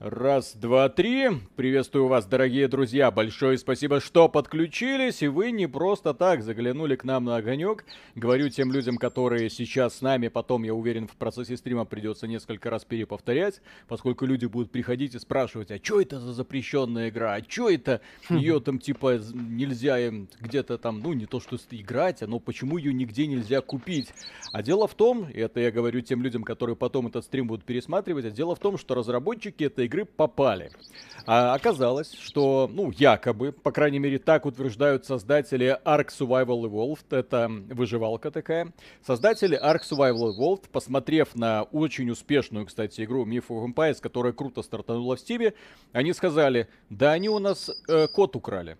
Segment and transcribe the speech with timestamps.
[0.00, 1.28] Раз, два, три.
[1.56, 3.10] Приветствую вас, дорогие друзья.
[3.10, 5.20] Большое спасибо, что подключились.
[5.20, 7.84] И вы не просто так заглянули к нам на огонек.
[8.14, 12.70] Говорю тем людям, которые сейчас с нами, потом, я уверен, в процессе стрима придется несколько
[12.70, 17.34] раз переповторять, поскольку люди будут приходить и спрашивать, а что это за запрещенная игра?
[17.34, 18.00] А что это?
[18.30, 19.98] Ее там типа нельзя
[20.40, 24.14] где-то там, ну не то что играть, а но почему ее нигде нельзя купить?
[24.54, 27.66] А дело в том, и это я говорю тем людям, которые потом этот стрим будут
[27.66, 30.70] пересматривать, а дело в том, что разработчики этой игры попали.
[31.26, 37.48] А оказалось, что, ну, якобы, по крайней мере, так утверждают создатели Ark Survival Evolved, это
[37.48, 38.72] выживалка такая.
[39.04, 44.62] Создатели Ark Survival Evolved, посмотрев на очень успешную, кстати, игру Myth of Empires, которая круто
[44.62, 45.54] стартанула в Стиве,
[45.92, 48.78] они сказали, да они у нас э, код украли.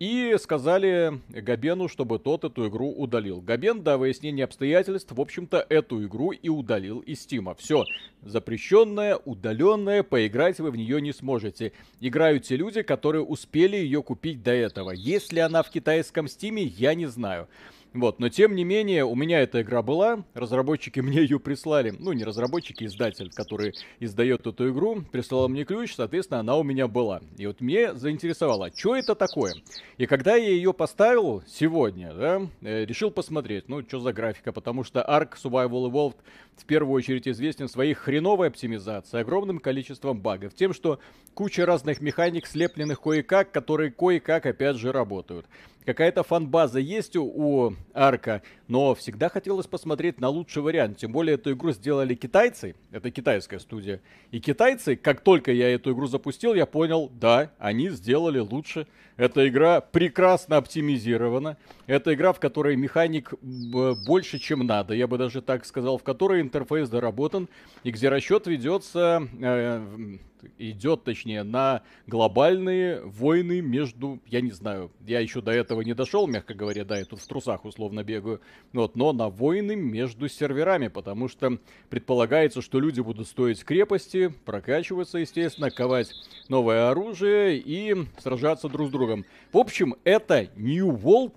[0.00, 3.42] И сказали Габену, чтобы тот эту игру удалил.
[3.42, 7.54] Габен, до выяснения обстоятельств, в общем-то, эту игру и удалил из Стима.
[7.54, 7.84] Все,
[8.22, 11.72] запрещенная, удаленная, поиграть вы в нее не сможете.
[12.00, 14.92] Играют те люди, которые успели ее купить до этого.
[14.92, 17.46] Есть ли она в китайском Стиме, я не знаю.
[17.92, 22.12] Вот, но тем не менее, у меня эта игра была, разработчики мне ее прислали, ну,
[22.12, 27.20] не разработчики, издатель, который издает эту игру, прислал мне ключ, соответственно, она у меня была.
[27.36, 29.54] И вот мне заинтересовало, что это такое?
[29.98, 34.84] И когда я ее поставил сегодня, да, э, решил посмотреть, ну, что за графика, потому
[34.84, 36.16] что Ark Survival Evolved
[36.56, 41.00] в первую очередь известен своей хреновой оптимизацией, огромным количеством багов, тем, что
[41.34, 45.46] куча разных механик, слепленных кое-как, которые кое-как опять же работают
[45.84, 50.98] какая-то фан-база есть у, Арка, но всегда хотелось посмотреть на лучший вариант.
[50.98, 54.00] Тем более эту игру сделали китайцы, это китайская студия.
[54.30, 58.86] И китайцы, как только я эту игру запустил, я понял, да, они сделали лучше.
[59.16, 61.58] Эта игра прекрасно оптимизирована.
[61.90, 64.94] Это игра, в которой механик больше, чем надо.
[64.94, 67.48] Я бы даже так сказал, в которой интерфейс доработан
[67.82, 70.16] и где расчет ведется э,
[70.58, 76.28] идет, точнее, на глобальные войны между, я не знаю, я еще до этого не дошел,
[76.28, 78.40] мягко говоря, да, я тут в трусах условно бегаю,
[78.72, 85.18] вот, но на войны между серверами, потому что предполагается, что люди будут стоить крепости, прокачиваться,
[85.18, 86.12] естественно, ковать
[86.48, 89.24] новое оружие и сражаться друг с другом.
[89.52, 91.34] В общем, это New World,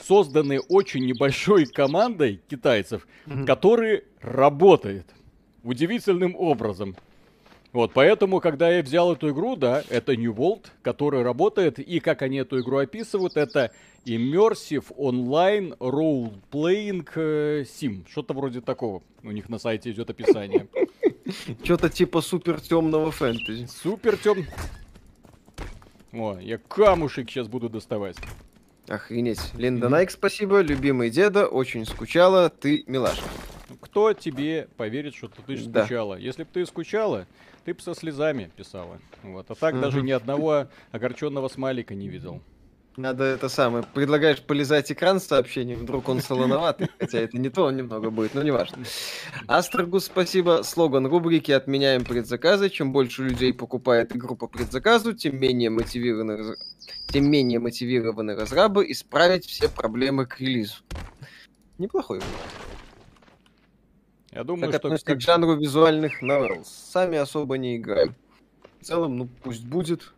[0.00, 3.46] созданный очень небольшой командой китайцев, mm-hmm.
[3.46, 5.06] который работает
[5.62, 6.96] удивительным образом.
[7.72, 12.22] Вот, поэтому, когда я взял эту игру, да, это New World, который работает, и как
[12.22, 13.70] они эту игру описывают, это
[14.04, 18.04] Immersive Online Role Playing э, Sim.
[18.10, 19.02] Что-то вроде такого.
[19.22, 20.66] У них на сайте идет описание.
[21.62, 23.66] Что-то типа супер темного фэнтези.
[23.66, 24.46] Супер тем.
[26.12, 28.16] О, я камушек сейчас буду доставать.
[28.90, 29.54] Охренеть.
[29.54, 30.62] Линда Найк, спасибо.
[30.62, 32.50] Любимый деда, очень скучала.
[32.50, 33.24] Ты милашка.
[33.80, 36.16] Кто тебе поверит, что ты скучала?
[36.16, 36.20] Да.
[36.20, 37.26] Если бы ты скучала,
[37.64, 38.98] ты бы со слезами писала.
[39.22, 39.48] Вот.
[39.48, 39.82] А так угу.
[39.82, 42.42] даже ни одного огорченного смайлика не видел.
[42.96, 43.84] Надо это самое.
[43.94, 48.34] Предлагаешь полезать экран с сообщением, вдруг он солоноватый, хотя это не то, он немного будет,
[48.34, 48.78] но не важно.
[49.46, 50.62] Астрогус, спасибо.
[50.64, 52.68] Слоган рубрики «Отменяем предзаказы».
[52.68, 56.56] Чем больше людей покупает игру по предзаказу, тем менее мотивированы,
[57.08, 60.74] тем менее мотивированы разрабы исправить все проблемы к релизу.
[61.78, 62.36] Неплохой вариант.
[64.32, 65.04] Я думаю, как что...
[65.04, 65.18] Как...
[65.18, 66.64] к жанру визуальных новелл.
[66.64, 68.14] Сами особо не играем.
[68.80, 70.12] В целом, ну, пусть будет.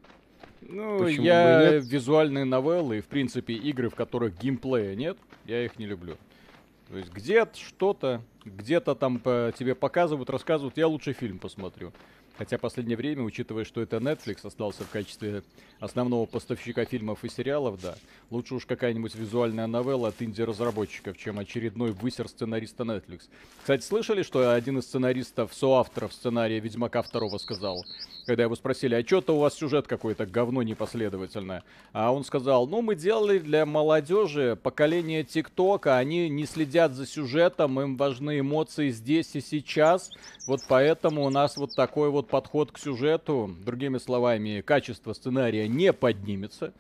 [0.68, 5.78] Ну, Почему я визуальные новеллы и, в принципе, игры, в которых геймплея нет, я их
[5.78, 6.16] не люблю.
[6.88, 11.92] То есть где-то что-то, где-то там по тебе показывают, рассказывают, я лучше фильм посмотрю.
[12.38, 15.42] Хотя последнее время, учитывая, что это Netflix остался в качестве
[15.80, 17.96] основного поставщика фильмов и сериалов, да,
[18.30, 23.22] лучше уж какая-нибудь визуальная новелла от инди-разработчиков, чем очередной высер сценариста Netflix.
[23.60, 27.84] Кстати, слышали, что один из сценаристов, соавторов сценария Ведьмака второго сказал,
[28.26, 31.64] когда его спросили, а что-то у вас сюжет какой-то говно непоследовательное.
[31.92, 37.80] А он сказал, ну мы делали для молодежи поколение ТикТока, они не следят за сюжетом,
[37.80, 40.12] им важны эмоции здесь и сейчас,
[40.46, 45.92] вот поэтому у нас вот такой вот подход к сюжету, другими словами, качество сценария не
[45.92, 46.72] поднимется.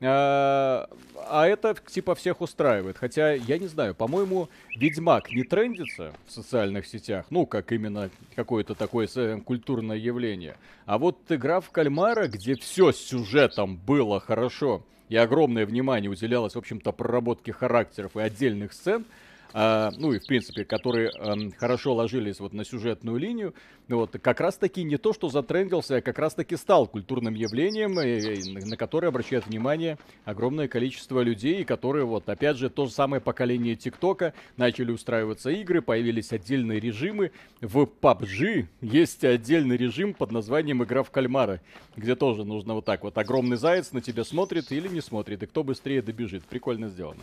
[0.00, 0.88] А,
[1.28, 2.98] а это типа всех устраивает.
[2.98, 7.26] Хотя, я не знаю, по-моему, Ведьмак не трендится в социальных сетях.
[7.30, 9.08] Ну, как именно какое-то такое
[9.40, 10.56] культурное явление.
[10.84, 16.54] А вот игра в кальмара, где все с сюжетом было хорошо, и огромное внимание уделялось,
[16.54, 19.04] в общем-то, проработке характеров и отдельных сцен,
[19.52, 23.54] а, ну и в принципе, которые а, хорошо ложились вот на сюжетную линию,
[23.88, 28.00] вот, как раз таки не то, что затрендился, а как раз таки стал культурным явлением,
[28.00, 33.22] и, на который обращает внимание огромное количество людей, которые вот, опять же, то же самое
[33.22, 37.30] поколение ТикТока, начали устраиваться игры, появились отдельные режимы.
[37.60, 41.60] В PUBG есть отдельный режим под названием «Игра в кальмара»,
[41.96, 45.46] где тоже нужно вот так вот, огромный заяц на тебя смотрит или не смотрит, и
[45.46, 46.44] кто быстрее добежит.
[46.44, 47.22] Прикольно сделано.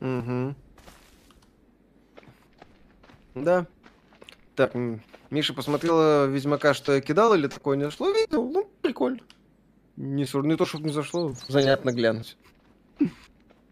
[0.00, 0.54] Угу.
[3.34, 3.66] Да.
[4.54, 4.74] Так,
[5.30, 8.10] Миша посмотрела Ведьмака, что я кидал, или такое не зашло?
[8.10, 9.18] Видел, ну, прикольно.
[9.96, 12.36] Не, не то, чтобы не зашло, занятно глянуть.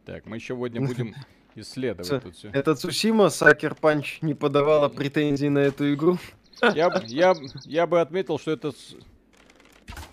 [0.05, 1.15] Так, мы еще сегодня будем
[1.55, 2.51] исследовать Ц- тут все.
[2.51, 6.19] Это Цусима, Сакер Панч не подавала претензий на эту игру.
[6.75, 8.73] Я, я, я бы отметил, что это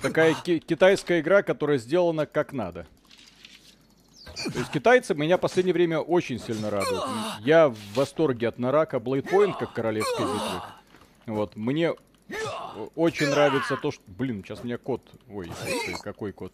[0.01, 2.87] такая ки- китайская игра, которая сделана как надо.
[4.45, 7.03] То есть китайцы меня в последнее время очень сильно радуют.
[7.41, 10.61] Я в восторге от Нарака Blade Point как королевской битвы.
[11.25, 11.93] Вот, мне
[12.95, 14.01] очень нравится то, что...
[14.07, 15.01] Блин, сейчас меня кот...
[15.29, 15.51] Ой,
[16.01, 16.53] какой кот?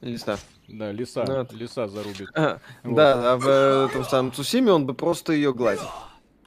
[0.00, 0.38] Лиса.
[0.66, 1.24] Да, лиса.
[1.26, 2.28] Ну, лиса зарубит.
[2.34, 2.94] А, вот.
[2.94, 5.84] Да, а в э, этом самом Цусиме он бы просто ее гладил.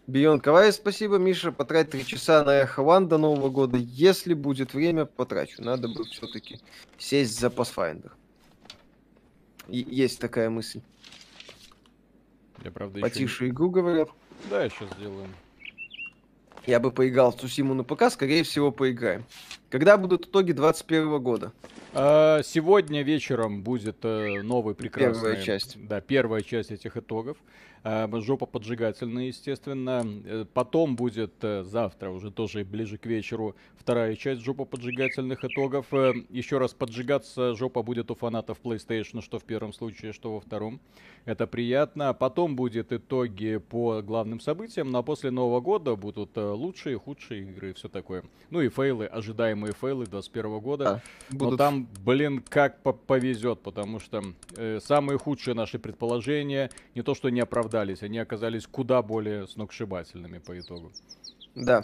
[0.08, 1.52] Бион Кавай, спасибо, Миша.
[1.52, 3.78] Потрать три часа на Эхо One до Нового года.
[3.78, 5.62] Если будет время, потрачу.
[5.62, 6.60] Надо бы все-таки
[6.98, 8.12] сесть за Pathfinder.
[9.68, 10.82] Есть такая мысль.
[12.64, 13.50] Я, правда, Потише еще...
[13.50, 14.10] игру говорят.
[14.50, 15.28] Да, я сейчас сделаю.
[16.66, 19.26] Я бы поиграл в Цусиму на ПК, скорее всего, поиграем.
[19.70, 21.52] Когда будут итоги 2021 года?
[21.94, 25.22] А, сегодня вечером будет э, новый прекрасный...
[25.22, 25.88] Первая часть.
[25.88, 27.38] Да, первая часть этих итогов.
[27.84, 30.06] А, жопа поджигательная, естественно.
[30.26, 35.88] Э, потом будет э, завтра, уже тоже ближе к вечеру, вторая часть жопа поджигательных итогов.
[36.30, 40.80] Еще раз поджигаться жопа будет у фанатов PlayStation, что в первом случае, что во втором.
[41.26, 42.14] Это приятно.
[42.14, 47.74] Потом будет итоги по главным событиям, но после Нового года будут лучшие, худшие игры и
[47.74, 48.24] все такое.
[48.50, 50.90] Ну и фейлы, ожидаемые фейлы 2021 года.
[50.90, 51.02] А,
[51.34, 51.52] будут...
[51.52, 54.24] Но там блин, как повезет, потому что
[54.56, 57.42] э, самые худшие наши предположения не то что не
[57.74, 60.92] оправдались, они оказались куда более сногсшибательными по итогу.
[61.56, 61.84] Да.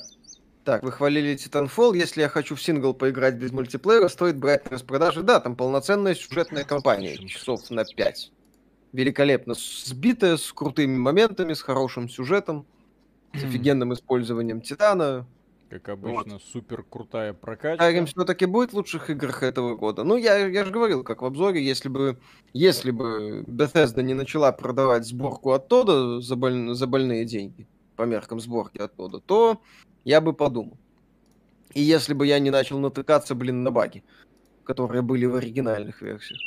[0.64, 1.98] Так, вы хвалили Titanfall.
[1.98, 5.24] Если я хочу в сингл поиграть без мультиплеера, стоит брать на распродажи.
[5.24, 8.32] Да, там полноценная сюжетная кампания, часов на 5.
[8.94, 12.66] Великолепно сбитая, с крутыми моментами, с хорошим сюжетом,
[13.34, 15.26] с офигенным использованием Титана.
[15.70, 16.44] Как обычно, вот.
[16.44, 17.92] супер крутая прокачка.
[17.92, 20.04] Skyrim все-таки будет в лучших играх этого года.
[20.04, 22.18] Ну, я, я же говорил, как в обзоре, если бы,
[22.54, 28.40] если бы Bethesda не начала продавать сборку оттуда за, боль, за больные деньги, по меркам
[28.40, 29.62] сборки оттуда, то
[30.06, 30.78] я бы подумал.
[31.76, 34.04] И если бы я не начал натыкаться, блин, на баги,
[34.64, 36.40] которые были в оригинальных версиях.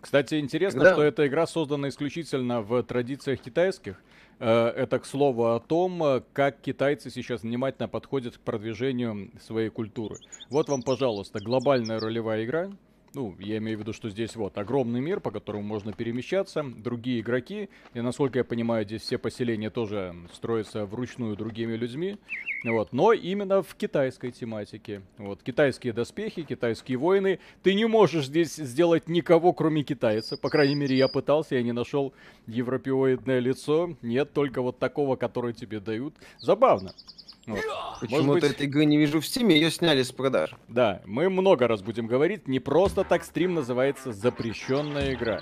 [0.00, 0.94] Кстати, интересно, Когда...
[0.94, 4.02] что эта игра создана исключительно в традициях китайских.
[4.38, 9.68] Э, это к слову о том, э, как китайцы сейчас внимательно подходят к продвижению своей
[9.68, 10.16] культуры.
[10.50, 12.70] Вот вам, пожалуйста, глобальная ролевая игра,
[13.14, 17.20] ну, я имею в виду, что здесь вот огромный мир, по которому можно перемещаться, другие
[17.20, 22.16] игроки, и насколько я понимаю, здесь все поселения тоже строятся вручную другими людьми,
[22.64, 25.02] вот, но именно в китайской тематике.
[25.18, 30.74] Вот, китайские доспехи, китайские воины, ты не можешь здесь сделать никого, кроме китайца, по крайней
[30.74, 32.12] мере, я пытался, я не нашел
[32.46, 36.14] европеоидное лицо, нет, только вот такого, который тебе дают.
[36.38, 36.94] Забавно.
[37.46, 37.60] Вот.
[38.00, 38.44] Почему-то быть...
[38.44, 40.54] этой игры не вижу в стиме, ее сняли с продаж.
[40.68, 45.40] Да, мы много раз будем говорить, не просто так стрим называется «Запрещенная игра».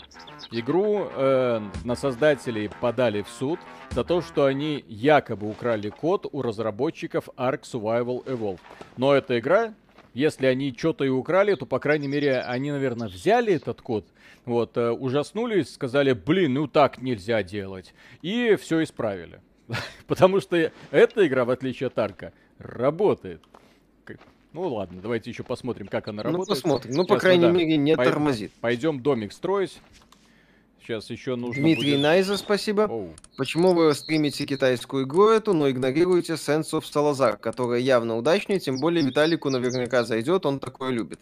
[0.51, 3.61] Игру э, на создателей подали в суд
[3.91, 8.61] за то, что они якобы украли код у разработчиков Ark Survival Evolved.
[8.97, 9.75] Но эта игра,
[10.15, 14.07] если они что-то и украли, то, по крайней мере, они, наверное, взяли этот код,
[14.47, 19.41] вот, э, ужаснулись, сказали, блин, ну так нельзя делать, и все исправили.
[20.07, 23.43] Потому что эта игра, в отличие от Арка, работает.
[24.53, 26.49] Ну ладно, давайте еще посмотрим, как она ну, работает.
[26.49, 26.95] Ну посмотрим.
[26.95, 28.51] Ну, по крайней да, мере, не пой- тормозит.
[28.61, 29.79] Пойдем домик строить.
[30.81, 32.03] Сейчас еще нужно Дмитрий будет...
[32.03, 32.83] Найза, спасибо.
[32.91, 33.15] Оу.
[33.37, 38.79] Почему вы стримите китайскую игру эту, но игнорируете Sense of Salazar, которая явно удачнее, тем
[38.79, 41.21] более Виталику наверняка зайдет, он такое любит.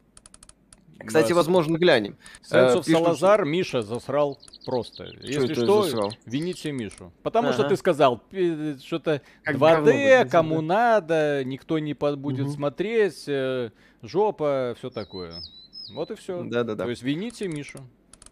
[1.04, 1.36] Кстати, да.
[1.36, 2.16] возможно, глянем.
[2.42, 5.06] Сенсов э, Салазар Миша засрал просто.
[5.06, 6.12] Что Если что, засрал?
[6.26, 7.12] вините Мишу.
[7.22, 7.58] Потому ага.
[7.58, 12.52] что ты сказал, что-то 2D, кому надо, никто не будет угу.
[12.52, 13.70] смотреть, э,
[14.02, 15.42] жопа, все такое.
[15.92, 16.42] Вот и все.
[16.42, 16.84] Да-да-да.
[16.84, 17.78] То есть вините Мишу.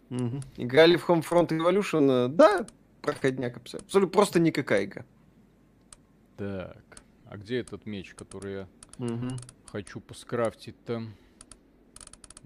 [0.09, 0.41] Угу.
[0.57, 2.25] Играли в Homefront Evolution?
[2.25, 2.65] Э, да,
[3.01, 4.07] проходняк абсолютно.
[4.07, 5.05] Просто никакая игра.
[6.37, 8.67] Так, а где этот меч, который я
[8.99, 9.29] угу.
[9.71, 11.03] хочу поскрафтить-то?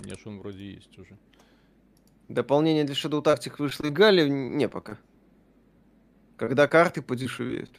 [0.01, 1.15] У меня он вроде есть уже.
[2.27, 4.27] Дополнение для Shadow Tactics вышло и Гали?
[4.27, 4.97] Не пока.
[6.37, 7.69] Когда карты подешевеют.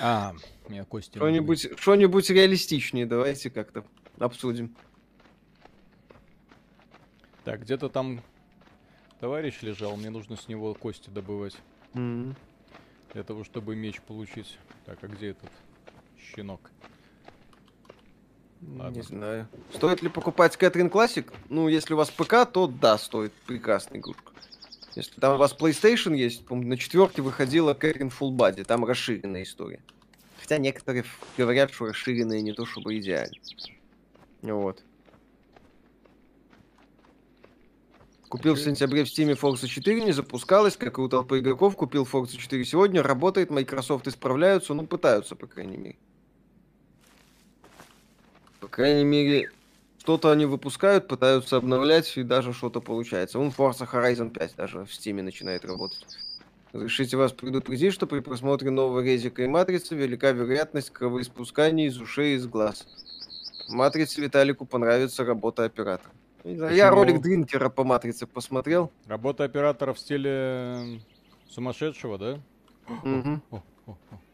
[0.00, 0.34] А,
[0.68, 1.18] меня кости...
[1.18, 3.84] Что-нибудь, что-нибудь реалистичнее давайте как-то
[4.18, 4.74] обсудим.
[7.44, 8.22] Так, где-то там
[9.20, 11.56] товарищ лежал, мне нужно с него кости добывать.
[11.92, 12.34] Mm-hmm.
[13.12, 14.58] Для того, чтобы меч получить.
[14.86, 15.50] Так, а где этот
[16.18, 16.70] щенок?
[18.62, 18.96] Ладно.
[18.96, 19.48] Не знаю.
[19.74, 21.30] Стоит ли покупать Кэтрин Classic?
[21.48, 23.32] Ну, если у вас ПК, то да, стоит.
[23.46, 24.32] Прекрасная игрушка.
[24.94, 29.42] Если там у вас PlayStation есть, помню, на четверке выходила Кэтрин Full Body, там расширенная
[29.42, 29.80] история.
[30.40, 31.04] Хотя некоторые
[31.36, 33.36] говорят, что расширенные не то чтобы идеально.
[34.42, 34.82] Вот.
[38.28, 41.76] Купил в сентябре в Steam Forza 4, не запускалась, как и у толпы игроков.
[41.76, 45.96] Купил Forza 4 сегодня, работает, Microsoft исправляются, ну пытаются, по крайней мере.
[48.60, 49.50] По крайней мере,
[49.98, 53.38] что-то они выпускают, пытаются обновлять, и даже что-то получается.
[53.38, 56.06] Вон Forza Horizon 5 даже в Steam начинает работать.
[56.72, 62.34] Разрешите вас предупредить, что при просмотре нового резика и матрицы велика вероятность кровоиспускания из ушей
[62.34, 62.86] и из глаз.
[63.68, 66.12] Матрице Виталику понравится работа оператора.
[66.44, 68.92] Я ролик Дринкера по матрице посмотрел.
[69.06, 71.00] Работа оператора в стиле
[71.48, 72.40] сумасшедшего, да?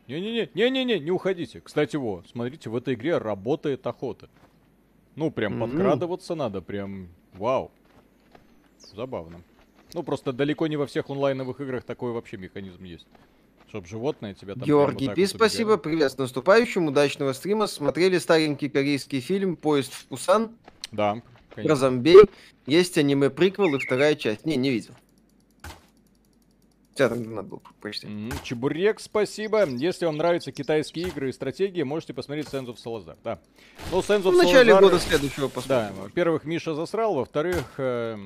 [0.08, 1.60] Не-не-не, не-не-не, не уходите.
[1.60, 4.28] Кстати, вот, смотрите, в этой игре работает охота.
[5.14, 5.70] Ну, прям mm-hmm.
[5.70, 7.70] подкрадываться надо, прям вау.
[8.94, 9.42] Забавно.
[9.94, 13.06] Ну, просто далеко не во всех онлайновых играх такой вообще механизм есть.
[13.68, 14.64] Чтоб животное тебя там...
[14.64, 17.66] Георгий Пи, вот спасибо, привет с наступающим, удачного стрима.
[17.66, 20.56] Смотрели старенький корейский фильм «Поезд в Пусан»?
[20.90, 21.22] Да,
[21.54, 21.68] конечно.
[21.68, 22.24] Про зомбей.
[22.66, 24.44] Есть аниме-приквел и вторая часть.
[24.44, 24.94] Не, не видел.
[26.94, 28.06] Тебя там надо было почти.
[28.06, 28.42] Mm-hmm.
[28.42, 29.64] Чебурек, спасибо.
[29.64, 33.16] Если вам нравятся китайские игры и стратегии, можете посмотреть Sands of Salazar.
[33.24, 33.38] Да.
[33.90, 34.80] Ну, Sands of В начале Salazar...
[34.80, 35.94] года следующего посмотрим.
[35.96, 38.18] Да, во-первых, Миша засрал, во-вторых, э,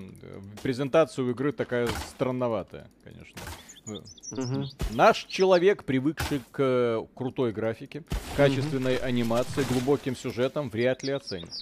[0.63, 3.41] презентацию игры такая странноватая, конечно.
[3.87, 4.65] Угу.
[4.95, 8.03] Наш человек, привыкший к э, крутой графике,
[8.37, 9.05] качественной угу.
[9.05, 11.53] анимации, глубоким сюжетам, вряд ли оценит.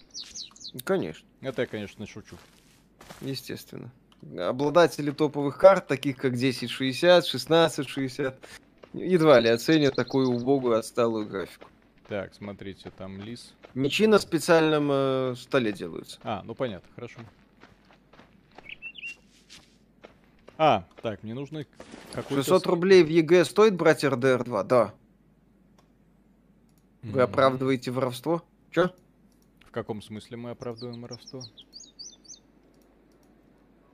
[0.84, 1.26] Конечно.
[1.42, 2.36] Это я, конечно, шучу.
[3.20, 3.92] Естественно
[4.38, 8.38] обладатели топовых карт, таких как 1060, 1660,
[8.94, 11.68] едва ли оценят такую убогую отсталую графику.
[12.08, 13.54] Так, смотрите, там лис.
[13.74, 16.18] Мечи на специальном э, столе делаются.
[16.22, 17.20] А, ну понятно, хорошо.
[20.56, 21.64] А, так, мне нужно
[22.12, 22.42] какой-то...
[22.42, 24.64] 600 рублей в EGS стоит брать RDR 2?
[24.64, 24.94] Да.
[27.02, 27.22] Вы mm-hmm.
[27.22, 28.42] оправдываете воровство?
[28.70, 28.90] Чё?
[29.66, 31.42] В каком смысле мы оправдываем воровство?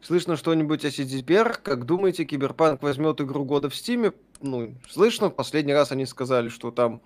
[0.02, 1.58] Слышно что-нибудь о CDPR?
[1.62, 4.12] Как думаете, Киберпанк возьмет игру года в Steam е?
[4.40, 5.28] Ну, слышно.
[5.30, 7.02] Последний раз они сказали, что там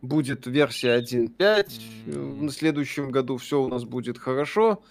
[0.00, 1.36] будет версия 1.5.
[1.36, 2.42] Mm-hmm.
[2.42, 4.82] На следующем году все у нас будет хорошо.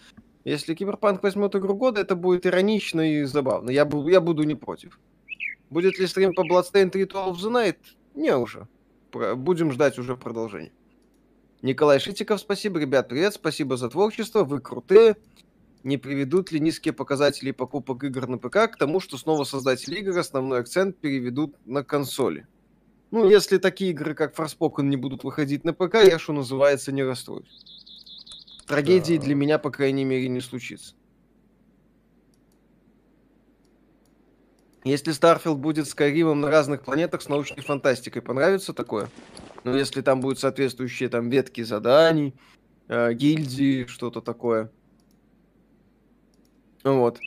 [0.44, 3.70] Если Киберпанк возьмет игру года, это будет иронично и забавно.
[3.70, 5.00] Я, бу- я буду не против.
[5.70, 7.78] Будет ли стрим по Bloodstained Ritual of the Night?
[8.14, 8.68] Не уже.
[9.12, 10.72] Про- будем ждать уже продолжения.
[11.64, 12.80] Николай Шитиков, спасибо.
[12.80, 13.34] Ребят, привет.
[13.34, 14.44] Спасибо за творчество.
[14.44, 15.18] Вы крутые
[15.88, 20.18] не приведут ли низкие показатели покупок игр на ПК к тому, что снова создатели игр
[20.18, 22.46] основной акцент переведут на консоли.
[23.10, 27.04] Ну, если такие игры, как Forspoken, не будут выходить на ПК, я, что называется, не
[27.04, 27.64] расстроюсь.
[28.68, 29.24] Трагедии да.
[29.24, 30.94] для меня, по крайней мере, не случится.
[34.84, 39.08] Если Starfield будет с Каримом на разных планетах с научной фантастикой, понравится такое?
[39.64, 42.36] Ну, если там будут соответствующие там ветки заданий,
[42.90, 44.70] э, гильдии, что-то такое.
[46.84, 47.20] Ну вот.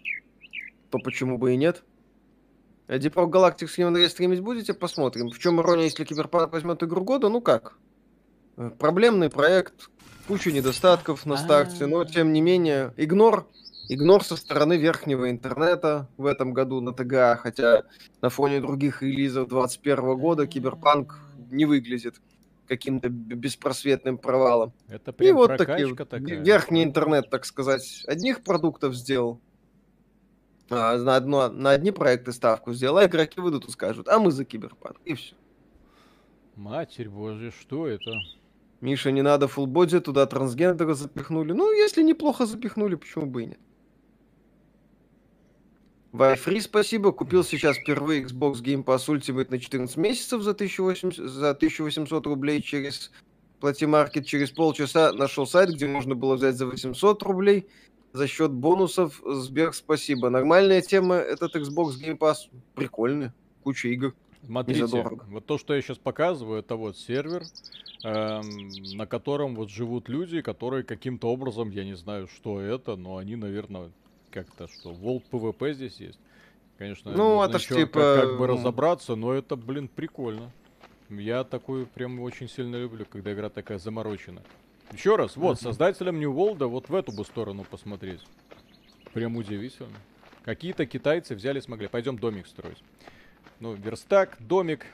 [0.91, 1.83] То почему бы и нет?
[2.89, 4.75] Deep Rock Galactic с ним стримить будете?
[4.75, 5.31] Посмотрим.
[5.31, 7.29] В чем ирония, если Киберпанк возьмет игру года?
[7.29, 7.79] Ну как?
[8.57, 9.91] Э, проблемный проект,
[10.27, 13.47] куча недостатков на старте, но тем не менее, игнор,
[13.89, 17.85] игнор со стороны верхнего интернета в этом году на ТГА, хотя
[18.21, 21.19] на фоне других релизов 2021 года Киберпанк
[21.51, 22.17] не выглядит
[22.71, 24.73] каким-то беспросветным провалом.
[24.87, 26.21] Это прям И вот такие, такая.
[26.21, 29.41] верхний интернет, так сказать, одних продуктов сделал,
[30.71, 34.31] а, на, одно, на одни проекты ставку сделал, а игроки выйдут и скажут, а мы
[34.31, 35.35] за киберпанк, и все.
[36.55, 38.13] Матерь божья, что это?
[38.81, 41.53] Миша, не надо фулбоди, туда трансгендера запихнули.
[41.53, 43.61] Ну, если неплохо запихнули, почему бы и нет?
[46.13, 47.13] Вайфри, спасибо.
[47.13, 52.63] Купил сейчас впервые Xbox Game Pass Ultimate на 14 месяцев за 1800, за 1800 рублей
[52.63, 53.13] через
[53.61, 54.27] Платимаркет.
[54.27, 57.69] Через полчаса нашел сайт, где можно было взять за 800 рублей
[58.13, 59.23] за счет бонусов.
[59.25, 60.31] Сбер, спасибо.
[60.31, 62.49] Нормальная тема этот Xbox Game Pass.
[62.75, 63.31] Прикольный.
[63.63, 64.15] Куча игр.
[64.45, 67.45] Смотрите, вот то, что я сейчас показываю, это вот сервер,
[68.05, 73.19] эм, на котором вот живут люди, которые каким-то образом, я не знаю, что это, но
[73.19, 73.93] они, наверное,
[74.31, 76.19] как-то что, World PvP здесь есть.
[76.79, 80.51] Конечно, Ну, это ж ещё типа, как, как бы разобраться, но это, блин, прикольно.
[81.11, 84.43] Я такую прям очень сильно люблю, когда игра такая заморочена.
[84.93, 88.21] Еще раз, вот, создателям New World вот в эту бы сторону посмотреть.
[89.13, 89.99] Прям удивительно.
[90.45, 91.89] Какие-то китайцы взяли, смогли.
[91.89, 92.83] Пойдем домик строить.
[93.59, 94.87] Ну, верстак, домик.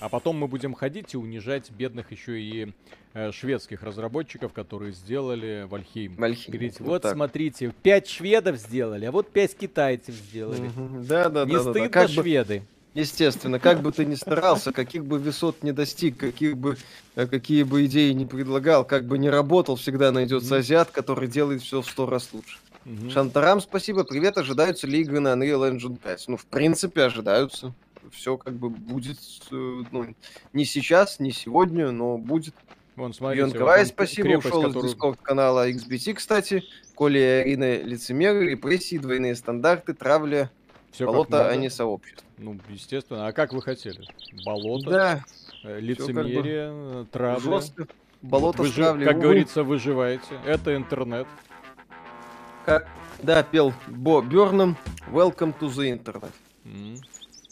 [0.00, 2.72] А потом мы будем ходить и унижать бедных еще и
[3.12, 6.16] э, шведских разработчиков, которые сделали Вальхейм.
[6.16, 7.14] Вальхейм, Говорить, вот вот, так.
[7.14, 10.68] смотрите, пять шведов сделали, а вот пять китайцев сделали.
[10.68, 11.04] Мгм.
[11.06, 11.70] Да, да, Не да, да, да.
[11.72, 12.62] стыдно, бы, шведы?
[12.94, 16.76] естественно, как бы ты ни старался, каких бы высот не достиг, каких бы,
[17.14, 21.62] э, какие бы идеи не предлагал, как бы не работал, всегда найдется азиат, который делает
[21.62, 22.58] все в сто раз лучше.
[23.10, 24.04] Шантарам, спасибо.
[24.04, 26.28] Привет, ожидаются ли игры на Unreal Engine 5?
[26.28, 27.74] Ну, в принципе, ожидаются.
[28.12, 29.18] Все как бы будет,
[29.52, 30.14] э, ну,
[30.52, 32.54] не сейчас, не сегодня, но будет.
[32.96, 36.64] Вон, смотрите, Юнковай, он спасибо, крепость, ушел из которую- дискорд канала XBT, кстати.
[36.94, 40.50] Коля и Арина лицемеры, репрессии, двойные стандарты, травля,
[40.98, 42.26] как болото, а не сообщество.
[42.36, 43.26] Ну, естественно.
[43.28, 44.06] А как вы хотели?
[44.44, 45.20] Болото, Да, э,
[45.62, 47.40] как бы лицемерие, э, травля.
[47.40, 47.86] жестко.
[48.22, 49.06] Болото выжи- травлей.
[49.06, 50.38] Как говорится, выживаете.
[50.44, 51.26] Это интернет.
[52.66, 52.86] как-
[53.22, 54.76] Да, пел Бо Берном.
[55.10, 56.32] Welcome to the Internet.
[56.64, 56.96] М.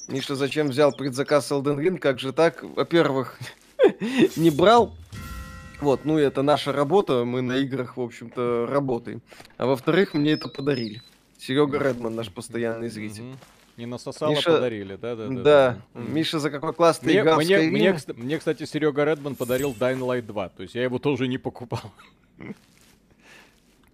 [0.08, 1.98] Миша зачем взял предзаказ Elden Ring?
[1.98, 2.62] Как же так?
[2.62, 3.38] Во-первых,
[4.36, 4.94] не брал.
[5.80, 9.20] Вот, ну это наша работа, мы на играх, в общем-то, работаем.
[9.58, 11.02] А во-вторых, мне это подарили.
[11.38, 13.36] Серега Редман, наш постоянный зритель.
[13.76, 15.42] Не насосало, Миша- подарили, да, да, да.
[15.42, 15.78] Да.
[15.94, 20.22] Миша за какой класс ты Мне, мне, мне, мне, кстати, Серега Редман подарил Dying Light
[20.22, 21.92] 2, то есть я его тоже не покупал.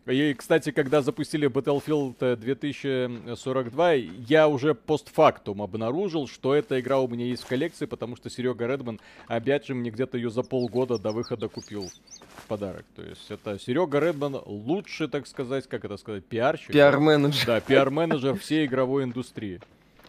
[0.07, 3.93] И, кстати, когда запустили Battlefield э, 2042,
[4.29, 8.67] я уже постфактум обнаружил, что эта игра у меня есть в коллекции, потому что Серега
[8.67, 11.89] Редман опять же мне где-то ее за полгода до выхода купил
[12.37, 12.85] в подарок.
[12.95, 16.73] То есть это Серега Редман лучший, так сказать, как это сказать, пиарщик.
[16.73, 17.47] Пиар-менеджер.
[17.47, 19.61] Да, пиар-менеджер всей игровой индустрии.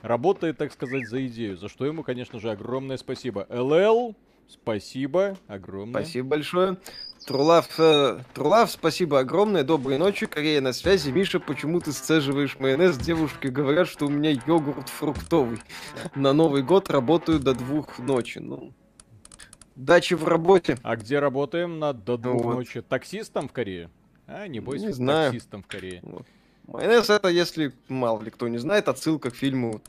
[0.01, 3.47] Работает, так сказать, за идею, за что ему, конечно же, огромное спасибо.
[3.49, 4.13] ЛЛ,
[4.47, 6.01] спасибо огромное.
[6.01, 6.77] Спасибо большое.
[7.25, 9.63] Трулав, э, Трулав, спасибо огромное.
[9.63, 10.27] Доброй ночи.
[10.27, 11.09] Корея на связи.
[11.09, 12.97] Миша, почему ты сцеживаешь майонез?
[12.97, 15.59] Девушки говорят, что у меня йогурт фруктовый.
[16.13, 18.37] На Новый год работаю до двух ночи.
[18.37, 18.73] Ну,
[19.75, 20.77] дачи в работе.
[20.83, 22.55] А где работаем на до двух Вот.
[22.55, 22.81] ночи?
[22.81, 23.89] Таксистом в Корее?
[24.27, 25.31] А, не бойся, Не знаю.
[25.31, 26.01] таксистом в Корее.
[26.03, 26.27] Вот.
[26.67, 29.81] Майонез это, если мало ли кто не знает, отсылка к фильму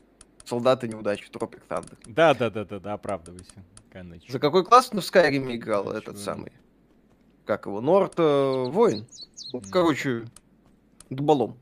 [0.45, 1.97] «Солдаты неудачи» Тропик Тандер.
[2.05, 3.63] Да, да, да, да, да, оправдывайся.
[3.97, 4.31] Конечно.
[4.31, 6.51] За какой класс ну, в Skyrim играл Да, этот самый?
[7.45, 7.81] Как его?
[7.81, 9.07] Норт э, Воин.
[9.53, 9.71] Ну, Мгм.
[9.71, 10.25] короче,
[11.09, 11.57] дуболом.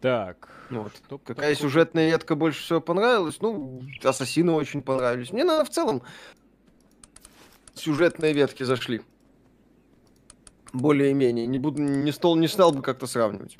[0.00, 0.48] Так.
[0.70, 0.92] Вот.
[0.94, 1.54] что Какая такое?
[1.56, 3.40] сюжетная ветка больше всего понравилась?
[3.40, 5.32] Ну, ассасины очень понравились.
[5.32, 6.02] Мне, наверное, в целом
[7.74, 9.02] сюжетные ветки зашли.
[10.72, 11.48] Более-менее.
[11.48, 13.58] Не, буду, не, стал, не стал бы как-то сравнивать.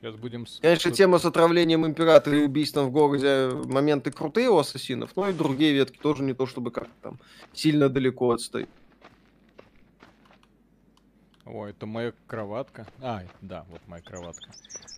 [0.00, 0.46] Сейчас будем...
[0.60, 5.32] Конечно, тема с отравлением императора и убийством в городе моменты крутые у ассасинов, но и
[5.32, 7.18] другие ветки тоже не то, чтобы как-то там
[7.52, 8.68] сильно далеко отстоит.
[11.46, 12.86] О, это моя кроватка.
[13.00, 14.50] А, да, вот моя кроватка.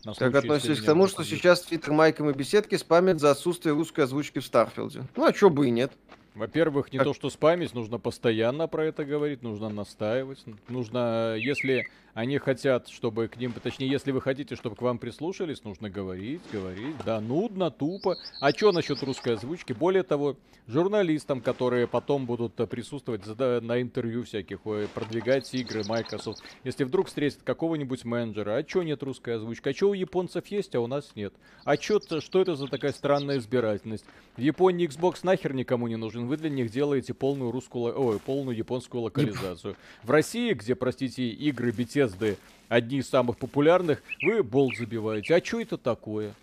[0.04, 1.38] На Как случай, относитесь к тому, что убьют.
[1.38, 5.04] сейчас Твиттер, Майком и беседки спамят за отсутствие русской озвучки в Старфилде?
[5.14, 5.92] Ну, а чё бы и нет.
[6.34, 10.42] Во-первых, не Как- то что спамить, нужно постоянно про это говорить, нужно настаивать.
[10.68, 15.62] Нужно, если они хотят, чтобы к ним, точнее, если вы хотите, чтобы к вам прислушались,
[15.62, 16.96] нужно говорить, говорить.
[17.07, 18.16] Да, нудно, тупо.
[18.40, 19.72] А что насчет русской озвучки?
[19.72, 24.62] Более того, журналистам, которые потом будут э, присутствовать на интервью всяких,
[24.94, 29.68] продвигать игры Microsoft, если вдруг встретят какого-нибудь менеджера, а чё нет русской озвучки?
[29.68, 31.33] А чё у японцев есть, а у нас нет?
[31.64, 34.04] А т- что это за такая странная избирательность?
[34.37, 36.26] В Японии Xbox нахер никому не нужен.
[36.26, 39.76] Вы для них делаете полную русскую, ой, полную японскую локализацию.
[40.02, 41.70] В России, где, простите, игры
[42.16, 42.37] Bethesda
[42.68, 45.35] одни из самых популярных, вы болт забиваете.
[45.35, 46.35] А что это такое?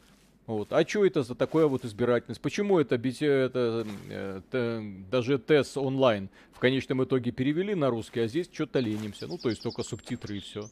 [0.47, 0.71] Вот.
[0.73, 2.41] А что это за такая вот избирательность?
[2.41, 8.27] Почему это, это э, т- даже TES онлайн в конечном итоге перевели на русский, а
[8.27, 9.27] здесь что-то ленимся.
[9.27, 10.69] Ну, то есть только субтитры и все.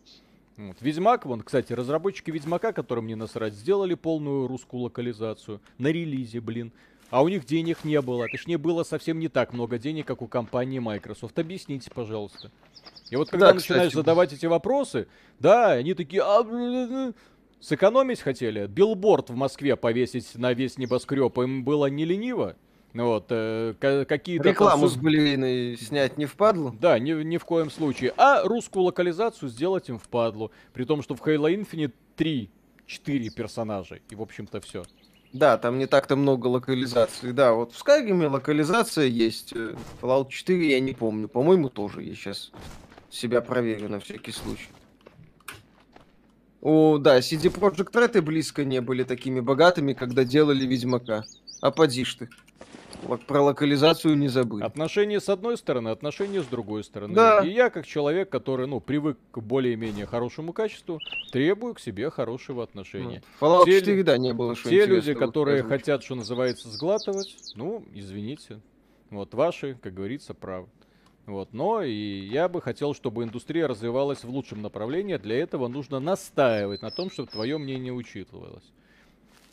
[0.57, 0.77] Вот.
[0.81, 6.71] Ведьмак, вон, кстати, разработчики Ведьмака, которым не насрать, сделали полную русскую локализацию на релизе, блин.
[7.09, 8.27] А у них денег не было.
[8.31, 11.37] Точнее, было совсем не так много денег, как у компании Microsoft.
[11.37, 12.51] Объясните, пожалуйста.
[13.13, 13.95] И вот когда Да, начинаешь кстати.
[13.95, 15.07] задавать эти вопросы,
[15.39, 17.13] да, они такие, а,
[17.59, 22.55] сэкономить хотели, билборд в Москве повесить на весь небоскреб, им было не лениво.
[22.95, 24.49] Вот, э, ка- какие-то...
[24.49, 26.75] Рекламу с балериной снять не впадло?
[26.79, 28.13] Да, ни, ни в коем случае.
[28.17, 30.51] А русскую локализацию сделать им впадлу.
[30.73, 33.99] При том, что в Halo Infinite 3-4 персонажа.
[34.09, 34.83] И, в общем-то, все.
[35.33, 37.31] Да, там не так-то много локализаций.
[37.31, 39.53] Да, вот в Skyrim локализация есть.
[39.55, 41.27] э, Fallout 4 я не помню.
[41.27, 42.21] По-моему, тоже есть.
[42.21, 42.51] Сейчас
[43.13, 44.69] себя проверю на всякий случай.
[46.61, 51.25] О, да, CD Projekt Red и близко не были такими богатыми, когда делали Ведьмака.
[51.61, 52.29] А поди ж ты.
[53.27, 54.63] Про локализацию не забыть.
[54.63, 57.13] Отношения с одной стороны, отношения с другой стороны.
[57.13, 57.41] Да.
[57.41, 60.99] И я, как человек, который, ну, привык к более-менее хорошему качеству,
[61.33, 63.21] требую к себе хорошего отношения.
[63.41, 65.77] Ну, Fallout Те 4, да, не было Те люди, которые озвучки.
[65.79, 68.61] хотят, что называется, сглатывать, ну, извините.
[69.09, 70.67] Вот ваши, как говорится, правы.
[71.25, 75.15] Вот, но и я бы хотел, чтобы индустрия развивалась в лучшем направлении.
[75.15, 78.65] Для этого нужно настаивать на том, чтобы твое мнение учитывалось.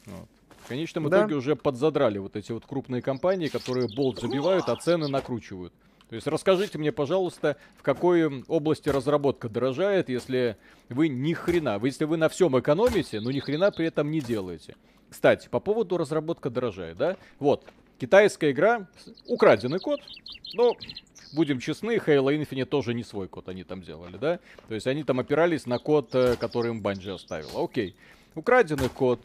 [0.06, 0.26] Вот.
[0.64, 1.20] В конечном Да.
[1.20, 5.72] итоге уже подзадрали вот эти вот крупные компании, которые болт забивают, а цены накручивают.
[6.08, 10.56] То есть расскажите мне, пожалуйста, в какой области разработка дорожает, если
[10.88, 14.20] вы ни хрена, вы, если вы на всем экономите, но ни хрена при этом не
[14.20, 14.74] делаете.
[15.08, 17.16] Кстати, по поводу разработка дорожает, да?
[17.38, 17.64] Вот,
[17.98, 18.88] китайская игра,
[19.28, 20.00] украденный код,
[20.54, 20.76] но
[21.32, 24.38] будем честны, Halo Infinite тоже не свой код они там делали, да?
[24.68, 27.62] То есть они там опирались на код, э, который им Bungie оставил.
[27.62, 27.94] Окей.
[28.34, 29.20] Украденный код.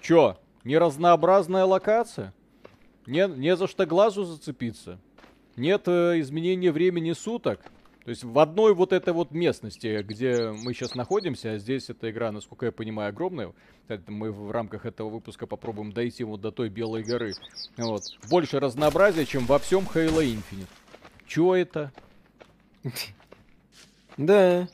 [0.00, 0.38] Чё?
[0.64, 2.32] Не разнообразная локация?
[3.06, 4.98] Не, не за что глазу зацепиться?
[5.56, 7.60] Нет э, изменения времени суток?
[8.04, 12.10] То есть в одной вот этой вот местности, где мы сейчас находимся, а здесь эта
[12.10, 13.52] игра, насколько я понимаю, огромная.
[13.82, 17.34] Кстати, мы в рамках этого выпуска попробуем дойти вот до той белой горы.
[17.76, 18.02] Вот.
[18.30, 20.68] Больше разнообразия, чем во всем Halo Infinite.
[21.30, 21.92] Чё это?
[24.16, 24.68] Да.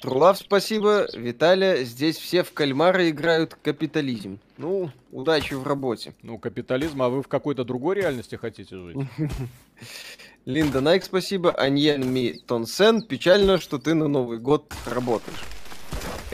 [0.00, 1.06] Трулав, спасибо.
[1.14, 4.40] Виталия, здесь все в кальмара играют капитализм.
[4.56, 6.14] Ну, удачи в работе.
[6.22, 8.96] Ну, капитализм, а вы в какой-то другой реальности хотите жить?
[10.46, 11.52] Линда Найк, спасибо.
[11.52, 13.02] Аньен Ми Тонсен.
[13.02, 15.44] Печально, что ты на Новый год работаешь.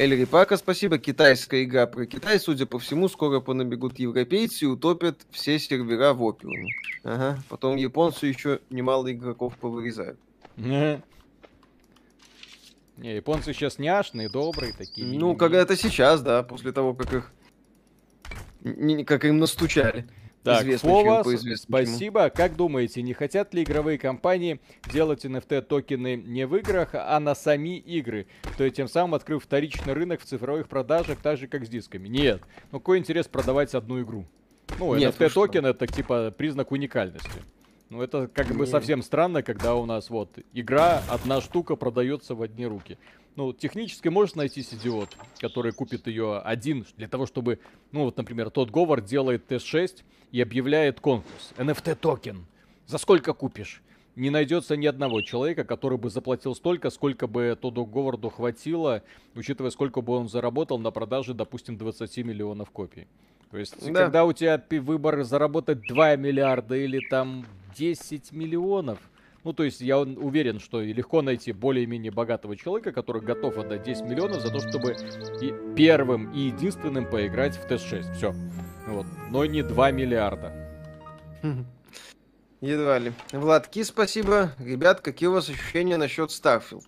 [0.01, 0.97] Эль Рипака, спасибо.
[0.97, 2.41] Китайская игра про Китай.
[2.41, 6.73] Судя по всему, скоро понабегут европейцы и утопят все сервера в опиуме.
[7.05, 7.39] Ага.
[7.51, 10.19] Потом японцы еще немало игроков повырезают.
[10.57, 11.03] Не,
[12.97, 15.07] японцы сейчас няшные, добрые такие.
[15.19, 17.31] Ну, как это сейчас, да, после того, как их...
[19.05, 20.09] Как им настучали.
[20.43, 21.57] Так, чему.
[21.57, 22.31] спасибо.
[22.31, 27.35] Как думаете, не хотят ли игровые компании делать NFT токены не в играх, а на
[27.35, 28.27] сами игры?
[28.57, 32.09] То есть тем самым открыв вторичный рынок в цифровых продажах, так же как с дисками?
[32.09, 32.41] Нет.
[32.73, 34.25] Ну какой интерес продавать одну игру?
[34.79, 35.47] Ну, Нет, вы NFT что?
[35.47, 37.43] токен это типа признак уникальности.
[37.91, 42.43] Ну это как бы совсем странно, когда у нас вот игра, одна штука продается в
[42.43, 42.99] одни руки.
[43.37, 47.59] Ну, технически может найтись идиот, который купит ее один для того, чтобы,
[47.93, 51.53] ну вот, например, тот Говард делает тест-6 и объявляет конкурс.
[51.57, 52.45] NFT токен.
[52.87, 53.83] За сколько купишь?
[54.17, 59.03] Не найдется ни одного человека, который бы заплатил столько, сколько бы Тоду Говарду хватило,
[59.37, 63.07] учитывая, сколько бы он заработал на продаже, допустим, 20 миллионов копий.
[63.53, 64.05] То есть, Да.
[64.05, 68.99] когда у тебя выбор заработать 2 миллиарда или там 10 миллионов,
[69.45, 74.05] ну, то есть я уверен, что легко найти более-менее богатого человека, который готов отдать 10
[74.05, 74.97] миллионов за то, чтобы
[75.41, 78.15] и первым и единственным поиграть в Т6.
[78.15, 78.35] Все.
[78.87, 79.07] Вот.
[79.31, 80.53] Но не 2 миллиарда.
[82.61, 83.13] Едва ли.
[83.33, 84.53] Владки, спасибо.
[84.59, 86.85] Ребят, какие у вас ощущения насчет Starfield?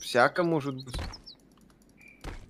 [0.00, 0.96] Всяко может быть.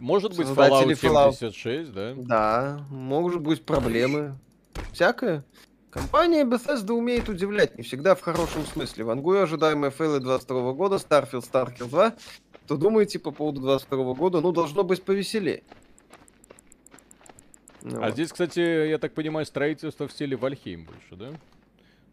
[0.00, 1.34] Может быть, Fallout Fallout.
[1.34, 2.14] 76, да?
[2.16, 4.34] Да, может быть проблемы.
[4.92, 5.44] Всякое.
[5.92, 9.04] Компания Bethesda умеет удивлять, не всегда в хорошем смысле.
[9.04, 12.14] Вангую ожидаемые фейлы 22 года, Starfield, Starfield 2.
[12.64, 14.40] Что думаете по поводу 22 года?
[14.40, 15.62] Ну, должно быть повеселее.
[17.82, 18.12] Ну, А вот.
[18.14, 21.38] здесь, кстати, я так понимаю, строительство в стиле Valheim больше, да?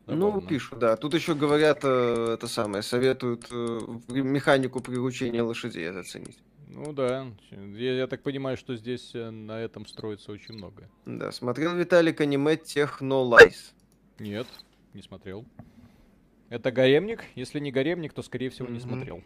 [0.07, 0.41] Ну, Забавно.
[0.49, 0.97] пишут, да.
[0.97, 6.39] Тут еще говорят, э, это самое, советуют э, механику приручения лошадей заценить.
[6.79, 7.27] Ну да.
[7.51, 10.89] Я, я так понимаю, что здесь э, на этом строится очень много.
[11.05, 13.73] Да, смотрел Виталик аниме Texhnolyze.
[14.17, 14.47] Нет,
[14.93, 15.45] не смотрел.
[16.47, 17.25] Это гаремник?
[17.35, 19.21] Если не гаремник, то, скорее всего, не смотрел.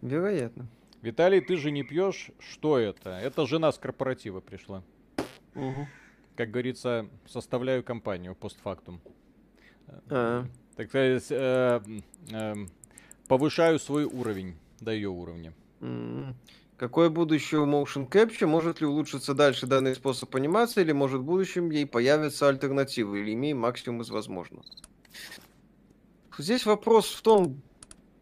[0.00, 0.66] Вероятно.
[1.02, 2.30] Виталий, ты же не пьешь?
[2.38, 3.10] Что это?
[3.10, 4.82] Это жена с корпоратива пришла.
[6.36, 9.02] Как говорится, составляю компанию постфактум.
[10.08, 11.80] А, Так сказать, э,
[12.30, 12.70] эм,
[13.28, 15.52] повышаю свой уровень до ее уровня.
[16.76, 18.46] Какое будущее у Motion Capture?
[18.46, 23.34] Может ли улучшиться дальше данный способ анимации, или может в будущем ей появятся альтернативы, или
[23.34, 24.64] имеем максимум из возможного?
[26.38, 27.60] Здесь вопрос в том,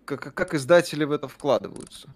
[0.07, 2.09] как, как издатели в это вкладываются.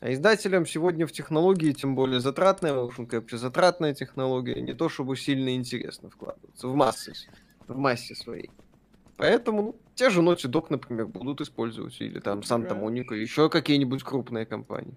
[0.00, 5.16] А издателям сегодня в технологии, тем более затратная Motion Capture, затратная технология, не то чтобы
[5.16, 7.14] сильно интересно вкладываться в массы,
[7.66, 8.50] в массе своей.
[9.16, 14.02] Поэтому ну, те же Naughty Dog, например, будут использовать, или там Санта Моника, еще какие-нибудь
[14.02, 14.94] крупные компании.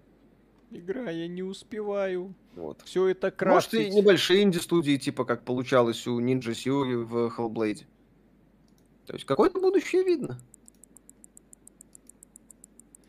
[0.71, 2.35] Игра, я не успеваю.
[2.55, 2.81] Вот.
[2.85, 3.87] Все это Может, крафтить.
[3.87, 7.85] и небольшие инди-студии, типа как получалось у Ninja Theory в Hellblade.
[9.07, 10.37] То есть какое-то будущее видно.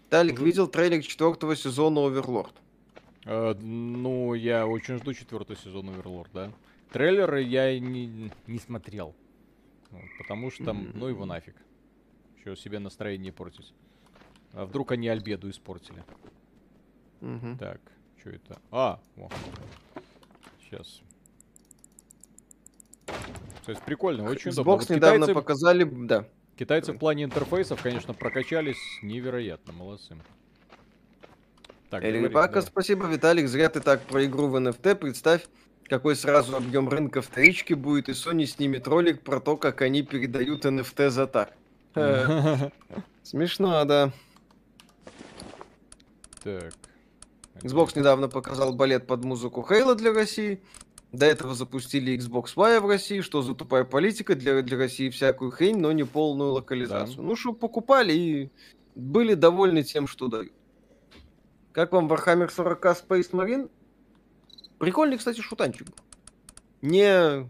[0.08, 2.54] Талик видел трейлер четвертого сезона Оверлорд.
[3.26, 6.52] Э, ну, я очень жду четвертый сезон Оверлорд, да.
[6.90, 9.14] Трейлеры я не, не смотрел.
[9.90, 11.54] Вот, потому что там, ну его нафиг.
[12.38, 13.74] Еще себе настроение портить.
[14.52, 16.02] А вдруг они Альбеду испортили?
[17.58, 17.80] Так,
[18.18, 18.60] что это?
[18.70, 19.28] А, о.
[20.60, 21.02] Сейчас.
[23.60, 24.70] Кстати, прикольно, очень удобно.
[24.70, 26.24] Xbox Вот недавно китайцы, показали, да.
[26.56, 30.16] китайцы в плане интерфейсов, конечно, прокачались невероятно, молодцы.
[31.90, 32.62] Так, Эльри говори, Бака, да.
[32.62, 33.06] спасибо.
[33.06, 34.94] Виталик, зря ты так про игру в NFT.
[34.94, 35.46] Представь,
[35.90, 40.64] какой сразу объем рынка вторички будет, и Sony снимет ролик про то, как они передают
[40.64, 41.52] NFT за так.
[41.96, 42.70] Э,
[43.24, 44.12] Смешно, да.
[46.44, 46.72] Так.
[47.56, 50.62] Xbox недавно показал балет под музыку Хейла для России.
[51.10, 53.20] До этого запустили Xbox Live в России.
[53.20, 57.22] Что за тупая политика для, для России всякую хрень, но не полную локализацию.
[57.22, 58.50] Ну, что покупали и
[58.94, 60.52] были довольны тем, что дают.
[61.72, 63.68] Как вам Warhammer 40 Space Marine?
[64.80, 65.88] Прикольный, кстати, шутанчик.
[66.80, 67.46] Не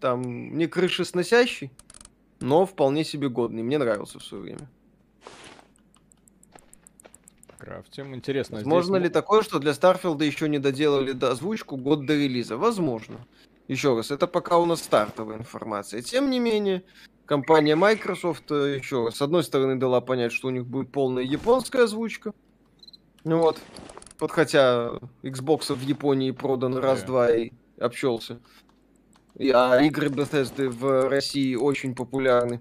[0.00, 1.70] там, не крышесносящий,
[2.40, 3.62] но вполне себе годный.
[3.62, 4.68] Мне нравился в свое время.
[7.56, 8.16] Крафтим.
[8.16, 12.14] Интересно, Возможно здесь ли такое, что для Старфилда еще не доделали до озвучку год до
[12.14, 12.56] релиза?
[12.56, 13.24] Возможно.
[13.68, 16.02] Еще раз, это пока у нас стартовая информация.
[16.02, 16.82] Тем не менее,
[17.26, 21.22] компания Microsoft, э, еще раз, с одной стороны дала понять, что у них будет полная
[21.22, 22.32] японская озвучка.
[23.22, 23.60] Ну вот.
[24.20, 26.80] Вот хотя Xbox в Японии продан Да.
[26.82, 28.38] раз-два и обчелся.
[29.36, 32.60] И- А игры Bethesda в России очень популярны.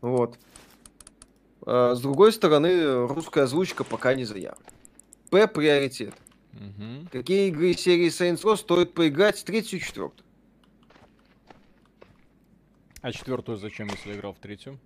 [0.00, 0.36] Вот.
[1.64, 4.56] А, С другой стороны, русская озвучка пока не заявлена.
[5.30, 6.14] П приоритет.
[6.52, 7.08] Мгм.
[7.12, 9.42] Какие игры из серии Saints Row стоит поиграть?
[9.44, 10.26] Третью и четвертую.
[13.00, 14.78] А четвертую зачем, если играл в третью?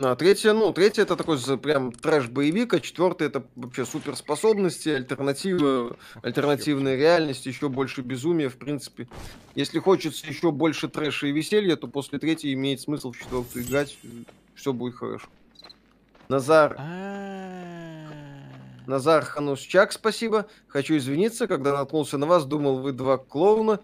[0.00, 6.94] А третья, ну, третья это такой прям трэш-боевик, а четвертая это вообще суперспособности, альтернатива, альтернативная
[6.96, 9.08] реальность, еще больше безумия, в принципе.
[9.56, 13.98] Если хочется еще больше трэша и веселья, то после третьей имеет смысл в четвертую играть,
[14.54, 15.26] все будет хорошо.
[16.28, 16.78] Назар,
[18.86, 20.46] Назар Ханусчак, спасибо.
[20.68, 23.80] Хочу извиниться, когда наткнулся на вас, думал, вы два клоуна,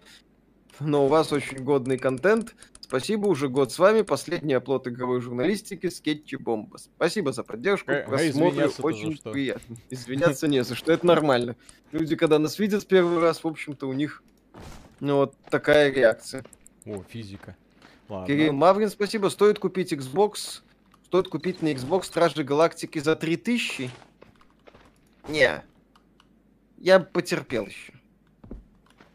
[0.79, 2.55] но у вас очень годный контент.
[2.87, 4.03] Спасибо, уже год с вами.
[4.03, 6.77] Последний оплот игровой журналистики Скетчи Бомба.
[6.77, 7.91] Спасибо за поддержку.
[7.91, 9.75] А- а Просмотры за очень приятно.
[9.89, 11.55] Извиняться не за что, это нормально.
[11.91, 14.21] Люди, когда нас видят первый раз, в общем-то, у них
[14.99, 16.45] ну, вот такая реакция.
[16.85, 17.57] О, физика.
[18.07, 18.27] Ладно.
[18.27, 19.29] Кирилл Маврин, спасибо.
[19.29, 20.61] Стоит купить Xbox.
[21.05, 23.89] Стоит купить на Xbox Стражи Галактики за 3000?
[25.27, 25.63] Не.
[26.77, 27.93] Я бы потерпел еще.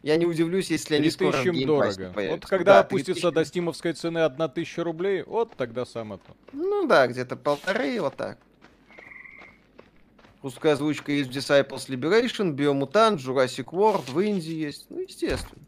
[0.02, 2.30] Я не удивлюсь, если они скоро в 3000 Game Pass дорого.
[2.30, 3.34] Вот когда Да, опустится 3000.
[3.34, 6.24] до стимовской цены 1000 рублей, вот тогда сам это.
[6.52, 8.38] Ну да, где-то полторы, вот так.
[10.42, 14.86] Русская озвучка есть в Disciples Liberation, Biomutant, Jurassic World, в Индии есть.
[14.88, 15.62] Ну, естественно.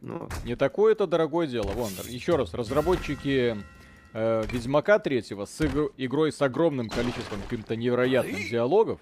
[0.00, 1.72] Ну, Не такое это дорогое дело.
[1.72, 3.56] Вон, еще раз, разработчики
[4.12, 9.00] э, Ведьмака третьего с игр- игрой с огромным количеством каким-то невероятных диалогов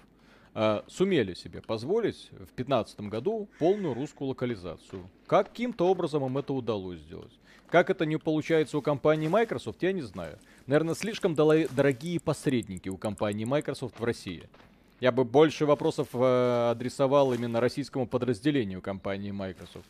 [0.53, 5.09] э, сумели себе позволить в 2015 году полную русскую локализацию.
[5.27, 7.31] Каким-то образом им это удалось сделать.
[7.69, 10.37] Как это не получается у компании Microsoft, я не знаю.
[10.67, 14.43] Наверное, слишком дорогие посредники у компании Microsoft в России.
[14.99, 19.87] Я бы больше вопросов э, адресовал именно российскому подразделению компании Microsoft,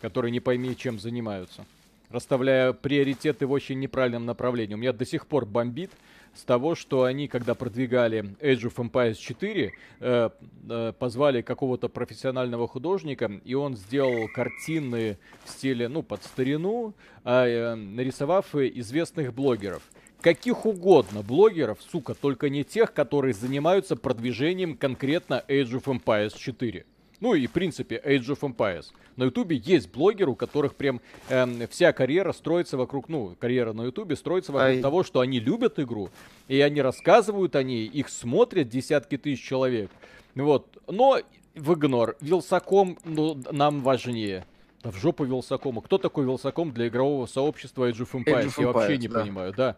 [0.00, 1.66] которые не пойми чем занимаются,
[2.10, 4.74] расставляя приоритеты в очень неправильном направлении.
[4.74, 5.90] У меня до сих пор бомбит
[6.36, 10.30] с того, что они, когда продвигали Age of Empires 4, э,
[10.68, 16.94] э, позвали какого-то профессионального художника, и он сделал картины в стиле, ну, под старину,
[17.24, 19.82] а, э, нарисовав известных блогеров.
[20.20, 26.84] Каких угодно блогеров, сука, только не тех, которые занимаются продвижением конкретно Age of Empires 4.
[27.20, 28.86] Ну и, в принципе, Age of Empires.
[29.16, 31.00] На Ютубе есть блогеры, у которых прям
[31.30, 34.80] эм, вся карьера строится вокруг, ну, карьера на Ютубе строится вокруг Ай.
[34.82, 36.10] того, что они любят игру,
[36.48, 39.90] и они рассказывают о ней, их смотрят десятки тысяч человек.
[40.34, 40.66] Вот.
[40.86, 41.18] Но
[41.54, 42.16] в игнор.
[42.20, 44.44] Вилсаком, ну, нам важнее.
[44.82, 45.80] Да в жопу Вилсакому.
[45.80, 48.44] Кто такой Вилсаком для игрового сообщества Age of Empires?
[48.44, 49.20] Age of Я вообще Empires, не да.
[49.20, 49.76] понимаю, да.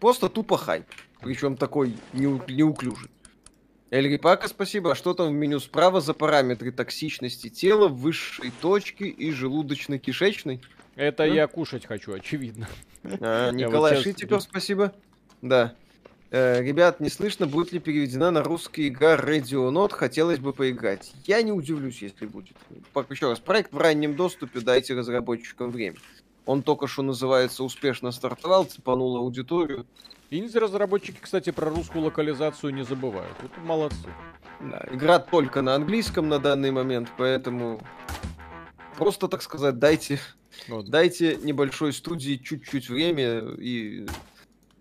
[0.00, 0.86] просто тупо хайп.
[1.20, 3.10] Причем такой неу- неуклюжий.
[3.90, 4.92] Эльри Пака, спасибо.
[4.92, 10.60] А что там в меню справа за параметры токсичности тела, высшей точки и желудочно-кишечной?
[10.96, 11.34] Это Ну.
[11.34, 12.66] я кушать хочу, очевидно.
[13.20, 14.92] А, Николай вот Шитиков, спасибо.
[15.40, 15.74] Да.
[16.30, 21.12] Э, ребят, не слышно, будет ли переведена на русский игра Radio Note, хотелось бы поиграть.
[21.24, 22.56] Я не удивлюсь, если будет.
[23.10, 25.96] Еще раз, проект в раннем доступе, дайте разработчикам время.
[26.44, 29.86] Он только что называется успешно стартовал, цепанул аудиторию.
[30.30, 33.36] Инди-разработчики, кстати, про русскую локализацию не забывают.
[33.42, 34.08] Вот молодцы.
[34.60, 37.80] Да, игра только на английском на данный момент, поэтому
[38.96, 40.18] просто, так сказать, дайте,
[40.68, 40.88] вот.
[40.88, 44.06] дайте небольшой студии чуть-чуть время и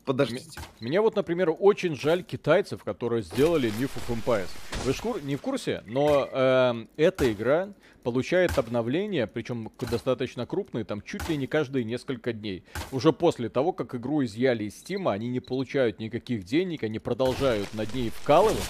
[0.06, 0.62] подождите.
[0.80, 4.50] Мне вот, например, очень жаль китайцев, которые сделали Myth of Empires.
[4.86, 7.70] Вы ж не в курсе, но э, эта игра
[8.04, 12.64] получает обновление, причем достаточно крупные, там чуть ли не каждые несколько дней.
[12.92, 17.74] Уже после того, как игру изъяли из Стима, они не получают никаких денег, они продолжают
[17.74, 18.62] над ней вкалывать.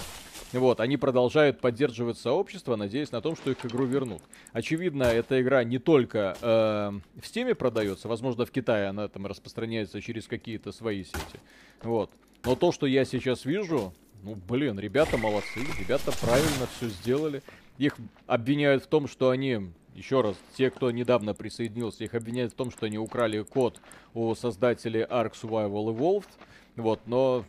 [0.55, 4.21] Вот, они продолжают поддерживать сообщество, надеясь на том, что их игру вернут.
[4.53, 10.01] Очевидно, эта игра не только э, в Стиме продается, возможно, в Китае она там распространяется
[10.01, 11.39] через какие-то свои сети.
[11.83, 12.09] Вот.
[12.45, 17.43] Но то, что я сейчас вижу, ну, блин, ребята молодцы, ребята правильно все сделали.
[17.77, 22.55] Их обвиняют в том, что они, еще раз, те, кто недавно присоединился, их обвиняют в
[22.55, 23.81] том, что они украли код
[24.13, 26.29] у создателей Ark Survival Evolved.
[26.77, 27.43] Вот, но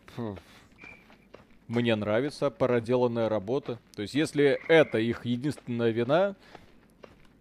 [1.69, 3.79] мне нравится проделанная работа.
[3.95, 6.37] То есть, если это их единственная вина,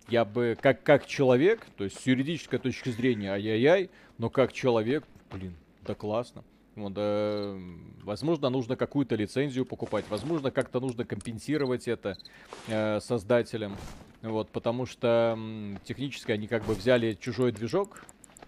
[0.07, 5.03] я бы, как, как человек, то есть с юридической точки зрения, ай-яй-яй, но как человек,
[5.31, 6.43] блин, да классно.
[6.75, 7.59] Вот, э,
[8.03, 12.17] возможно, нужно какую-то лицензию покупать, возможно, как-то нужно компенсировать это
[12.67, 13.77] э, создателям.
[14.21, 18.03] Вот, потому что э, технически они как бы взяли чужой движок,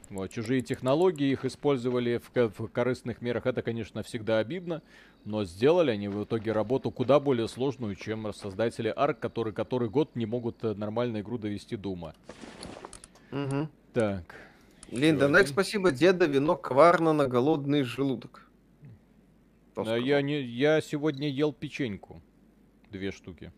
[0.10, 3.46] вот, чужие технологии их использовали в, в корыстных мерах.
[3.46, 4.82] Это, конечно, всегда обидно,
[5.26, 10.16] но сделали они в итоге работу куда более сложную, чем создатели Арк, которые который год
[10.16, 12.14] не могут э, нормально игру довести до ума.
[13.32, 13.68] Угу.
[13.94, 14.36] Так.
[14.92, 18.48] Линда, Нек, спасибо, деда, вино коварно на голодный желудок.
[19.76, 22.22] А я, не, я сегодня ел печеньку.
[22.90, 23.52] Две штуки.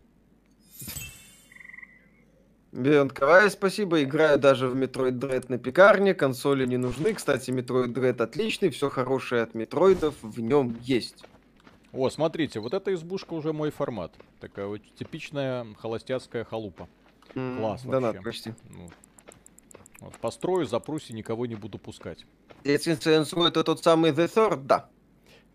[2.72, 4.02] Kawaii, спасибо.
[4.02, 6.14] Играю даже в Metroid Dread на пекарне.
[6.14, 7.14] Консоли не нужны.
[7.14, 8.70] Кстати, Metroid Dread отличный.
[8.70, 11.24] Все хорошее от метроидов в нем есть.
[11.92, 14.14] О, смотрите, вот эта избушка уже мой формат.
[14.40, 16.88] Такая вот типичная холостяцкая халупа.
[17.34, 18.22] Mm, Класс да вообще.
[18.22, 18.54] почти.
[18.68, 18.88] Ну,
[20.00, 22.24] вот, построю, запрусь и никого не буду пускать.
[22.62, 24.88] Если это тот самый The Third, да.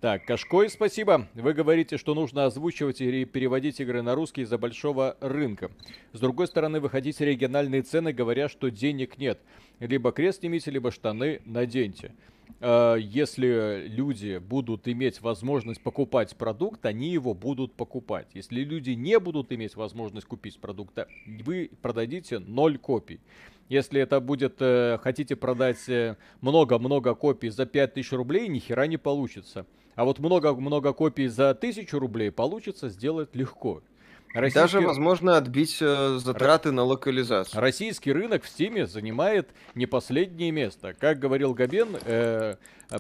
[0.02, 1.28] Так, Кашкой, спасибо.
[1.36, 5.72] Вы говорите, что нужно озвучивать и переводить игры на русский из-за большого рынка.
[6.12, 9.40] С другой стороны, выходите региональные цены, говоря, что денег нет.
[9.80, 12.14] Либо крест снимите, либо штаны наденьте.
[12.60, 18.28] А, если люди будут иметь возможность покупать продукт, они его будут покупать.
[18.34, 23.22] Если люди не будут иметь возможность купить продукт, вы продадите 0 копий.
[23.70, 28.98] Если это будет, э, хотите продать э, много-много копий за 5000 рублей, ни хера не
[28.98, 29.66] получится.
[29.96, 33.82] А вот много-много копий за 1000 рублей получится сделать легко.
[34.34, 34.60] Российский...
[34.60, 37.62] Даже возможно отбить э, затраты на локализацию.
[37.62, 40.94] Российский рынок в Стиме занимает не последнее место.
[40.94, 42.56] Как говорил Габен, э,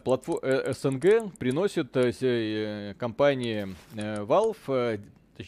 [0.06, 0.40] платфо...
[0.42, 5.00] э, СНГ приносит э, э, компании э, Valve, э,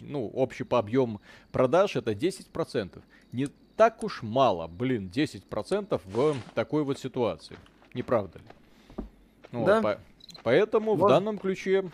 [0.02, 1.22] ну, общий по объем
[1.54, 3.02] продаж это 10%.
[3.32, 7.56] Не так уж мало, блин, 10% в такой вот ситуации.
[7.94, 9.06] Не правда ли?
[9.54, 9.82] Ну, да.
[9.82, 10.00] по...
[10.48, 11.08] Поэтому вот.
[11.08, 11.92] в данном ключе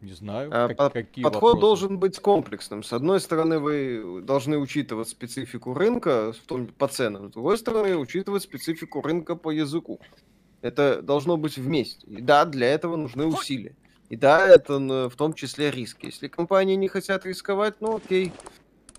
[0.00, 1.60] не знаю, а, как, по- какие Подход вопросы.
[1.60, 2.84] должен быть комплексным.
[2.84, 7.96] С одной стороны, вы должны учитывать специфику рынка в том, по ценам, с другой стороны,
[7.96, 9.98] учитывать специфику рынка по языку.
[10.60, 12.06] Это должно быть вместе.
[12.06, 13.74] И да, для этого нужны усилия.
[14.08, 16.06] И да, это в том числе риски.
[16.06, 18.32] Если компании не хотят рисковать, ну окей.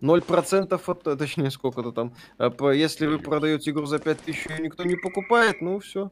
[0.01, 2.13] э, от, точнее, сколько-то там.
[2.37, 6.11] А если вы продаете игру за 5000 и никто не покупает, ну все.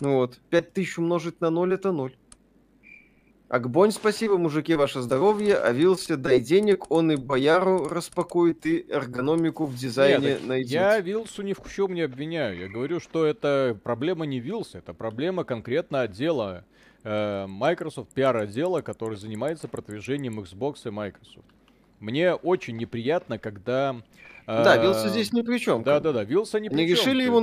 [0.00, 2.16] Ну вот, 5000 умножить на 0 это 0.
[3.48, 5.56] Акбонь, спасибо, мужики, ваше здоровье.
[5.56, 10.72] Авился, дай денег, он и бояру распакует, и эргономику в дизайне Нет, найдет.
[10.72, 12.58] Я Вилсу ни в чем не обвиняю.
[12.58, 16.64] Я говорю, что это проблема не Вилса, это проблема конкретно отдела
[17.04, 21.46] э, Microsoft, пиар-отдела, который занимается продвижением Xbox и Microsoft.
[22.00, 23.94] Мне очень неприятно, когда...
[24.46, 25.84] Э, да, Вилса здесь ни при чем.
[25.84, 26.86] Да-да-да, Вилса ни при чем.
[26.86, 27.40] Не решили его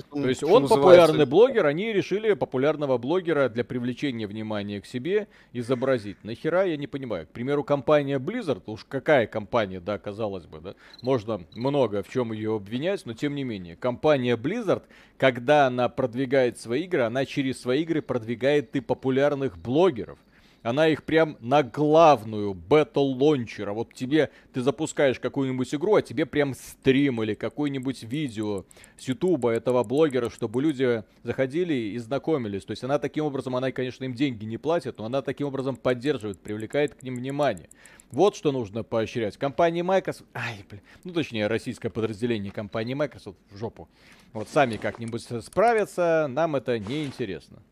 [0.00, 6.16] то есть он популярный блогер, они решили популярного блогера для привлечения внимания к себе изобразить.
[6.24, 7.26] Нахера, я не понимаю.
[7.26, 12.32] К примеру, компания Blizzard, уж какая компания, да, казалось бы, да, можно много в чем
[12.32, 13.76] ее обвинять, но тем не менее.
[13.76, 14.82] Компания Blizzard,
[15.18, 20.18] когда она продвигает свои игры, она через свои игры продвигает и популярных блогеров.
[20.62, 23.68] Она их прям на главную Battle Launcher.
[23.68, 28.64] А вот тебе, ты запускаешь какую-нибудь игру, а тебе прям стрим или какое-нибудь видео
[28.96, 32.64] с Ютуба этого блогера, чтобы люди заходили и знакомились.
[32.64, 35.76] То есть она таким образом, она, конечно, им деньги не платит, но она таким образом
[35.76, 37.68] поддерживает, привлекает к ним внимание.
[38.10, 39.38] Вот что нужно поощрять.
[39.38, 43.88] Компания Microsoft, ай, блин, ну точнее, российское подразделение компании Microsoft в жопу.
[44.32, 47.62] Вот сами как-нибудь справятся, нам это не интересно.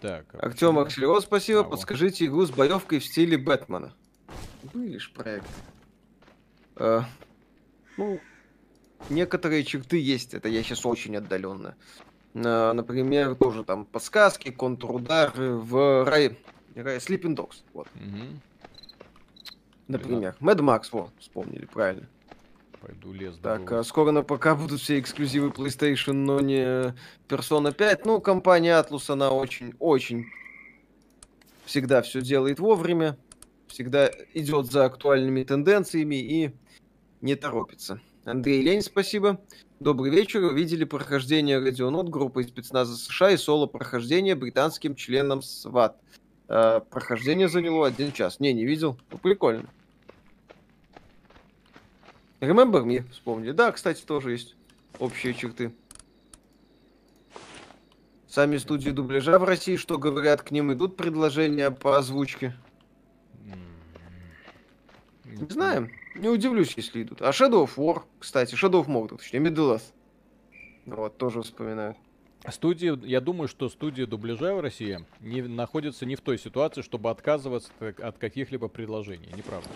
[0.00, 0.26] Так.
[0.42, 1.60] Артем Акселева, спасибо.
[1.60, 1.70] Ага.
[1.70, 3.92] Подскажите игру с боевкой в стиле Бэтмена.
[4.72, 5.48] Были ж проекты.
[6.76, 7.04] А,
[7.98, 8.18] ну,
[9.10, 11.76] некоторые черты есть, это я сейчас очень отдаленно.
[12.34, 16.38] А, например, тоже там подсказки, контрудары в Рай...
[16.74, 17.62] Sleeping Dogs.
[17.74, 17.88] Вот.
[17.96, 18.40] Угу.
[19.88, 20.36] Например.
[20.40, 22.08] Mad Max, вот, вспомнили, правильно.
[22.80, 26.94] Пойду лес Так, а скоро на ПК будут все эксклюзивы PlayStation, но не
[27.28, 28.06] Persona 5.
[28.06, 30.26] Ну, компания Atlus, она очень-очень
[31.66, 33.18] всегда все делает вовремя,
[33.68, 36.50] всегда идет за актуальными тенденциями и
[37.20, 38.00] не торопится.
[38.24, 39.40] Андрей Лень, спасибо.
[39.78, 40.52] Добрый вечер.
[40.54, 45.96] Видели прохождение Радионот группы спецназа США и соло прохождение британским членом СВАТ.
[46.48, 48.40] Э, прохождение заняло один час.
[48.40, 48.98] Не, не видел.
[49.10, 49.68] Ну, прикольно.
[52.40, 53.52] Remember Me, вспомнили.
[53.52, 54.56] Да, кстати, тоже есть
[54.98, 55.72] общие черты.
[58.26, 62.54] Сами студии дубляжа в России, что говорят, к ним идут предложения по озвучке?
[65.24, 65.90] Не знаем.
[66.14, 67.22] Не удивлюсь, если идут.
[67.22, 69.92] А Shadow of War, кстати, Shadow of Mordor, точнее, Middle Earth.
[70.86, 71.96] Вот, тоже вспоминаю.
[72.48, 77.10] Студии, я думаю, что студии дубляжа в России не находятся не в той ситуации, чтобы
[77.10, 79.30] отказываться от каких-либо предложений.
[79.36, 79.68] Неправда.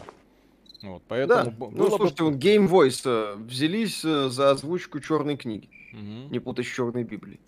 [0.84, 1.76] Вот, поэтому да.
[1.76, 2.30] Ну, слушайте, бы...
[2.30, 5.70] вот Game Voice э, взялись э, за озвучку черной книги.
[5.92, 6.30] Угу.
[6.30, 7.40] Не путать с черной Библией.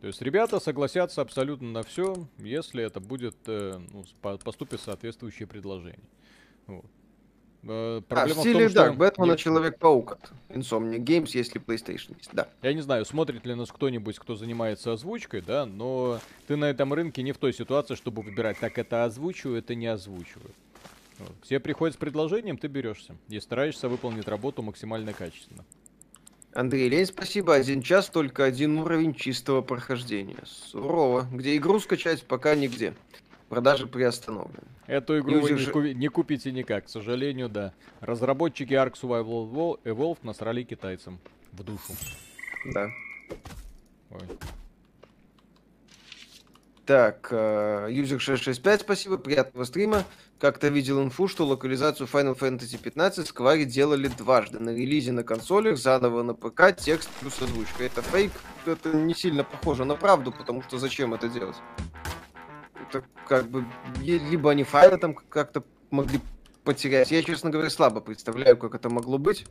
[0.00, 6.04] То есть ребята согласятся абсолютно на все, если это будет э, ну, поступит соответствующее предложение.
[6.66, 6.84] Вот.
[7.64, 8.92] Э, а, в стиле, том, да, что...
[8.92, 9.38] Бэтмена Нет.
[9.38, 10.18] Человек-паук.
[10.50, 12.48] Insomnia Games, если PlayStation есть, да.
[12.62, 16.92] Я не знаю, смотрит ли нас кто-нибудь, кто занимается озвучкой, да, но ты на этом
[16.92, 20.52] рынке не в той ситуации, чтобы выбирать, так это озвучиваю, это не озвучиваю.
[21.18, 21.32] Вот.
[21.42, 23.16] К тебе приходит с предложением, ты берешься.
[23.28, 25.64] И стараешься выполнить работу максимально качественно.
[26.54, 27.54] Андрей Лень, спасибо.
[27.54, 30.38] Один час, только один уровень чистого прохождения.
[30.44, 31.26] Сурово.
[31.32, 32.94] Где игру скачать, пока нигде.
[33.48, 34.66] Продажи приостановлены.
[34.86, 35.94] Эту игру вы не, же...
[35.94, 37.74] не купите никак, к сожалению, да.
[38.00, 41.18] Разработчики Ark Survival Evolved насрали китайцам
[41.52, 41.92] в душу.
[42.72, 42.88] Да.
[44.10, 44.20] Ой.
[46.88, 50.04] Так, User 665, спасибо, приятного стрима.
[50.40, 54.58] Как-то видел инфу, что локализацию Final Fantasy 15 Square делали дважды.
[54.58, 57.84] На релизе на консолях, заново на ПК, текст плюс озвучка.
[57.84, 58.32] Это фейк,
[58.64, 61.56] это не сильно похоже на правду, потому что зачем это делать?
[62.88, 63.66] Это как бы,
[64.00, 66.20] либо они файлы там как-то могли
[66.64, 67.10] потерять.
[67.10, 69.44] Я, честно говоря, слабо представляю, как это могло быть.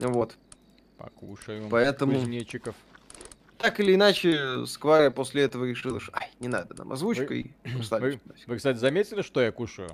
[0.00, 0.36] Вот.
[0.96, 2.14] Покушаем Поэтому...
[2.14, 2.74] кузнечиков.
[3.58, 7.70] Так или иначе, Сквайр после этого решил, что ай, не надо нам озвучка вы, и
[7.90, 9.90] вы, вы, кстати, заметили, что я кушаю?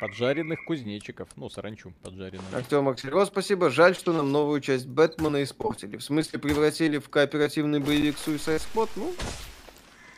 [0.00, 1.28] Поджаренных кузнечиков.
[1.34, 2.46] Ну, саранчу поджаренную.
[2.54, 3.68] Артем Аксельрос, спасибо.
[3.70, 5.96] Жаль, что нам новую часть Бэтмена испортили.
[5.96, 8.90] В смысле, превратили в кооперативный боевик Suicide Squad?
[8.94, 9.12] Ну,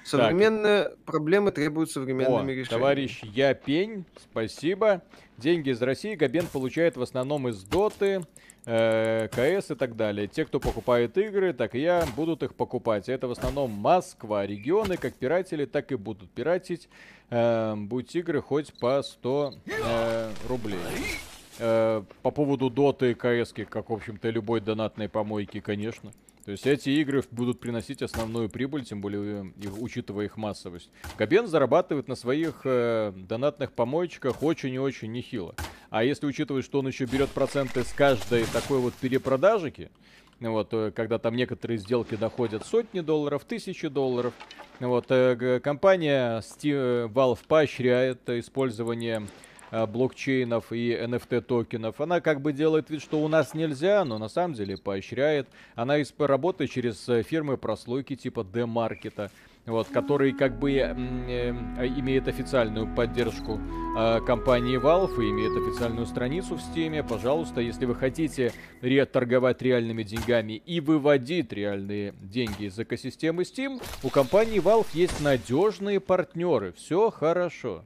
[0.05, 0.99] современные так.
[1.05, 2.69] проблемы требуют современными О, решениями.
[2.69, 5.03] товарищ Я Пень, спасибо.
[5.39, 8.21] Деньги из России Габен получает в основном из Доты,
[8.67, 10.27] э, КС и так далее.
[10.27, 13.09] Те, кто покупает игры, так и я, будут их покупать.
[13.09, 14.47] Это в основном Москва.
[14.47, 16.89] Регионы, как пиратели, так и будут пиратить.
[17.31, 20.79] Э, будь игры хоть по 100 э, рублей.
[21.59, 26.13] Э, по поводу доты и КС, как, в общем-то, любой донатной помойки, конечно.
[26.51, 30.91] То есть эти игры будут приносить основную прибыль, тем более их, учитывая их массовость.
[31.17, 35.55] Габен зарабатывает на своих э, донатных помоечках очень и очень нехило.
[35.91, 39.93] А если учитывать, что он еще берет проценты с каждой такой вот перепродажики,
[40.41, 44.35] вот, э, когда там некоторые сделки доходят сотни долларов, тысячи долларов,
[44.81, 52.01] вот, э, компания э, Valve поощряет использование Э, блокчейнов и NFT токенов.
[52.01, 55.49] Она как бы делает вид, что у нас нельзя, но на самом деле поощряет.
[55.75, 59.31] Она работает через э, фирмы прослойки типа D-маркета
[59.67, 63.61] вот, который как бы э, э, имеет официальную поддержку
[63.97, 67.07] э, компании Valve и имеет официальную страницу в Steam.
[67.07, 73.83] Пожалуйста, если вы хотите ре торговать реальными деньгами и выводить реальные деньги из экосистемы Steam,
[74.03, 76.73] у компании Valve есть надежные партнеры.
[76.73, 77.85] Все хорошо.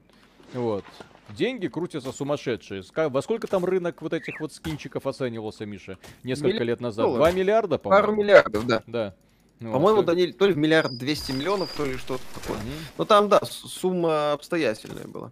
[0.53, 0.85] Вот.
[1.29, 2.83] Деньги крутятся сумасшедшие.
[2.95, 5.97] Во сколько там рынок вот этих вот скинчиков оценивался, Миша?
[6.23, 7.05] Несколько Миллиард лет назад.
[7.05, 7.27] Долларов.
[7.27, 8.01] 2 миллиарда, по-моему?
[8.03, 8.83] Пару миллиардов, да.
[8.87, 9.15] Да.
[9.59, 12.57] Ну, По-моему, вот, Даниль, то ли в миллиард двести миллионов, то ли что-то такое.
[12.57, 12.65] Угу.
[12.97, 15.31] Ну там, да, сумма обстоятельная была.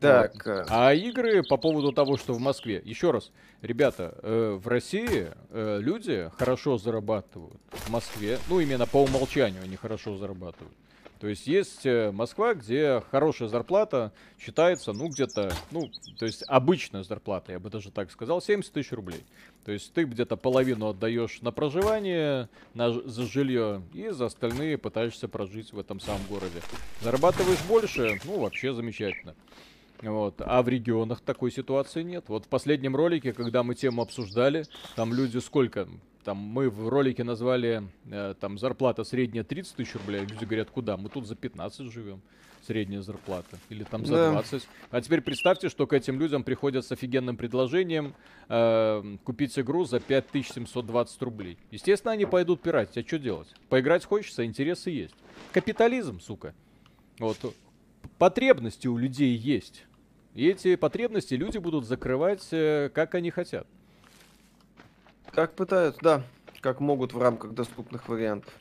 [0.00, 0.34] Так.
[0.34, 0.46] Вот.
[0.46, 2.80] Э, а игры по поводу того, что в Москве.
[2.84, 3.32] Еще раз,
[3.62, 7.60] ребята, э, в России э, люди хорошо зарабатывают.
[7.72, 10.76] В Москве, ну именно по умолчанию они хорошо зарабатывают.
[11.20, 17.02] То есть есть э, Москва, где хорошая зарплата считается, ну, где-то, ну, то есть обычная
[17.02, 19.24] зарплата, я бы даже так сказал, 70 тысяч рублей.
[19.64, 25.26] То есть ты где-то половину отдаешь на проживание, на, за жилье, и за остальные пытаешься
[25.26, 26.60] прожить в этом самом городе.
[27.00, 29.34] Зарабатываешь больше, ну, вообще замечательно.
[30.02, 30.40] Вот.
[30.44, 32.24] А в регионах такой ситуации нет.
[32.28, 34.64] Вот в последнем ролике, когда мы тему обсуждали,
[34.96, 35.88] там люди сколько?
[36.24, 40.20] Там мы в ролике назвали э, там зарплата средняя 30 тысяч рублей.
[40.20, 40.96] Люди говорят, куда?
[40.96, 42.20] Мы тут за 15 живем.
[42.66, 43.58] Средняя зарплата.
[43.70, 44.32] Или там за да.
[44.32, 44.68] 20.
[44.90, 48.14] А теперь представьте, что к этим людям приходят с офигенным предложением
[48.48, 51.56] э, купить игру за 5720 рублей.
[51.70, 52.98] Естественно, они пойдут пиратить.
[52.98, 53.48] А что делать?
[53.68, 55.14] Поиграть хочется, интересы есть.
[55.52, 56.54] Капитализм, сука.
[57.18, 57.38] Вот.
[58.18, 59.84] Потребности у людей есть.
[60.34, 63.66] И эти потребности люди будут закрывать, э, как они хотят.
[65.32, 66.22] Как пытаются, да.
[66.60, 68.52] Как могут в рамках доступных вариантов.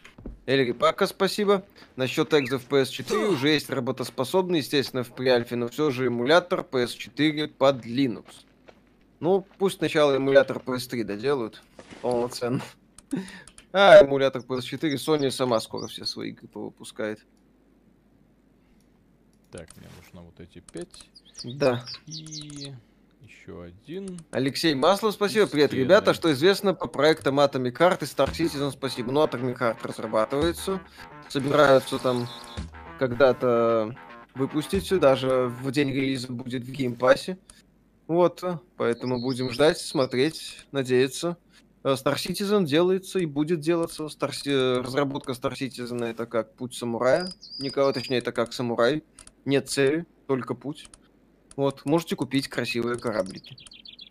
[0.45, 1.63] Эльри, пока спасибо.
[1.95, 7.85] Насчет экзов PS4 уже есть работоспособный, естественно, в преальфе, но все же эмулятор PS4 под
[7.85, 8.25] Linux.
[9.19, 11.63] Ну, пусть сначала эмулятор PS3 доделают
[12.01, 12.61] полноценно.
[13.73, 17.19] А, эмулятор PS4 Sony сама скоро все свои игры выпускает.
[19.51, 21.09] Так, мне нужно вот эти пять.
[21.43, 21.85] Да.
[22.05, 22.73] И
[23.21, 24.19] еще один.
[24.31, 25.47] Алексей Маслов, спасибо.
[25.47, 26.13] Привет, ребята.
[26.13, 29.11] Что известно по проектам Atomic Heart и Star Citizen, спасибо.
[29.11, 30.81] Ну, Atomic Heart разрабатывается.
[31.29, 32.27] Собираются там
[32.99, 33.95] когда-то
[34.35, 37.37] выпустить все, даже в день релиза будет в Game Pass е.
[38.07, 38.43] Вот,
[38.77, 41.37] поэтому будем ждать, смотреть, надеяться.
[41.83, 44.05] Э, Star Citizen делается и будет делаться.
[44.05, 44.31] Star...
[44.81, 47.31] Разработка Star Citizen это как путь самурая.
[47.59, 49.03] Никого, точнее, это как самурай.
[49.47, 50.89] Нет цели, только путь.
[51.55, 53.55] Вот, можете купить красивые кораблики.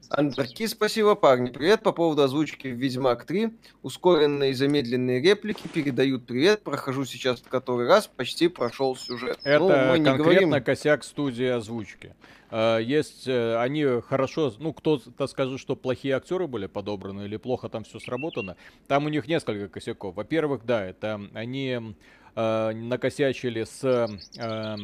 [0.09, 1.51] Андерки, спасибо, парни.
[1.51, 3.51] Привет по поводу озвучки в Ведьмак 3.
[3.83, 6.63] Ускоренные и замедленные реплики передают привет.
[6.63, 9.39] Прохожу сейчас в который раз, почти прошел сюжет.
[9.45, 10.65] Это ну, мы не конкретно говорим...
[10.65, 12.15] косяк студии озвучки.
[12.49, 17.69] А, есть, э, они хорошо, ну, кто-то скажет, что плохие актеры были подобраны или плохо
[17.69, 18.57] там все сработано.
[18.87, 20.15] Там у них несколько косяков.
[20.15, 21.95] Во-первых, да, это они
[22.37, 24.77] э, накосячили с э,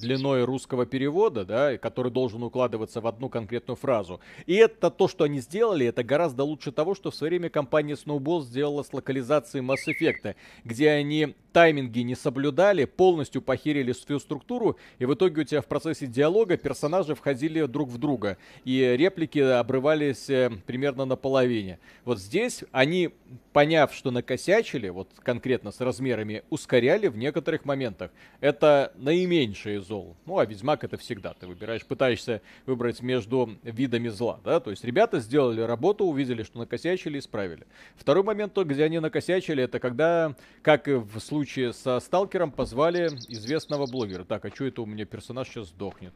[0.00, 4.20] длиной русского перевода, да, который должен укладываться в одну конкретную фразу.
[4.46, 7.94] И это то, что они сделали, это гораздо лучше того, что в свое время компания
[7.94, 10.34] Snowball сделала с локализацией Mass Effect,
[10.64, 15.66] где они тайминги не соблюдали, полностью похерили всю структуру, и в итоге у тебя в
[15.66, 21.78] процессе диалога персонажи входили друг в друга, и реплики обрывались э, примерно наполовине.
[22.04, 23.10] Вот здесь они,
[23.58, 28.12] поняв, что накосячили, вот конкретно с размерами, ускоряли в некоторых моментах.
[28.38, 30.14] Это наименьшее зол.
[30.26, 31.34] Ну, а Ведьмак это всегда.
[31.34, 34.60] Ты выбираешь, пытаешься выбрать между видами зла, да?
[34.60, 37.66] То есть ребята сделали работу, увидели, что накосячили, исправили.
[37.96, 43.08] Второй момент, то, где они накосячили, это когда, как и в случае со Сталкером позвали
[43.26, 44.22] известного блогера.
[44.22, 46.14] Так, а что это у меня персонаж сейчас сдохнет?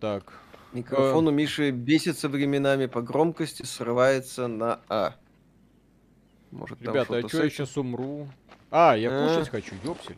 [0.00, 0.32] Так.
[0.72, 5.16] Микрофон у Миши бесится временами по громкости, срывается на А.
[6.50, 8.28] Может, Ребята, а что я сейчас умру?
[8.70, 9.28] А, я а?
[9.28, 10.16] кушать хочу, ёпсель.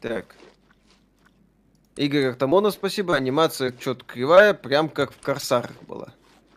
[0.00, 0.36] Так.
[1.96, 3.14] Игорь Артамонов, спасибо.
[3.14, 6.14] Анимация что-то кривая, прям как в Корсарах была.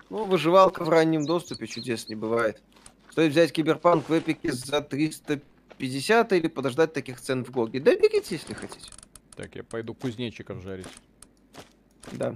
[0.09, 2.61] Ну, выживалка в раннем доступе чудес не бывает.
[3.11, 7.80] Стоит взять Киберпанк в Epic е за 350 или подождать таких цен в GOG е?
[7.80, 8.89] Да берите, если хотите.
[9.36, 10.88] Так, я пойду кузнечиков жарить.
[12.11, 12.36] Да.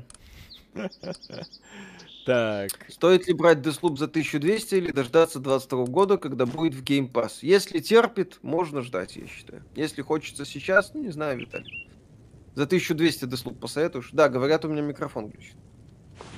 [2.28, 2.71] Так.
[2.89, 7.38] Стоит ли брать Deathloop за 1200 или дождаться 22 года, когда будет в Game Pass?
[7.41, 9.63] Если терпит, можно ждать, я считаю.
[9.75, 11.89] Если хочется сейчас, ну не знаю, Виталий.
[12.53, 14.09] За 1200 Deathloop посоветуешь?
[14.11, 15.55] Да, говорят, у меня микрофон глючит.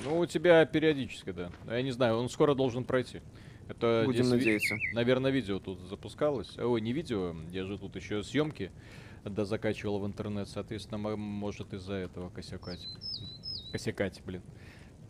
[0.04, 1.50] Ну, у тебя периодически, да.
[1.66, 3.20] Я не знаю, он скоро должен пройти.
[3.68, 4.76] Это Будем здесь, надеяться.
[4.92, 6.56] Наверное, видео тут запускалось.
[6.56, 8.70] Ой, не видео, я же тут еще съемки
[9.24, 12.86] да закачивал в интернет, соответственно, может из-за этого косякать.
[13.72, 14.42] Косякать, блин.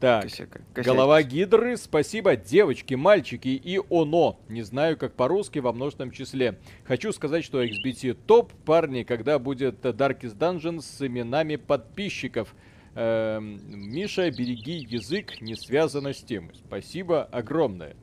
[0.00, 0.60] Так, Косяка.
[0.74, 4.40] голова гидры, спасибо, девочки, мальчики и оно.
[4.48, 6.58] Не знаю, как по-русски во множественном числе.
[6.84, 12.54] Хочу сказать, что XBT топ, парни, когда будет Darkest Dungeon с именами подписчиков.
[12.94, 16.50] Эм, Миша, береги язык, не связано с тем.
[16.54, 17.94] Спасибо огромное.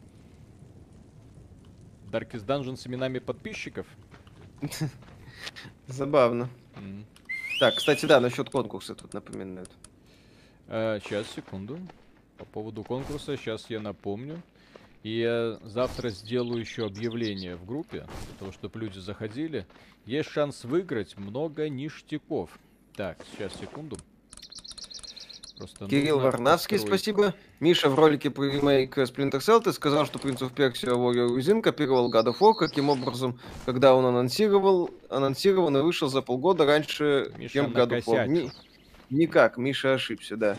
[2.12, 3.88] Darkest Dungeon с именами подписчиков?
[5.88, 6.48] Забавно.
[6.76, 7.06] Mm.
[7.60, 9.72] Так, кстати, да, насчет конкурса тут напоминают.
[10.68, 11.80] А, сейчас, секунду.
[12.38, 14.42] По поводу конкурса, сейчас я напомню.
[15.04, 19.66] И я завтра сделаю еще объявление в группе, для того, чтобы люди заходили.
[20.06, 22.50] Есть шанс выиграть много ништяков.
[22.96, 23.98] Так, сейчас, секунду.
[25.58, 27.02] Просто Кирилл Варнавский, построить.
[27.02, 27.34] спасибо.
[27.60, 31.62] Миша в ролике про ремейк Splinter Cell ты сказал, что Prince of Persia Warrior Within
[31.62, 32.54] копировал God of War.
[32.54, 38.04] Каким образом, когда он анонсировал, анонсирован и вышел за полгода раньше, Миша чем God of
[38.06, 38.52] War?
[39.10, 40.58] Ни, никак, Миша ошибся, да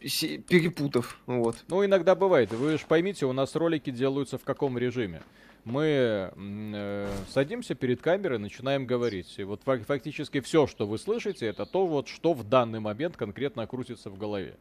[0.00, 1.18] перепутав.
[1.26, 1.56] Вот.
[1.68, 2.52] Ну, иногда бывает.
[2.52, 5.22] Вы же поймите, у нас ролики делаются в каком режиме?
[5.64, 9.34] Мы э, садимся перед камерой, начинаем говорить.
[9.38, 13.66] И вот фактически все, что вы слышите, это то, вот, что в данный момент конкретно
[13.66, 14.54] крутится в голове.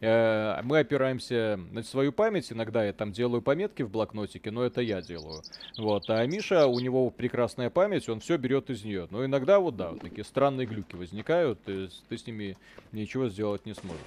[0.00, 4.80] Э, мы опираемся на свою память, иногда я там делаю пометки в блокнотике, но это
[4.80, 5.42] я делаю.
[5.78, 9.06] Вот, а Миша, у него прекрасная память, он все берет из нее.
[9.10, 12.56] Но иногда вот да, вот такие странные глюки возникают, ты, ты с ними
[12.92, 14.00] ничего сделать не сможешь.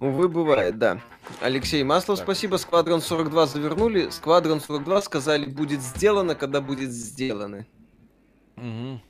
[0.00, 1.00] Увы, бывает, да.
[1.40, 2.26] Алексей Маслов, так.
[2.26, 2.56] спасибо.
[2.56, 4.10] Сквадрон 42 завернули.
[4.10, 7.66] Сквадрон 42 сказали, будет сделано, когда будет сделано.
[8.56, 9.00] Угу.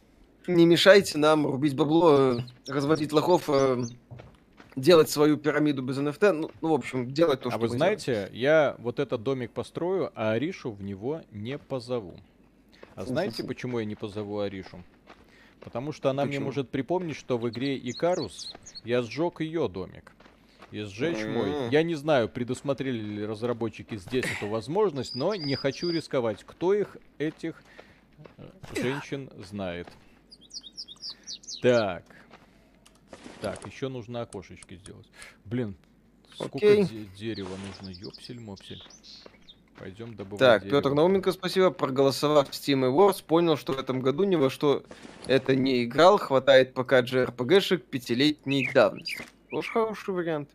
[0.49, 3.85] Не мешайте нам рубить бабло, разводить лохов, э,
[4.81, 6.33] делать свою пирамиду без NFT.
[6.33, 8.35] Ну, ну в общем, делать то, а что А вы знаете, делаем.
[8.35, 12.15] я вот этот домик построю, а Аришу в него не позову.
[12.95, 14.83] А знаете, почему я не позову Аришу?
[15.61, 16.37] Потому что она почему?
[16.37, 18.55] мне может припомнить, что в игре Икарус
[18.85, 20.13] я сжег ее домик
[20.71, 21.71] и сжечь мой.
[21.71, 26.45] Я не знаю, предусмотрели ли разработчики здесь эту возможность, но не хочу рисковать.
[26.45, 27.63] Кто их, этих
[28.37, 29.89] э, женщин, знает.
[31.63, 32.05] Так.
[33.41, 35.07] Так, еще нужно окошечки сделать.
[35.45, 35.77] Блин,
[36.35, 38.83] сколько де- дерева нужно, ёпсель-мопсель.
[39.79, 40.81] Пойдем добывать Так, дерево.
[40.81, 41.71] Петр Науменко, спасибо.
[41.71, 44.83] Проголосовав в Steam Awards, понял, что в этом году ни во что
[45.27, 46.19] это не играл.
[46.19, 49.25] Хватает пока JRPG-шек пятилетней давности.
[49.51, 50.51] Тоже хороший вариант.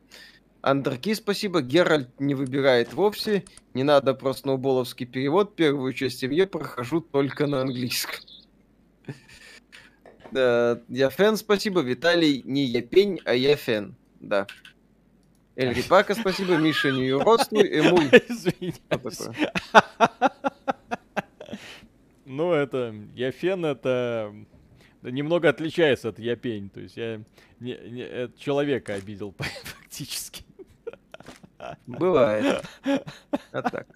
[0.62, 1.62] Андерки, спасибо.
[1.62, 3.46] Геральт не выбирает вовсе.
[3.74, 5.56] Не надо про сноуболовский перевод.
[5.56, 8.20] Первую часть семьи прохожу только на английском.
[10.34, 11.82] Да, я фен, спасибо.
[11.82, 13.96] Виталий, не я пень, а я фен.
[14.20, 14.48] Да.
[15.56, 16.58] Эль Рипака, спасибо.
[16.58, 17.68] Миша, не юродствуй.
[17.72, 18.10] Эмуль.
[22.26, 22.96] Ну, это...
[23.14, 24.34] Я фен, это
[25.04, 26.70] немного отличается от я пень.
[26.70, 27.22] То есть я
[27.60, 30.44] не, не, человека обидел фактически.
[31.86, 32.66] Бывает.
[33.52, 33.88] А так.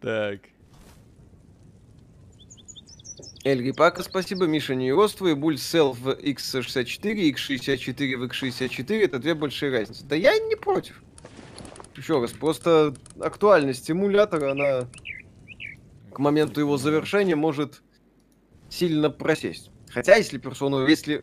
[0.00, 0.40] Так.
[3.46, 4.46] Эльги Пака, спасибо.
[4.46, 10.04] Миша Нейроство и Буль Сел в X64, X64 в X64 это две большие разницы.
[10.04, 11.00] Да я не против.
[11.96, 14.88] Еще раз, просто актуальность эмулятора, она
[16.12, 17.84] к моменту его завершения может
[18.68, 19.70] сильно просесть.
[19.90, 21.22] Хотя, если персону, если,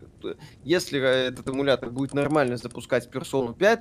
[0.63, 3.79] если этот эмулятор будет нормально запускать персону 5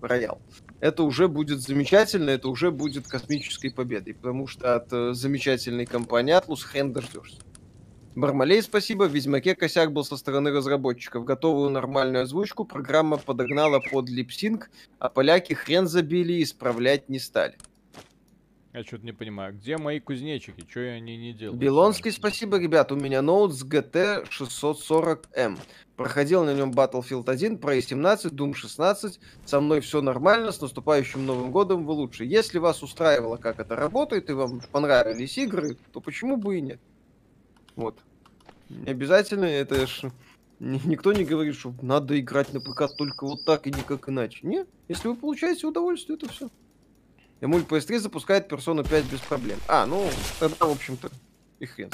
[0.00, 0.40] роял,
[0.80, 6.34] это уже будет замечательно, это уже будет космической победой, потому что от э, замечательной компании
[6.34, 7.36] Atlus хрен дождешься.
[8.14, 9.04] Бармалей, спасибо.
[9.04, 11.24] В Ведьмаке косяк был со стороны разработчиков.
[11.24, 17.56] Готовую нормальную озвучку программа подогнала под липсинг, а поляки хрен забили и исправлять не стали.
[18.74, 19.54] Я что-то не понимаю.
[19.54, 20.64] Где мои кузнечики?
[20.68, 21.60] Что они не делают?
[21.60, 22.90] Белонский, спасибо, ребят.
[22.92, 25.58] У меня ноут с GT 640M.
[25.96, 29.20] Проходил на нем Battlefield 1, Prey 17, Doom 16.
[29.44, 30.52] Со мной все нормально.
[30.52, 32.24] С наступающим Новым годом вы лучше.
[32.24, 36.80] Если вас устраивало, как это работает, и вам понравились игры, то почему бы и нет?
[37.76, 37.98] Вот.
[38.68, 40.04] Не обязательно, это ж...
[40.58, 44.46] Никто не говорит, что надо играть на ПК только вот так и никак иначе.
[44.46, 46.48] Нет, если вы получаете удовольствие, это все.
[47.40, 49.58] Эмуль PS3 запускает персону 5 без проблем.
[49.66, 50.08] А, ну,
[50.38, 51.10] тогда, в общем-то,
[51.58, 51.90] и хрен.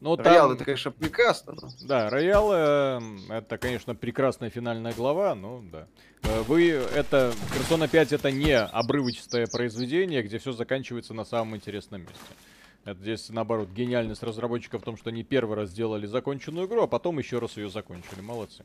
[0.00, 0.56] Ну, Роял там...
[0.56, 1.54] это, конечно, прекрасно.
[1.60, 1.68] Но...
[1.86, 5.86] Да, Роял э, это, конечно, прекрасная финальная глава, но да.
[6.22, 12.02] Э, вы, это, Persona 5 это не обрывочное произведение, где все заканчивается на самом интересном
[12.02, 12.18] месте.
[12.84, 16.86] Это здесь, наоборот, гениальность разработчиков в том, что они первый раз сделали законченную игру, а
[16.86, 18.20] потом еще раз ее закончили.
[18.20, 18.64] Молодцы.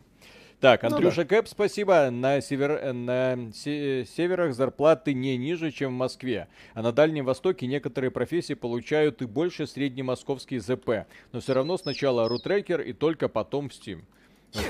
[0.62, 1.36] Так, Андрюша ну, да.
[1.36, 2.10] Кэп, спасибо.
[2.10, 6.48] На, север, на се, северах зарплаты не ниже, чем в Москве.
[6.74, 11.08] А на Дальнем Востоке некоторые профессии получают и больше среднемосковский ЗП.
[11.34, 14.04] Но все равно сначала рутрекер и только потом в Steam.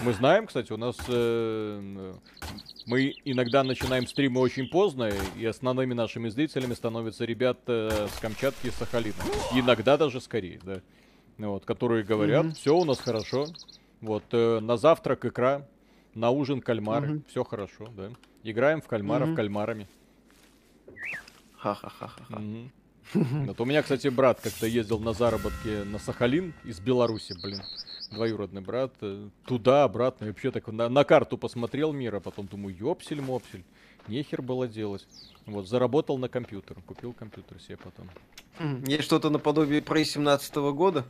[0.04, 2.14] Мы знаем, кстати, у нас э,
[2.86, 8.72] мы иногда начинаем стримы очень поздно, и основными нашими зрителями становятся ребята с Камчатки и
[8.72, 9.16] Сахалина.
[9.54, 10.82] Иногда даже скорее, да.
[11.38, 12.54] Вот, которые говорят, mm-hmm.
[12.54, 13.48] все у нас хорошо.
[14.02, 15.68] Вот, э, на завтрак икра,
[16.14, 17.22] на ужин кальмары.
[17.28, 18.10] Все хорошо, да.
[18.44, 19.88] Играем в кальмаров кальмарами.
[21.58, 22.42] Ха-ха-ха-ха.
[23.14, 27.62] Вот у меня, кстати, брат как-то ездил на заработки на Сахалин из Беларуси, блин.
[28.12, 28.94] Двоюродный брат.
[29.02, 30.26] Э, туда, обратно.
[30.26, 33.64] И вообще так на, на карту посмотрел мира, потом думаю, ёпсель-мопсель.
[34.08, 35.08] Нехер было делать.
[35.46, 36.78] Вот, заработал на компьютер.
[36.86, 38.10] Купил компьютер себе потом.
[38.86, 41.06] Есть что-то наподобие Prey 17 года?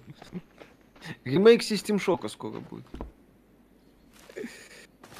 [1.23, 2.85] Ремейк System Shock скоро будет.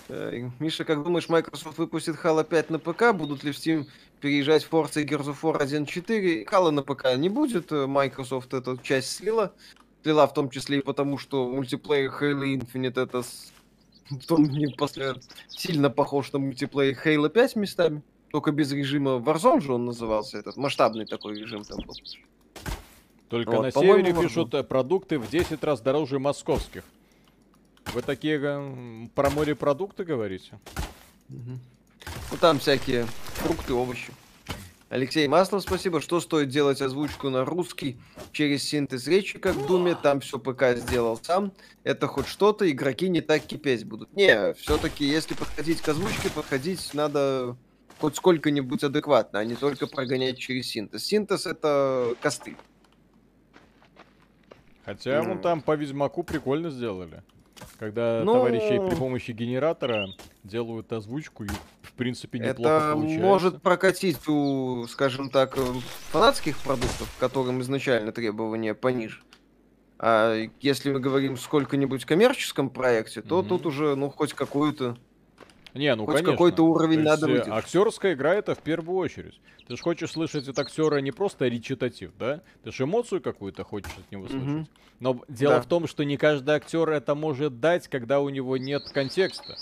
[0.08, 3.14] Э, Миша, как думаешь, Microsoft выпустит Halo 5 на ПК?
[3.14, 3.86] Будут ли в Steam
[4.22, 6.46] переезжать Forza и Gears of War 1.4?
[6.46, 7.72] Halo на ПК не будет.
[7.72, 9.54] Э, Microsoft эту часть слила.
[10.06, 15.16] Слила в том числе и потому, что мультиплеер Halo Infinite это в том не после
[15.48, 18.04] сильно похож на мультиплеер Halo 5 местами.
[18.30, 21.96] Только без режима Warzone же он назывался, этот масштабный такой режим там был.
[23.30, 26.84] Только вот, на севере пишут э, продукты в 10 раз дороже московских.
[27.92, 30.60] Вы такие э, про морепродукты говорите?
[31.30, 31.60] Угу.
[32.32, 34.14] Ну там всякие фрукты, овощи.
[34.90, 36.00] Алексей Маслов, спасибо.
[36.00, 37.98] Что стоит делать озвучку на русский
[38.32, 39.96] через синтез речи, как в Думе?
[39.96, 41.54] Там все ПК сделал сам.
[41.84, 44.16] Это хоть что-то, игроки не так кипеть будут.
[44.16, 47.58] Не, все-таки, если подходить к озвучке, подходить надо
[48.00, 51.04] хоть сколько-нибудь адекватно, а не только прогонять через синтез.
[51.04, 52.56] Синтез это косты.
[54.86, 55.28] Хотя mm.
[55.28, 57.24] вон там по Ведьмаку прикольно сделали.
[57.80, 58.34] Когда Но...
[58.34, 60.08] товарищи при помощи генератора
[60.44, 61.50] делают озвучку и
[61.82, 63.26] в принципе неплохо Это получается.
[63.26, 65.58] может прокатить у, скажем так,
[66.12, 69.22] фанатских продуктов, которым изначально требования пониже.
[69.98, 73.48] А если мы говорим сколько-нибудь коммерческом проекте, то mm-hmm.
[73.48, 74.98] тут уже, ну, хоть какую-то
[75.76, 76.32] не, ну Хоть конечно.
[76.32, 77.50] какой-то уровень То надо выйти.
[77.50, 79.40] Актерская игра это в первую очередь.
[79.68, 82.42] Ты же хочешь слышать от актера не просто речитатив, да?
[82.64, 84.48] Ты же эмоцию какую-то хочешь от него слышать.
[84.48, 84.68] Mm-hmm.
[85.02, 85.62] Но дело да.
[85.62, 89.58] в том, что не каждый актер это может дать, когда у него нет контекста.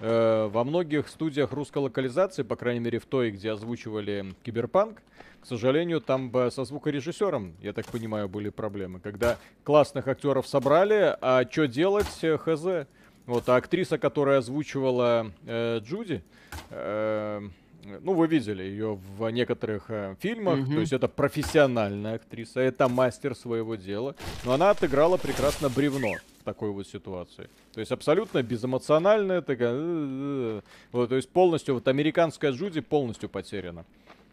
[0.00, 5.02] Э, во многих студиях русской локализации, по крайней мере в той, где озвучивали Киберпанк,
[5.40, 8.98] к сожалению, там со звукорежиссером, я так понимаю, были проблемы.
[8.98, 12.88] Когда классных актеров собрали, а что делать, э, хз.
[13.26, 16.22] Вот, а актриса, которая озвучивала э, Джуди,
[16.70, 17.40] э,
[18.00, 20.74] ну, вы видели ее в некоторых э, фильмах, mm-hmm.
[20.74, 24.14] то есть это профессиональная актриса, это мастер своего дела,
[24.44, 27.48] но она отыграла прекрасно бревно в такой вот ситуации.
[27.72, 30.60] То есть абсолютно безэмоциональная, такая, э,
[30.92, 33.84] вот, то есть полностью, вот американская Джуди полностью потеряна.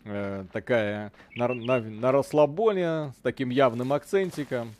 [0.04, 4.76] Э, такая на, на, на расслабоне, с таким явным акцентиком.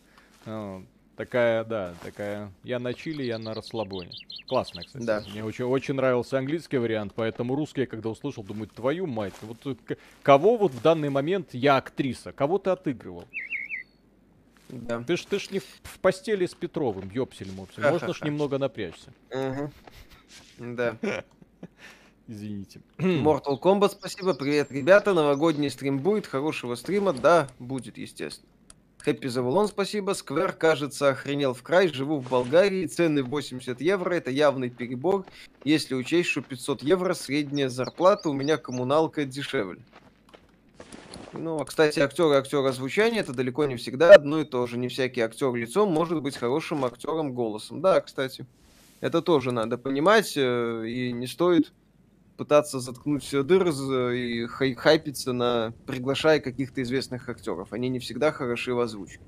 [0.46, 0.82] Э,
[1.22, 2.52] Такая, да, такая.
[2.64, 4.10] Я на чили, я на расслабоне.
[4.48, 5.04] Классно, кстати.
[5.04, 5.24] Да.
[5.32, 9.78] Мне очень, очень нравился английский вариант, поэтому русский, я когда услышал, думаю, твою мать, вот
[10.24, 13.26] кого вот в данный момент я актриса, кого ты отыгрывал?
[14.70, 15.04] Да.
[15.04, 17.84] Ты ж, ты ж не в, в постели с Петровым, ёпсель мопсель.
[17.84, 19.14] Можно ж немного напрячься.
[19.30, 19.72] Угу.
[20.76, 20.98] Да.
[22.28, 22.82] Извините.
[22.98, 24.34] Mortal Kombat, спасибо.
[24.34, 25.14] Привет, ребята.
[25.14, 26.26] Новогодний стрим будет.
[26.26, 27.14] Хорошего стрима.
[27.14, 28.50] Да, будет, естественно.
[29.04, 30.12] Хэппи Завулон, спасибо.
[30.14, 31.88] Сквер, кажется, охренел в край.
[31.88, 32.86] Живу в Болгарии.
[32.86, 34.14] Цены 80 евро.
[34.14, 35.26] Это явный перебор.
[35.64, 39.82] Если учесть, что 500 евро средняя зарплата, у меня коммуналка дешевле.
[41.34, 44.78] Ну, а, кстати, актер и актер озвучания это далеко не всегда одно и то же.
[44.78, 47.82] Не всякий актер лицом может быть хорошим актером голосом.
[47.82, 48.46] Да, кстати.
[49.00, 51.72] Это тоже надо понимать, э, и не стоит
[52.42, 53.72] пытаться заткнуть все дыры
[54.18, 57.72] и хай хайпиться на приглашая каких-то известных актеров.
[57.72, 59.22] Они не всегда хороши в озвучке.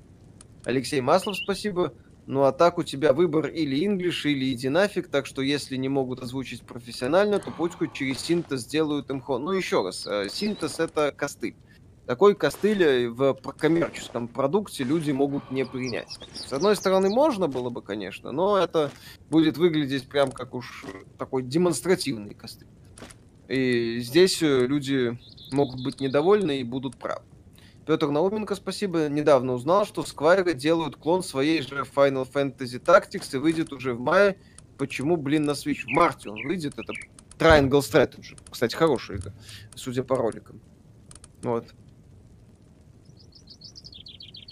[0.64, 1.94] Алексей Маслов, спасибо.
[2.26, 5.88] Ну а так у тебя выбор или English, или иди нафиг, так что если не
[5.88, 9.38] могут озвучить профессионально, то пусть хоть через синтез сделают имхо.
[9.38, 11.54] Ну еще раз, э, синтез это костыль.
[12.06, 16.18] Такой костыль в коммерческом продукте люди могут не принять.
[16.34, 18.90] С одной стороны, можно было бы, конечно, но это
[19.30, 20.84] будет выглядеть прям как уж
[21.16, 22.73] такой демонстративный костыль.
[23.48, 25.18] И здесь э, люди
[25.52, 27.22] могут быть недовольны и будут правы.
[27.86, 29.08] Петр Науменко, спасибо.
[29.08, 34.00] Недавно узнал, что Square делают клон своей же Final Fantasy Tactics и выйдет уже в
[34.00, 34.38] мае.
[34.78, 35.82] Почему, блин, на Switch?
[35.84, 36.78] В марте он выйдет.
[36.78, 36.92] Это
[37.38, 38.38] Triangle Strategy.
[38.50, 39.32] Кстати, хорошая игра,
[39.74, 40.60] судя по роликам.
[41.42, 41.66] Вот.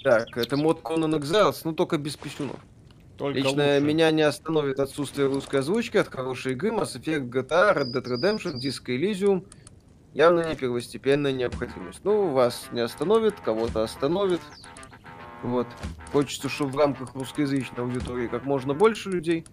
[0.05, 2.61] Так, это мод Conan Exiles, но только без писюнов.
[3.17, 3.81] Только Лично лучше.
[3.81, 8.55] меня не остановит отсутствие русской озвучки от хорошей игры Mass Effect, GTA, Red Dead Redemption,
[8.55, 9.47] Disco Elysium.
[10.15, 12.01] Явно не первостепенная необходимость.
[12.05, 14.41] Ну, вас не остановит, кого-то остановит.
[15.43, 15.67] Вот.
[16.13, 19.45] Хочется, чтобы в рамках русскоязычной аудитории как можно больше людей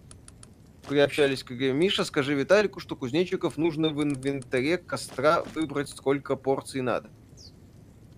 [0.88, 1.72] приобщались к игре.
[1.72, 7.10] Миша, скажи Виталику, что кузнечиков нужно в инвентаре костра выбрать, сколько порций надо.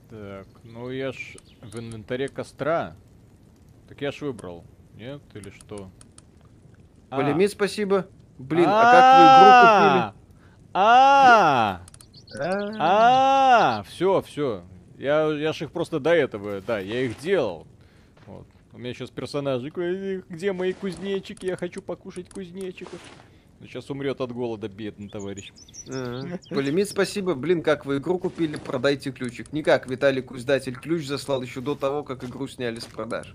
[0.09, 2.97] Так, ну я ж в инвентаре костра.
[3.89, 4.65] Так я ж выбрал.
[4.95, 5.91] Нет или что?
[7.11, 7.53] Полимит, а.
[7.53, 8.07] спасибо.
[8.39, 10.23] Блин, а как вы игру купили?
[10.75, 11.83] А,
[12.79, 14.65] а, все, все.
[14.97, 17.67] Я, я ж их просто до этого, да, я их делал.
[18.27, 18.47] Вот.
[18.73, 22.99] У меня сейчас персонажи, где мои кузнечики, я хочу покушать кузнечиков.
[23.61, 25.53] Сейчас умрет от голода, бедный товарищ.
[26.51, 27.35] Полимит, спасибо.
[27.35, 29.53] Блин, как вы игру купили, продайте ключик.
[29.53, 33.35] Никак, Виталик, издатель, ключ заслал еще до того, как игру сняли с продаж.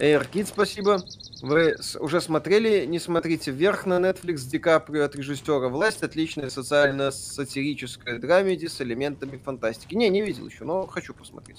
[0.00, 1.02] Эйркит, спасибо.
[1.42, 6.02] Вы уже смотрели «Не смотрите вверх» на Netflix Ди Каприо от режиссера «Власть».
[6.02, 9.94] Отличная социально-сатирическая драмеди с элементами фантастики.
[9.94, 11.58] Не, не видел еще, но хочу посмотреть.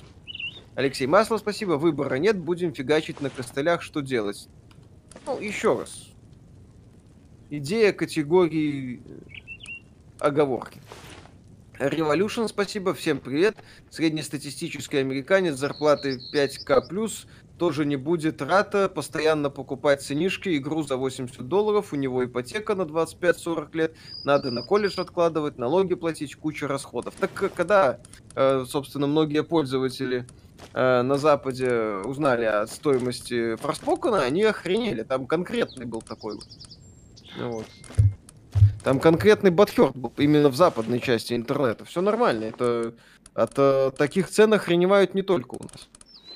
[0.73, 1.73] Алексей Маслов, спасибо.
[1.73, 3.83] Выбора нет, будем фигачить на костылях.
[3.83, 4.47] Что делать?
[5.27, 6.07] Ну, еще раз.
[7.51, 9.19] Идея категории э,
[10.17, 10.81] оговорки.
[11.89, 13.55] Revolution, спасибо, всем привет.
[13.89, 17.09] Среднестатистический американец, зарплаты 5к+,
[17.61, 22.81] тоже не будет рата постоянно покупать ценишки, игру за 80 долларов, у него ипотека на
[22.81, 27.13] 25-40 лет, надо на колледж откладывать, налоги платить, куча расходов.
[27.19, 27.99] Так когда,
[28.33, 30.25] э, собственно, многие пользователи
[30.73, 35.03] э, на Западе узнали о стоимости Форспокона, они охренели.
[35.03, 36.39] Там конкретный был такой
[37.37, 37.67] вот.
[38.83, 41.85] Там конкретный батхерт был именно в западной части интернета.
[41.85, 42.45] Все нормально.
[42.45, 42.95] Это
[43.35, 45.87] от э, таких цен охреневают не только у нас.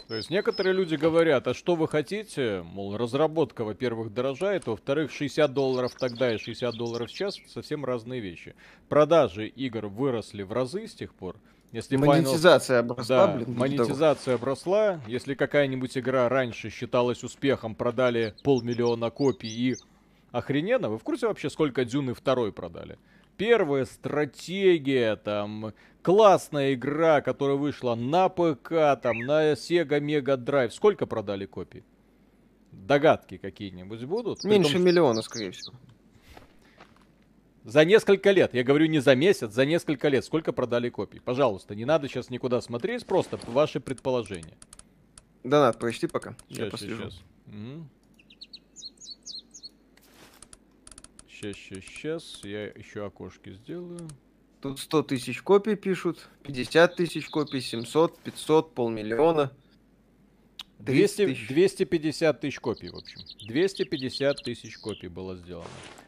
[0.08, 2.62] То есть некоторые люди говорят, а что вы хотите?
[2.64, 8.56] Мол, разработка, во-первых, дорожает, во-вторых, 60 долларов тогда и 60 долларов сейчас совсем разные вещи.
[8.88, 11.38] Продажи игр выросли в разы с тех пор.
[11.72, 12.92] Если монетизация Final...
[12.92, 15.02] обросла, да, блин, монетизация обросла.
[15.08, 19.76] Если какая-нибудь игра раньше считалась успехом, продали полмиллиона копий и
[20.32, 20.90] охрененно.
[20.90, 22.98] Вы в курсе вообще, сколько Дюны второй продали?
[23.38, 30.72] Первая стратегия, там, классная игра, которая вышла на ПК, там, на Sega Mega Drive.
[30.72, 31.84] Сколько продали копий?
[32.72, 34.44] Догадки какие-нибудь будут?
[34.44, 35.76] Меньше том, миллиона, скорее всего.
[37.64, 41.20] За несколько лет, я говорю не за месяц, за несколько лет, сколько продали копий?
[41.20, 44.58] Пожалуйста, не надо сейчас никуда смотреть, просто ваши предположения.
[45.44, 46.36] Донат, прочти пока.
[46.48, 46.98] Сейчас, я сейчас.
[47.00, 47.24] сейчас.
[51.54, 54.08] Сейчас, сейчас, сейчас, я еще окошки сделаю.
[54.62, 59.52] Тут 100 тысяч копий пишут, 50 тысяч копий, 700, 500, полмиллиона.
[60.80, 61.48] 200, тысяч.
[61.48, 63.22] 250 тысяч копий, в общем.
[63.48, 65.68] 250 тысяч копий было сделано.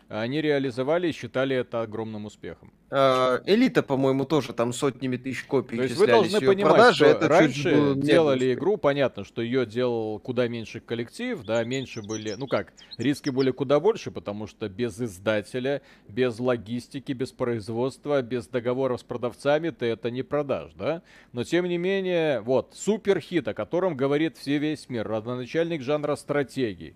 [0.10, 2.72] Они реализовали и считали это огромным успехом.
[2.89, 7.05] А, Элита, по-моему, тоже там сотнями тысяч копий То есть вы должны понимать, продажи, что
[7.05, 12.47] это раньше делали игру, понятно, что ее делал куда меньше коллектив, да, меньше были, ну
[12.47, 19.01] как, риски были куда больше, потому что без издателя, без логистики, без производства, без договоров
[19.01, 21.01] с продавцами ты это не продашь, да.
[21.34, 26.16] Но тем не менее, вот, супер хит, о котором говорит все весь мир, родоначальник жанра
[26.16, 26.95] стратегий.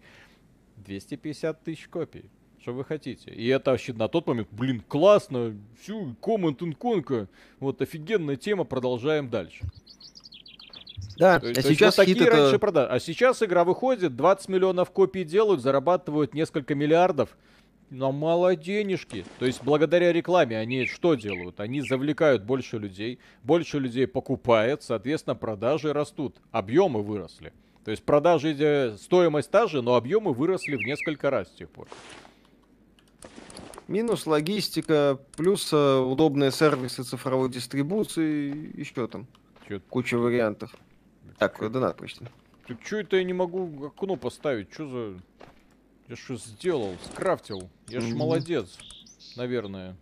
[0.77, 2.29] 250 тысяч копий.
[2.61, 3.31] Что вы хотите?
[3.31, 7.27] И это вообще на тот момент, блин, классно, всю коммент инконка,
[7.59, 9.65] вот офигенная тема, продолжаем дальше.
[11.17, 12.37] Да, то, а то сейчас вот такие это...
[12.37, 12.87] раньше продаж.
[12.91, 17.35] А сейчас игра выходит, 20 миллионов копий делают, зарабатывают несколько миллиардов.
[17.89, 19.25] Но мало денежки.
[19.39, 21.59] То есть благодаря рекламе они что делают?
[21.59, 27.53] Они завлекают больше людей, больше людей покупает, соответственно продажи растут, объемы выросли.
[27.83, 31.69] То есть продажи, э, стоимость та же, но объемы выросли в несколько раз с тех
[31.69, 31.87] пор.
[33.91, 39.27] Минус логистика, плюс э, удобные сервисы цифровой дистрибуции, еще там
[39.67, 39.81] Чё?
[39.89, 40.73] куча вариантов.
[41.37, 42.25] Так, донат почти.
[42.67, 44.71] Так что это я не могу окно поставить?
[44.71, 45.21] Что за...
[46.07, 46.95] Я что сделал?
[47.11, 47.69] Скрафтил.
[47.89, 48.15] Я ж mm-hmm.
[48.15, 48.77] молодец,
[49.35, 49.97] наверное.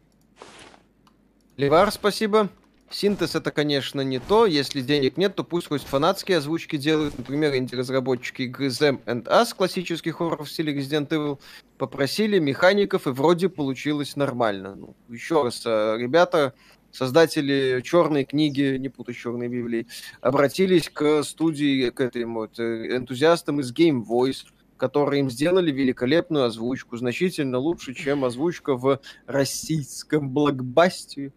[1.57, 2.49] Левар, спасибо.
[2.91, 4.45] Синтез это, конечно, не то.
[4.45, 7.17] Если денег нет, то пусть хоть фанатские озвучки делают.
[7.17, 11.39] Например, инди-разработчики игры Them and Us, классических хорроров в стиле Resident Evil,
[11.77, 14.75] попросили механиков, и вроде получилось нормально.
[14.75, 16.55] Ну, еще раз, э, ребята,
[16.91, 19.85] создатели черной книги, не путаю черной Библии,
[20.21, 24.45] обратились к студии, к этим вот э, энтузиастам из Game Voice,
[24.77, 31.33] которые им сделали великолепную озвучку, значительно лучше, чем озвучка в российском блокбасте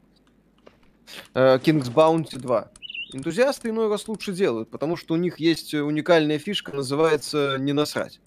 [1.35, 2.71] King's Bounty 2.
[3.15, 8.21] Энтузиасты иной раз лучше делают, потому что у них есть уникальная фишка, называется «не насрать».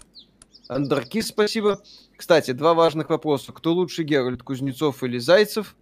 [0.67, 1.81] Андеркис, спасибо.
[2.15, 3.51] Кстати, два важных вопроса.
[3.51, 5.75] Кто лучше, Геральт Кузнецов или Зайцев?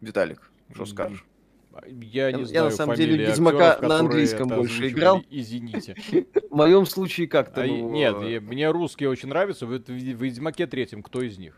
[0.00, 1.24] Виталик, что скажешь?
[1.86, 5.22] Я не я, знаю Я на самом деле Ведьмака актеров, на английском больше играл.
[5.30, 5.94] Извините.
[6.50, 7.62] В моем случае как-то.
[7.62, 9.66] А, ну, нет, э, мне русские очень нравятся.
[9.66, 11.56] В Ведьмаке третьем кто из них?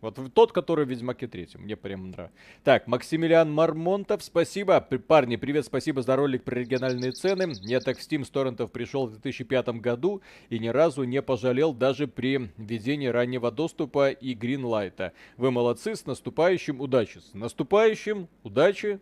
[0.00, 1.62] Вот тот, который в Ведьмаке третьем.
[1.62, 2.36] Мне прям нравится.
[2.62, 4.80] Так, Максимилиан Мармонтов, спасибо.
[4.80, 7.52] Парни, привет, спасибо за ролик про региональные цены.
[7.62, 11.72] Я так в Steam с торрентов пришел в 2005 году и ни разу не пожалел
[11.74, 15.12] даже при введении раннего доступа и гринлайта.
[15.36, 17.18] Вы молодцы, с наступающим удачи.
[17.18, 19.00] С наступающим удачи.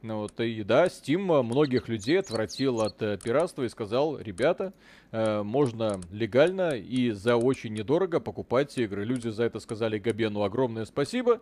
[0.00, 4.72] Ну вот и да, Steam многих людей отвратил от э, пиратства и сказал, ребята,
[5.12, 9.04] э, можно легально и за очень недорого покупать игры.
[9.04, 11.40] Люди за это сказали Габену огромное спасибо.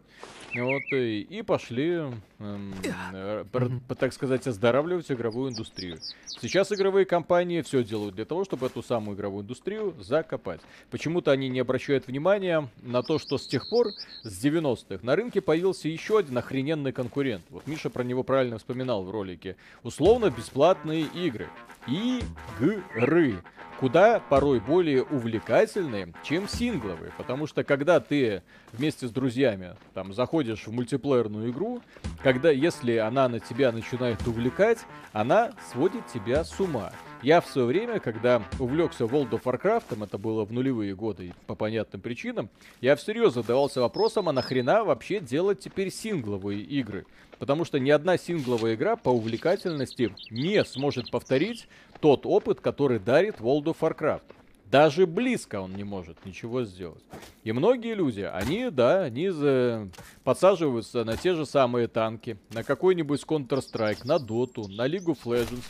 [0.55, 2.03] Вот, и, и пошли,
[2.39, 2.75] эм,
[3.13, 5.99] э, э, так сказать, оздоравливать игровую индустрию.
[6.27, 10.61] Сейчас игровые компании все делают для того, чтобы эту самую игровую индустрию закопать.
[10.91, 13.89] Почему-то они не обращают внимания на то, что с тех пор,
[14.23, 17.45] с 90-х, на рынке появился еще один охрененный конкурент.
[17.51, 19.57] Вот Миша про него правильно вспоминал в ролике.
[19.83, 21.49] Условно бесплатные игры.
[21.87, 23.43] Игры
[23.79, 27.13] куда порой более увлекательные, чем сингловые.
[27.17, 28.43] Потому что когда ты
[28.73, 31.83] вместе с друзьями там заходишь в мультиплеерную игру,
[32.23, 34.79] когда если она на тебя начинает увлекать,
[35.13, 36.93] она сводит тебя с ума.
[37.23, 41.55] Я в свое время, когда увлекся World of Warcraft, это было в нулевые годы по
[41.55, 42.51] понятным причинам,
[42.81, 47.07] я всерьез задавался вопросом, а нахрена вообще делать теперь сингловые игры?
[47.39, 51.69] Потому что ни одна сингловая игра по увлекательности не сможет повторить
[52.01, 54.23] тот опыт, который дарит World of Warcraft.
[54.71, 57.03] Даже близко он не может ничего сделать.
[57.45, 59.89] И многие люди, они, да, они за...
[60.25, 65.65] подсаживаются на те же самые танки, на какой-нибудь Counter-Strike, на Dota, на League of Legends.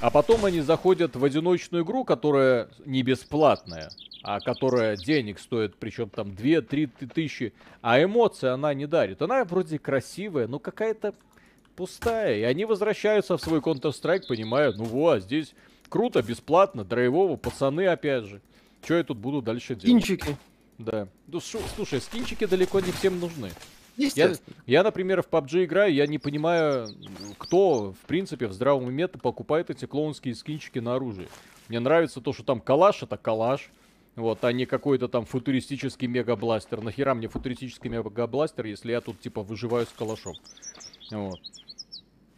[0.00, 3.90] А потом они заходят в одиночную игру, которая не бесплатная,
[4.22, 9.22] а которая денег стоит, причем там 2-3 тысячи, а эмоции она не дарит.
[9.22, 11.14] Она вроде красивая, но какая-то
[11.76, 12.38] пустая.
[12.38, 15.54] И они возвращаются в свой Counter-Strike, понимая, ну вот, здесь
[15.88, 18.40] круто, бесплатно, драйвово, пацаны опять же.
[18.84, 20.04] Что я тут буду дальше делать?
[20.04, 20.36] Скинчики.
[20.78, 21.08] Да.
[21.26, 23.50] Ну, слушай, скинчики далеко не всем нужны.
[23.96, 24.32] Я,
[24.66, 26.88] я, например, в PUBG играю, я не понимаю,
[27.38, 31.28] кто, в принципе, в здравом уме покупает эти клоунские скинчики на оружие.
[31.68, 33.70] Мне нравится то, что там калаш это калаш,
[34.14, 36.80] вот, а не какой-то там футуристический мегабластер.
[36.80, 40.34] Нахера мне футуристический мегабластер, если я тут, типа, выживаю с калашом.
[41.10, 41.40] Вот.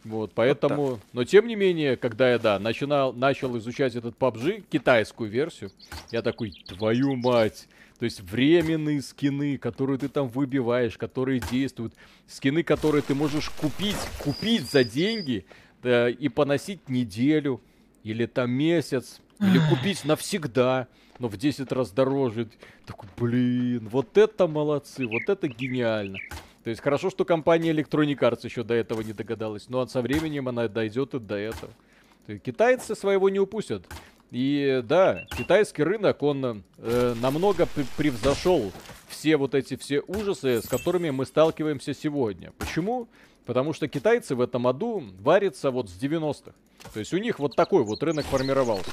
[0.03, 0.85] Вот, поэтому...
[0.85, 5.71] Вот но тем не менее, когда я, да, начинал, начал изучать этот PUBG, китайскую версию,
[6.11, 7.67] я такой, твою мать!
[7.99, 11.93] То есть временные скины, которые ты там выбиваешь, которые действуют.
[12.27, 15.45] Скины, которые ты можешь купить, купить за деньги
[15.83, 17.61] да, и поносить неделю
[18.03, 19.19] или там месяц.
[19.41, 22.49] Или купить навсегда, но в 10 раз дороже.
[22.85, 26.17] Такой, блин, вот это молодцы, вот это гениально.
[26.65, 30.49] То есть хорошо, что компания Electronic Arts еще до этого не догадалась, но со временем
[30.49, 31.71] она дойдет и до этого.
[32.43, 33.87] Китайцы своего не упустят.
[34.31, 37.67] И да, китайский рынок, он э, намного
[37.97, 38.71] превзошел
[39.07, 42.51] все вот эти все ужасы, с которыми мы сталкиваемся сегодня.
[42.57, 43.07] Почему?
[43.45, 46.53] Потому что китайцы в этом аду варятся вот с 90-х.
[46.93, 48.91] То есть у них вот такой вот рынок формировался.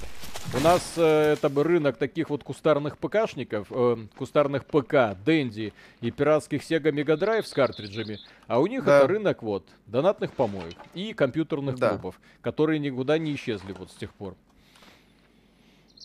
[0.55, 6.63] У нас э, это рынок таких вот кустарных ПКшников, э, кустарных ПК, Дэнди и пиратских
[6.63, 8.19] Sega Mega Drive с картриджами.
[8.47, 8.99] А у них да.
[8.99, 11.91] это рынок вот донатных помоек и компьютерных да.
[11.91, 14.35] клубов, которые никуда не исчезли вот с тех пор.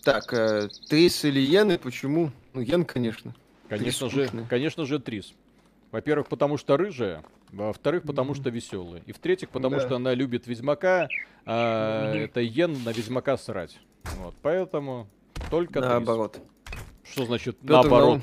[0.03, 2.31] Так, э, Трис или Йены, почему?
[2.53, 3.35] Ну, Йен, конечно.
[3.69, 5.33] Конечно же, конечно же, Трис.
[5.91, 9.01] Во-первых, потому что рыжая, во-вторых, потому что веселая.
[9.05, 9.85] И в-третьих, потому да.
[9.85, 11.07] что она любит Ведьмака,
[11.45, 13.77] а это Йен на Ведьмака срать.
[14.17, 15.07] Вот, поэтому
[15.49, 16.33] только Наоборот.
[16.33, 16.43] Трис.
[17.13, 18.21] Что значит Петр наоборот?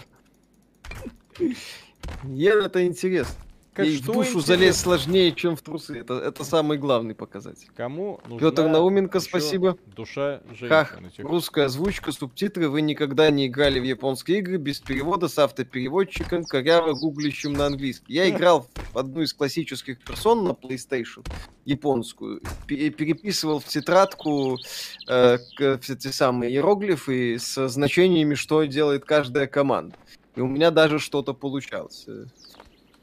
[2.24, 3.36] Йен это интересно.
[3.78, 6.00] Как Ей что в душу залезть сложнее, чем в трусы.
[6.00, 7.68] Это, это самый главный показатель.
[7.76, 9.78] Кому нужна Петр Науменко, спасибо.
[9.94, 10.68] Душа женщины.
[10.68, 12.68] Хах, русская озвучка, субтитры.
[12.68, 18.12] Вы никогда не играли в японские игры без перевода с автопереводчиком, коряво гуглищем на английский.
[18.12, 21.24] Я играл в одну из классических персон на PlayStation,
[21.64, 24.58] японскую, переписывал в тетрадку
[25.06, 25.38] э,
[25.80, 29.94] все те самые иероглифы с значениями, что делает каждая команда.
[30.34, 32.06] И у меня даже что-то получалось.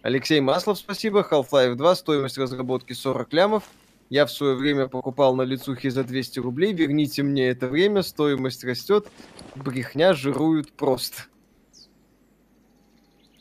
[0.06, 1.28] Алексей Маслов, спасибо.
[1.28, 3.64] Half-Life 2, стоимость разработки 40 лямов.
[4.12, 6.74] Я в свое время покупал на лицухе за 200 рублей.
[6.74, 9.08] Верните мне это время, стоимость растет.
[9.56, 11.24] Брехня жируют просто.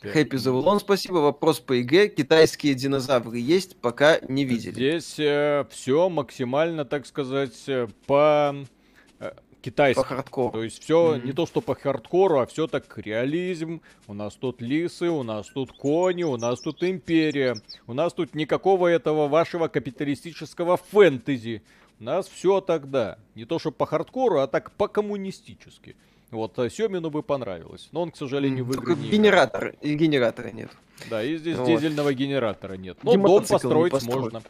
[0.01, 1.17] Happy Завулон, спасибо.
[1.17, 2.07] Вопрос по игре.
[2.07, 4.73] Китайские динозавры есть, пока не видели.
[4.73, 8.55] Здесь э, все максимально, так сказать, э, по
[9.65, 10.01] китайский.
[10.01, 10.51] По хардкору.
[10.51, 11.25] То есть все mm-hmm.
[11.25, 13.81] не то, что по хардкору, а все так реализм.
[14.07, 17.55] У нас тут лисы, у нас тут кони, у нас тут империя.
[17.87, 21.63] У нас тут никакого этого вашего капиталистического фэнтези.
[21.99, 23.17] У нас все тогда.
[23.35, 25.95] Не то, что по хардкору, а так по-коммунистически.
[26.31, 27.89] Вот, а Семину бы понравилось.
[27.91, 30.69] Но он, к сожалению, mm, в игры не генератор, и генератора нет.
[31.09, 31.67] Да, и здесь вот.
[31.67, 32.97] дизельного генератора нет.
[33.03, 34.41] Но дом построить можно.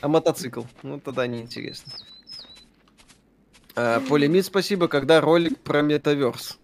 [0.00, 0.62] А мотоцикл?
[0.82, 1.92] Ну, тогда неинтересно.
[3.76, 6.58] А, Полимит, спасибо, когда ролик про метаверс.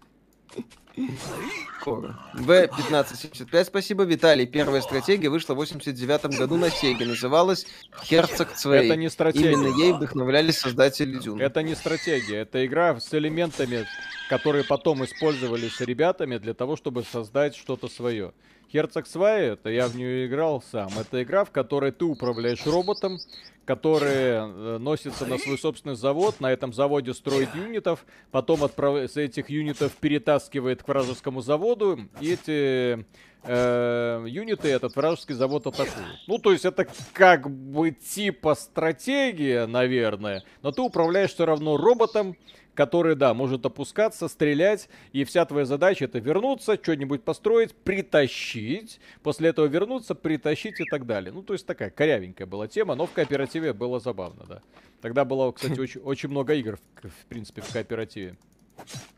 [1.81, 2.19] скоро.
[2.35, 4.03] В1575, спасибо.
[4.03, 7.05] Виталий, первая стратегия вышла в 89 году на Сеге.
[7.05, 7.65] Называлась
[8.03, 8.85] Херцог Цвей.
[8.85, 9.53] Это не стратегия.
[9.53, 11.41] Именно ей вдохновлялись создатели Дюна.
[11.41, 13.87] Это не стратегия, это игра с элементами,
[14.29, 18.33] которые потом использовались ребятами для того, чтобы создать что-то свое.
[18.71, 20.89] Херцог Свай, это я в нее играл сам.
[20.97, 23.19] Это игра, в которой ты управляешь роботом,
[23.65, 29.09] который э, носится на свой собственный завод, на этом заводе строит юнитов, потом отправ...
[29.09, 33.05] с этих юнитов перетаскивает к вражескому заводу, и эти
[33.43, 36.19] э, юниты этот вражеский завод атакуют.
[36.27, 42.37] Ну, то есть это как бы типа стратегия, наверное, но ты управляешь все равно роботом,
[42.81, 49.49] который, да, может опускаться, стрелять, и вся твоя задача это вернуться, что-нибудь построить, притащить, после
[49.49, 51.31] этого вернуться, притащить и так далее.
[51.31, 54.61] Ну, то есть такая корявенькая была тема, но в кооперативе было забавно, да.
[54.99, 58.35] Тогда было, кстати, очень, очень много игр, в, в принципе, в кооперативе.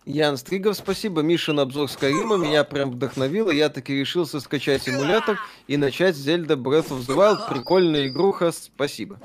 [0.05, 1.21] Ян Стригов, спасибо.
[1.21, 3.49] Миша на обзор Скайрима меня прям вдохновило.
[3.49, 7.47] Я таки решился скачать эмулятор и начать Zelda Breath of the Wild.
[7.49, 9.21] Прикольная игруха, спасибо.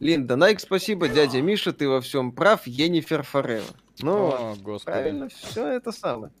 [0.00, 1.08] Линда Найк, спасибо.
[1.08, 2.66] Дядя Миша, ты во всем прав.
[2.66, 3.66] Енифер Форева.
[4.00, 4.84] Ну, О, господи.
[4.84, 6.32] правильно, все это самое.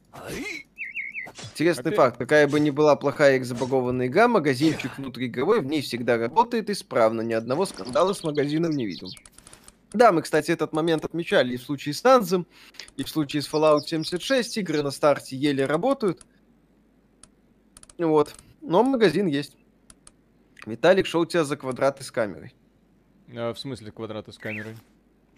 [1.52, 1.96] Интересный Опять?
[1.96, 2.18] факт.
[2.18, 7.20] Какая бы ни была плохая их забагованная игра, магазинчик внутриигровой в ней всегда работает исправно.
[7.20, 9.08] Ни одного скандала с магазином не видел.
[9.92, 12.46] Да, мы, кстати, этот момент отмечали и в случае с Танзом,
[12.96, 14.56] и в случае с Fallout 76.
[14.56, 16.22] Игры на старте еле работают.
[17.98, 18.34] Вот.
[18.62, 19.54] Но магазин есть.
[20.64, 22.54] Виталик, что у тебя за квадраты с камерой?
[23.34, 24.76] А, в смысле квадраты с камерой?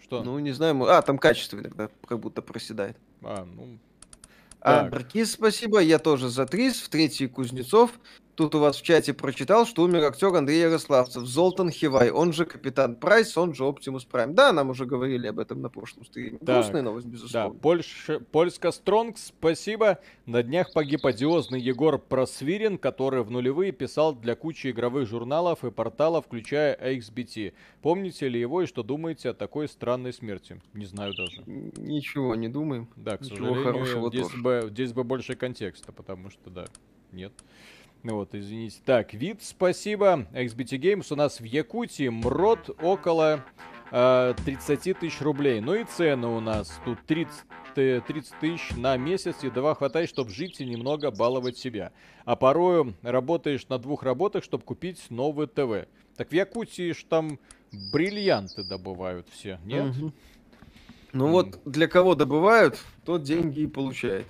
[0.01, 0.23] Что?
[0.23, 0.81] Ну, не знаю.
[0.83, 2.97] А, там качество иногда как будто проседает.
[3.21, 3.77] А, ну...
[4.61, 5.79] А, Баркис, спасибо.
[5.79, 6.79] Я тоже за Трис.
[6.79, 7.99] В третий Кузнецов.
[8.35, 12.45] Тут у вас в чате прочитал, что умер актер Андрей Ярославцев, Золтан Хивай, он же
[12.45, 14.33] Капитан Прайс, он же Оптимус Прайм.
[14.33, 16.39] Да, нам уже говорили об этом на прошлом стриме.
[16.39, 17.53] Так, Грустная новость, безусловно.
[17.53, 18.07] Да, Польш...
[18.31, 19.99] Польска Стронг, спасибо.
[20.25, 25.69] На днях погиб одиозный Егор Просвирин, который в нулевые писал для кучи игровых журналов и
[25.69, 27.53] порталов, включая XBT.
[27.83, 30.59] Помните ли его и что думаете о такой странной смерти?
[30.73, 31.43] Не знаю даже.
[31.45, 32.87] Ничего не думаем.
[32.95, 36.65] Да, к Ничего сожалению, здесь бы, здесь бы больше контекста, потому что, да,
[37.11, 37.31] нет.
[38.03, 38.79] Ну вот, извините.
[38.85, 40.27] Так, вид, спасибо.
[40.33, 43.45] XBT Games у нас в Якутии МРОД около
[43.91, 45.61] э, 30 тысяч рублей.
[45.61, 49.37] Ну и цены у нас тут 30, 30 тысяч на месяц.
[49.41, 51.93] Едва хватает, чтобы жить и немного баловать себя.
[52.25, 55.87] А порою работаешь на двух работах, чтобы купить новый ТВ.
[56.17, 57.39] Так в Якутии ж там
[57.93, 59.95] бриллианты добывают все, нет?
[59.95, 60.11] Угу.
[61.13, 64.25] Ну вот для кого добывают, тот деньги и получает.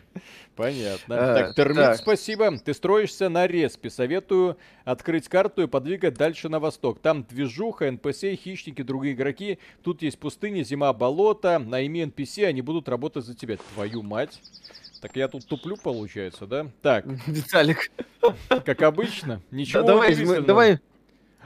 [0.58, 1.16] Понятно.
[1.18, 1.98] А, так, Термит, так.
[1.98, 2.58] спасибо.
[2.58, 3.90] Ты строишься на респе.
[3.90, 7.00] Советую открыть карту и подвигать дальше на восток.
[7.00, 9.60] Там движуха, NPC, хищники, другие игроки.
[9.82, 11.58] Тут есть пустыня, зима, болото.
[11.58, 13.58] Найми NPC, они будут работать за тебя.
[13.74, 14.42] Твою мать.
[15.02, 16.68] Так я тут туплю, получается, да?
[16.82, 17.06] Так.
[17.28, 17.92] Виталик.
[18.50, 19.42] Как обычно.
[19.52, 20.80] Ничего да, давай, мы, давай.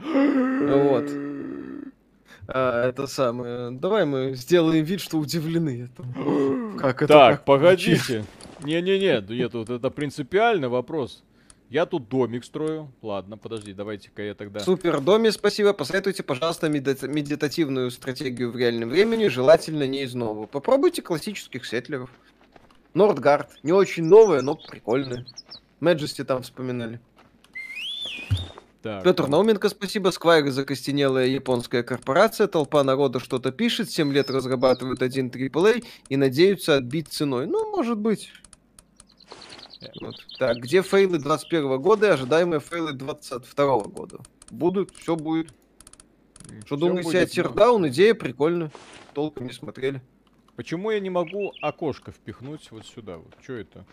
[0.00, 1.37] Вот.
[2.48, 3.70] А, это самое.
[3.70, 5.90] Давай мы сделаем вид, что удивлены.
[6.78, 7.12] Как это?
[7.12, 8.24] Так, как погодите.
[8.62, 11.22] Не-не-не, нет, вот это принципиальный вопрос.
[11.68, 12.90] Я тут домик строю.
[13.02, 14.60] Ладно, подожди, давайте-ка я тогда...
[14.60, 15.74] Супер, доме, спасибо.
[15.74, 20.46] Посоветуйте, пожалуйста, меди- медитативную стратегию в реальном времени, желательно не из нового.
[20.46, 22.10] Попробуйте классических сетлеров.
[22.94, 23.50] Нордгард.
[23.62, 25.26] Не очень новое, но прикольное.
[25.80, 27.00] Мэджести там вспоминали.
[28.82, 29.02] Так.
[29.02, 30.10] Петр Науменко, спасибо.
[30.10, 32.46] Сквайр закостенелая японская корпорация.
[32.46, 33.90] Толпа народа что-то пишет.
[33.90, 37.46] 7 лет разрабатывают один AAA и надеются отбить ценой.
[37.46, 38.30] Ну, может быть.
[40.00, 40.14] Вот.
[40.38, 44.18] Так, где фейлы 21 года и ожидаемые фейлы 22 года?
[44.50, 45.52] Будут, все будет.
[46.64, 47.88] Что все думаете о Тирдаун?
[47.88, 48.70] Идея прикольная.
[49.12, 50.02] Толком не смотрели.
[50.56, 53.18] Почему я не могу окошко впихнуть вот сюда?
[53.18, 53.84] Вот что это?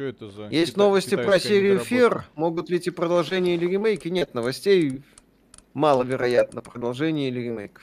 [0.00, 0.46] Что это за...
[0.46, 2.24] Есть кита- новости про серию Фер.
[2.34, 4.08] Могут ли эти продолжения или ремейки?
[4.08, 5.02] Нет новостей.
[5.74, 7.82] Маловероятно продолжение или ремейк.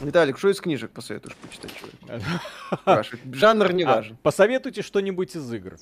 [0.00, 3.16] Виталик, что из книжек посоветуешь почитать человек?
[3.34, 4.16] Жанр не а, важен.
[4.22, 5.76] Посоветуйте что-нибудь из игр.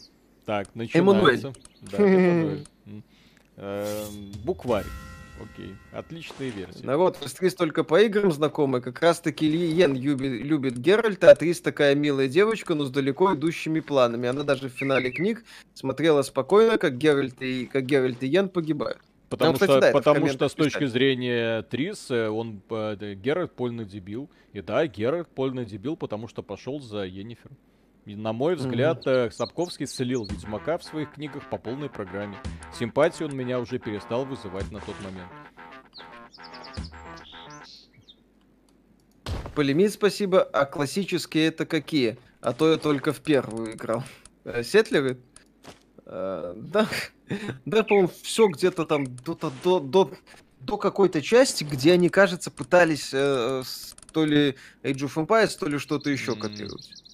[0.47, 1.53] Так, начинается.
[1.93, 2.67] Эммануэль.
[3.57, 4.87] Эм, букварь.
[5.43, 6.85] Окей, отличные версии.
[6.85, 8.81] Народ, Трис только по играм знакомы.
[8.81, 13.35] Как раз таки Йен любит, любит Геральта, а Трис такая милая девочка, но с далеко
[13.35, 14.29] идущими планами.
[14.29, 15.45] Она даже в финале книг
[15.75, 19.01] смотрела спокойно, как Геральт и, как Геральт и Йен погибают.
[19.31, 23.85] Потому, кстати, что, да, потому что с точки зрения Трис, э, он э, Геральт полный
[23.85, 24.29] дебил.
[24.53, 27.53] И да, Геральт полный дебил, потому что пошел за Енифер.
[28.07, 29.31] И, на мой взгляд, mm-hmm.
[29.31, 32.37] Сапковский слил Ведьмака в своих книгах по полной программе.
[32.79, 35.31] Симпатию он меня уже перестал вызывать на тот момент.
[39.55, 40.43] Полемит, спасибо.
[40.43, 42.19] А классические это какие?
[42.41, 44.03] А то я только в первую играл.
[44.45, 45.19] Э, Сетлеры?
[46.07, 46.89] Э, да,
[47.65, 50.11] да, по-моему, все где-то там до, до, до,
[50.61, 53.63] до какой-то части, где они, кажется, пытались э,
[54.13, 56.41] то ли Age of Empires, то ли что-то еще mm.
[56.41, 57.10] копировать.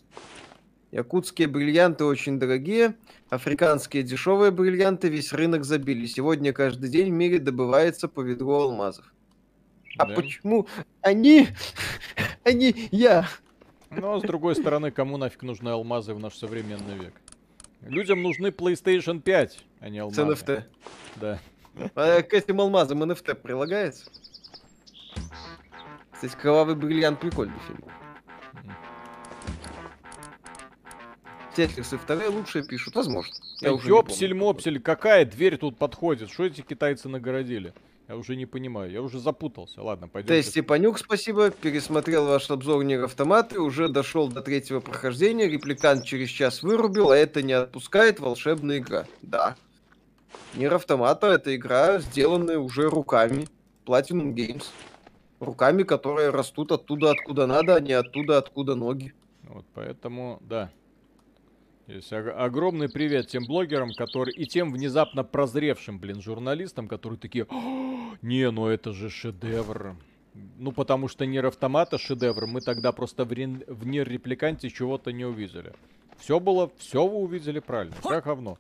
[0.92, 2.94] Якутские бриллианты очень дорогие,
[3.28, 6.06] африканские дешевые бриллианты весь рынок забили.
[6.06, 9.12] Сегодня каждый день в мире добывается по ведру алмазов.
[9.98, 10.14] А да.
[10.14, 10.68] почему
[11.00, 11.48] они,
[12.44, 13.28] они я?
[13.90, 17.14] Но, с другой стороны, кому нафиг нужны алмазы в наш современный век?
[17.82, 20.36] Людям нужны PlayStation 5, а не алмазы.
[20.36, 20.62] С NFT.
[21.16, 21.38] Да.
[21.94, 24.10] А к этим алмазам NFT прилагается?
[26.12, 27.84] Кстати, «Кровавый бриллиант» прикольный фильм.
[31.56, 33.34] Тетлисы вторые лучшие пишут, возможно.
[33.62, 36.30] Ёпсель-мопсель, какая дверь тут подходит?
[36.30, 37.72] Что эти китайцы нагородили?
[38.08, 39.82] Я уже не понимаю, я уже запутался.
[39.82, 40.28] Ладно, пойдем.
[40.28, 41.50] Тест Степанюк, спасибо.
[41.50, 45.48] Пересмотрел ваш обзор Нир Автоматы, уже дошел до третьего прохождения.
[45.48, 49.06] Репликант через час вырубил, а это не отпускает волшебная игра.
[49.22, 49.56] Да.
[50.56, 53.48] Нир Автомата это игра, сделанная уже руками.
[53.86, 54.66] Platinum Games.
[55.40, 59.14] Руками, которые растут оттуда, откуда надо, а не оттуда, откуда ноги.
[59.44, 60.70] Вот поэтому, да,
[61.94, 67.46] есть огромный привет тем блогерам, которые и тем внезапно прозревшим, блин, журналистам, которые такие,
[68.22, 69.96] не, ну это же шедевр.
[70.58, 73.64] Ну, потому что Нир Автомата шедевр, мы тогда просто в, рен...
[73.66, 75.72] в Репликанте чего-то не увидели.
[76.18, 78.58] Все было, все вы увидели правильно, как говно.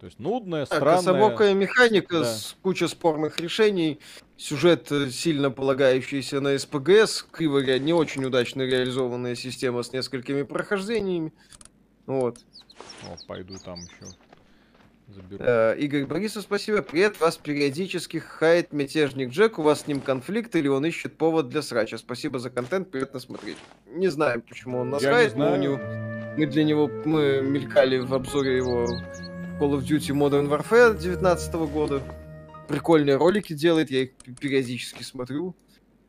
[0.00, 0.96] То есть нудная, странная...
[0.96, 2.24] Кособокая механика да.
[2.24, 4.00] с кучей спорных решений,
[4.36, 11.32] сюжет, э, сильно полагающийся на СПГС, криво не очень удачно реализованная система с несколькими прохождениями.
[12.06, 12.38] Вот.
[13.04, 14.12] О, пойду там еще
[15.08, 15.44] заберу.
[15.44, 16.82] Э, Игорь Борисов, спасибо.
[16.82, 19.58] Привет, вас периодически хает мятежник Джек.
[19.58, 21.98] У вас с ним конфликт или он ищет повод для срача?
[21.98, 23.56] Спасибо за контент, приятно смотреть.
[23.86, 25.78] Не знаем, почему он нас Я хает, но у него...
[26.36, 28.86] мы для него мы мелькали в обзоре его
[29.60, 32.02] Call of Duty Modern Warfare 2019 года.
[32.68, 34.10] Прикольные ролики делает, я их
[34.40, 35.54] периодически смотрю.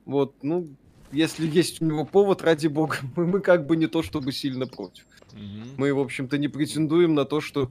[0.05, 0.67] Вот, ну,
[1.11, 4.67] если есть у него повод, ради бога, мы, мы как бы не то чтобы сильно
[4.67, 5.05] против.
[5.35, 5.75] Угу.
[5.77, 7.69] Мы, в общем-то, не претендуем на то, что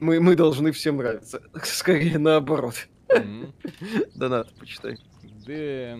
[0.00, 1.42] мы, мы должны всем нравиться.
[1.64, 2.88] Скорее наоборот.
[3.08, 3.52] Угу.
[4.14, 4.98] Донат, почитай.
[5.46, 5.98] Да.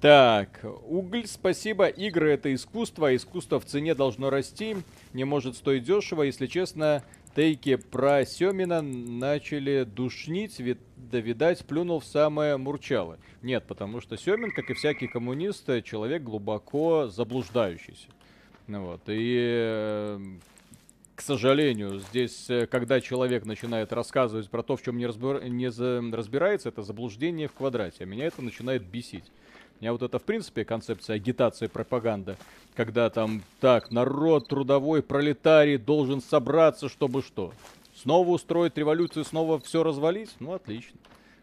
[0.00, 1.86] Так, уголь, спасибо.
[1.86, 4.76] Игры это искусство, а искусство в цене должно расти.
[5.14, 6.22] Не может стоить дешево.
[6.22, 7.02] Если честно,
[7.34, 13.18] тейки про Семина начали душнить, вид, да, видать, плюнул в самое мурчало.
[13.40, 18.08] Нет, потому что Семин, как и всякий коммунист, человек глубоко заблуждающийся.
[18.66, 20.18] Ну вот, и, э,
[21.14, 25.44] к сожалению, здесь, э, когда человек начинает рассказывать про то, в чем не, разбир...
[25.44, 26.02] не за...
[26.12, 28.04] разбирается, это заблуждение в квадрате.
[28.04, 29.24] А меня это начинает бесить.
[29.78, 32.36] У меня вот это, в принципе, концепция агитации, пропаганда.
[32.74, 37.52] Когда там, так, народ трудовой, пролетарий должен собраться, чтобы что?
[37.94, 40.30] Снова устроить революцию, снова все развалить?
[40.40, 40.98] Ну, отлично.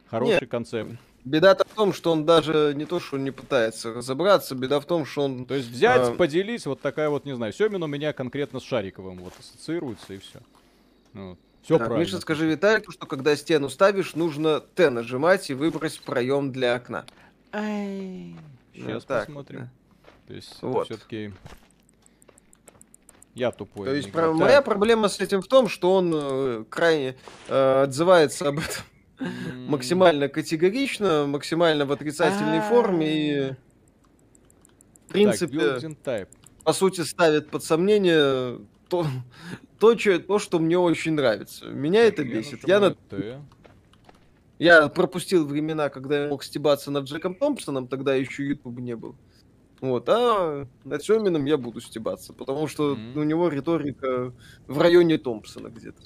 [0.09, 0.49] Хороший Нет.
[0.49, 0.91] концепт.
[1.23, 4.85] Беда-то в том, что он даже не то, что он не пытается разобраться, беда в
[4.85, 5.45] том, что он...
[5.45, 6.15] То есть взять, э...
[6.15, 10.17] поделить, вот такая вот, не знаю, Семин у меня конкретно с Шариковым вот ассоциируется и
[10.17, 10.39] все.
[11.13, 12.07] Ну, все так, правильно.
[12.07, 17.05] Миша, скажи Виталику, что когда стену ставишь, нужно Т нажимать и выбрать проем для окна.
[17.51, 18.35] Ай.
[18.73, 19.59] Сейчас ну, посмотрим.
[19.59, 19.69] Да.
[20.27, 20.85] То есть вот.
[20.85, 21.33] все-таки
[23.35, 23.85] я тупой.
[23.87, 24.33] То есть про...
[24.33, 27.15] моя проблема с этим в том, что он э, крайне
[27.47, 28.83] э, отзывается об этом
[29.67, 32.61] максимально категорично, максимально в отрицательной а.
[32.61, 33.55] форме и
[35.07, 35.97] в принципе,
[36.63, 39.05] по сути, ставит под сомнение то,
[39.79, 41.65] то, что, то, что мне очень нравится.
[41.65, 42.67] Меня это бесит.
[42.67, 42.95] Я, на...
[44.57, 49.15] я пропустил времена, когда я мог стебаться над Джеком Томпсоном, тогда еще YouTube не был.
[49.81, 53.19] Вот, а над Семиным я буду стебаться, потому что mm-hmm.
[53.19, 54.31] у него риторика
[54.67, 56.03] в районе Томпсона где-то.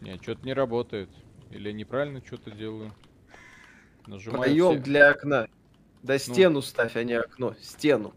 [0.00, 1.08] Нет, что-то не работает.
[1.54, 2.92] Или неправильно что-то делаю?
[4.06, 4.82] Нажимаю Проем все.
[4.82, 5.48] для окна.
[6.02, 6.18] Да ну.
[6.18, 7.54] стену ставь, а не окно.
[7.62, 8.12] Стену.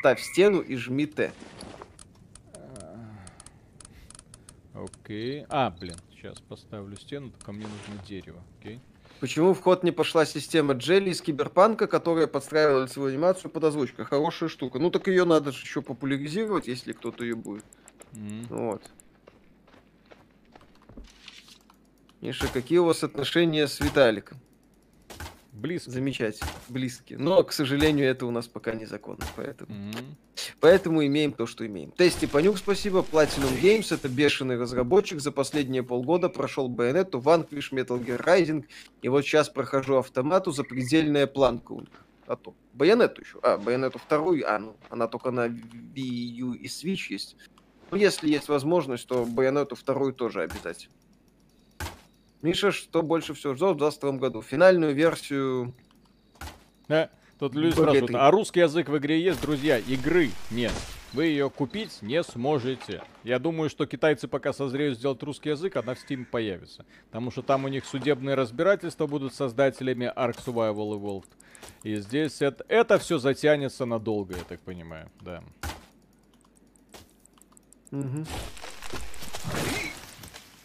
[0.00, 1.32] Ставь стену и жми Т.
[4.74, 5.46] Окей.
[5.48, 8.42] А, блин, сейчас поставлю стену, только мне нужно дерево.
[8.58, 8.80] Окей.
[9.20, 14.04] Почему в ход не пошла система Джелли из Киберпанка, которая подстраивала свою анимацию под озвучку?
[14.04, 14.78] Хорошая штука.
[14.78, 17.64] Ну так ее надо же еще популяризировать, если кто-то ее будет.
[18.12, 18.46] Mm.
[18.48, 18.82] Вот.
[22.20, 24.38] Миша, какие у вас отношения с Виталиком?
[25.52, 25.92] Близкие.
[25.92, 27.18] Замечательно, близкие.
[27.18, 29.70] Но, к сожалению, это у нас пока незаконно, поэтому...
[29.70, 30.04] Mm-hmm.
[30.60, 31.92] Поэтому имеем то, что имеем.
[31.92, 33.00] Тести Панюк, спасибо.
[33.00, 35.20] Platinum Games, это бешеный разработчик.
[35.20, 38.64] За последние полгода прошел Bayonetta, Vanquish, Metal Gear Rising.
[39.02, 42.06] И вот сейчас прохожу автомату за предельная планка у них.
[42.26, 42.54] А то.
[42.74, 43.38] Байонету еще.
[43.42, 44.44] А, Байонету вторую.
[44.48, 47.36] А, ну, она только на Wii U и Switch есть.
[47.90, 50.94] Ну, если есть возможность, то Байонету вторую тоже обязательно.
[52.42, 54.42] Миша, что больше всего ждал в 2022 году?
[54.42, 55.74] Финальную версию...
[56.88, 59.40] Да, тут люди спрашивают, а русский язык в игре есть?
[59.42, 60.72] Друзья, игры нет.
[61.12, 63.02] Вы ее купить не сможете.
[63.24, 66.86] Я думаю, что китайцы пока созреют сделать русский язык, она в Steam появится.
[67.06, 71.30] Потому что там у них судебные разбирательства будут создателями Ark Survival Evolved.
[71.82, 75.42] И здесь это, это все затянется надолго, я так понимаю, да.
[77.90, 78.24] Угу.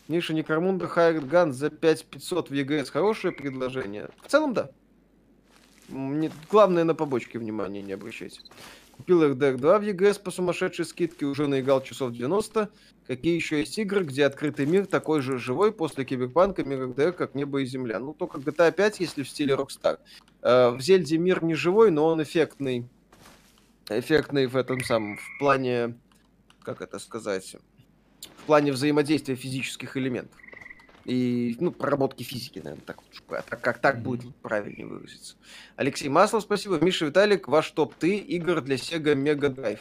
[0.08, 2.90] Ниша Некромунда Хайред Ган за 5500 в ЕГС.
[2.90, 4.10] Хорошее предложение.
[4.24, 4.70] В целом, да.
[5.90, 8.42] Мне, главное, на побочке внимания не обращайте.
[8.98, 12.70] Купил RDR 2 в ЕГС по сумасшедшей скидке, уже наиграл часов 90.
[13.08, 17.36] Какие еще есть игры, где открытый мир такой же живой после Киберпанка, мир RDR, как
[17.36, 18.00] небо и земля?
[18.00, 20.00] Ну, только GTA 5, если в стиле Rockstar.
[20.42, 22.88] Э, в Зельде мир не живой, но он эффектный.
[23.90, 25.98] Эффектный в этом самом, в плане,
[26.64, 27.58] как это сказать,
[28.46, 30.40] в плане взаимодействия физических элементов.
[31.04, 35.36] И, ну, проработки физики, наверное, так, так как так будет правильнее выразиться.
[35.76, 36.78] Алексей Маслов, спасибо.
[36.80, 39.80] Миша Виталик, ваш топ-3 игр для Sega Mega Drive.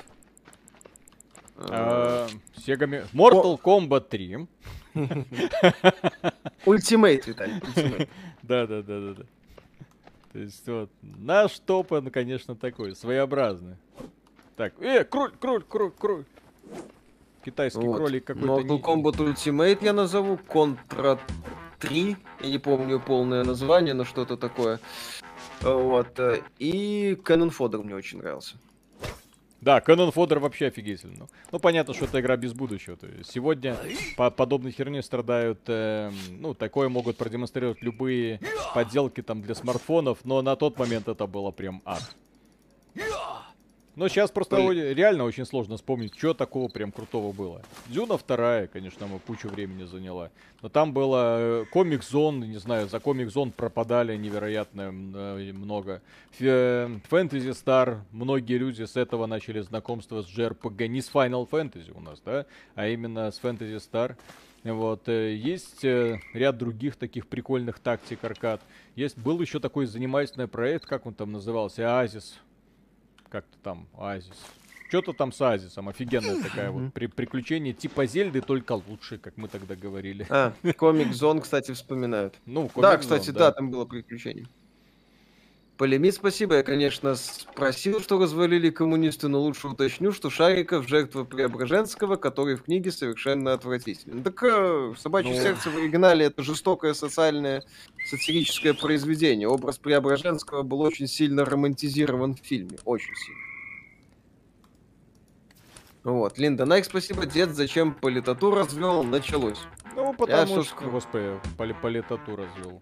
[1.57, 2.27] А,
[2.57, 4.49] Sega Mortal Kombat 3.
[6.65, 7.61] Ultimate, Виталий.
[8.43, 9.25] Да, да, да, да, да.
[10.33, 13.77] То есть вот наш топ, он, конечно, такой своеобразный.
[14.57, 16.25] Так, э, кроль, кроль, кроль, кроль.
[17.45, 17.97] Китайский вот.
[17.97, 18.49] кролик какой-то.
[18.49, 18.81] Mortal.
[18.81, 21.19] Kombat Ultimate я назову, Contra
[21.81, 24.81] 3, я не помню полное название, но что-то такое.
[25.61, 26.19] Вот.
[26.19, 28.57] Э, и Cannon Fodder мне очень нравился.
[29.61, 31.15] Да, Cannon Fodder вообще офигительно.
[31.21, 32.97] Ну, ну, понятно, что это игра без будущего.
[32.97, 33.77] То есть сегодня
[34.17, 38.41] по подобной херне страдают, э, ну, такое могут продемонстрировать любые
[38.75, 42.03] подделки там для смартфонов, но на тот момент это было прям ад.
[43.97, 44.93] Но сейчас просто Ой.
[44.93, 47.63] реально очень сложно вспомнить, что такого прям крутого было.
[47.87, 50.31] Дюна вторая, конечно, мы кучу времени заняла.
[50.63, 56.03] Но там было комик э, не знаю, за комик зон пропадали невероятно э, много.
[56.39, 62.01] Фэнтези Стар, многие люди с этого начали знакомство с JRPG, не с Final Fantasy у
[62.01, 64.17] нас, да, а именно с Fantasy Star.
[64.65, 68.61] Вот, э, есть ряд других таких прикольных тактик аркад.
[68.97, 72.41] Есть, был еще такой занимательный проект, как он там назывался, Оазис
[73.35, 74.31] как-то там, Оазис.
[74.89, 79.49] Что-то там с Оазисом, офигенная такая вот при приключение типа Зельды, только лучше, как мы
[79.49, 80.25] тогда говорили.
[80.31, 82.37] А, Комик Зон, кстати, вспоминают.
[82.47, 84.47] Ну, Да, кстати, да, там было приключение.
[85.77, 86.57] Полемит, спасибо.
[86.57, 92.63] Я, конечно, спросил, что развалили коммунисты, но лучше уточню, что Шариков жертва Преображенского, который в
[92.63, 94.23] книге совершенно отвратительный.
[94.23, 95.43] Так э, «Собачье ну...
[95.43, 97.65] сердце» в оригинале это жестокое социальное
[98.09, 99.49] сатирическое произведение.
[99.49, 102.79] Образ Преображенского был очень сильно романтизирован в фильме.
[102.85, 103.41] Очень сильно.
[106.05, 107.27] Вот, Линда Найк, спасибо.
[107.27, 109.03] Дед, зачем политоту развел?
[109.03, 109.59] Началось.
[109.97, 111.41] Ну, потому Я, что, господи,
[111.83, 112.81] политоту развел.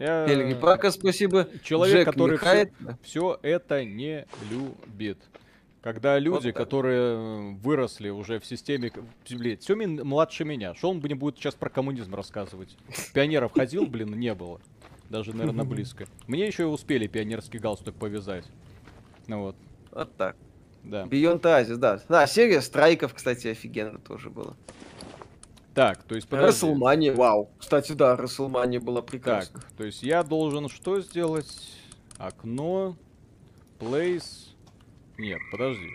[0.00, 0.26] Я...
[0.26, 1.46] Эльги Пака, спасибо.
[1.62, 2.70] Человек, Джек который все,
[3.02, 5.18] все это не любит.
[5.82, 8.92] Когда люди, вот которые выросли уже в системе...
[9.28, 10.74] Блин, Семин младше меня.
[10.74, 12.76] Что он мне будет сейчас про коммунизм рассказывать?
[13.12, 14.60] Пионеров ходил, блин, не было.
[15.10, 16.06] Даже, наверное, близко.
[16.26, 18.46] Мне еще и успели пионерский галстук повязать.
[19.26, 19.56] Ну вот.
[19.90, 20.36] Вот так.
[20.82, 21.04] Да.
[21.04, 22.00] Beyond Oasis, да.
[22.08, 24.56] Да, серия страйков, кстати, офигенно тоже было.
[25.74, 26.48] Так, то есть подожди.
[26.48, 27.50] Расселмания, вау.
[27.58, 29.60] Кстати, да, Расселмания была прекрасна.
[29.60, 31.76] Так, то есть я должен что сделать?
[32.18, 32.96] Окно,
[33.78, 34.48] place...
[35.16, 35.90] Нет, подожди.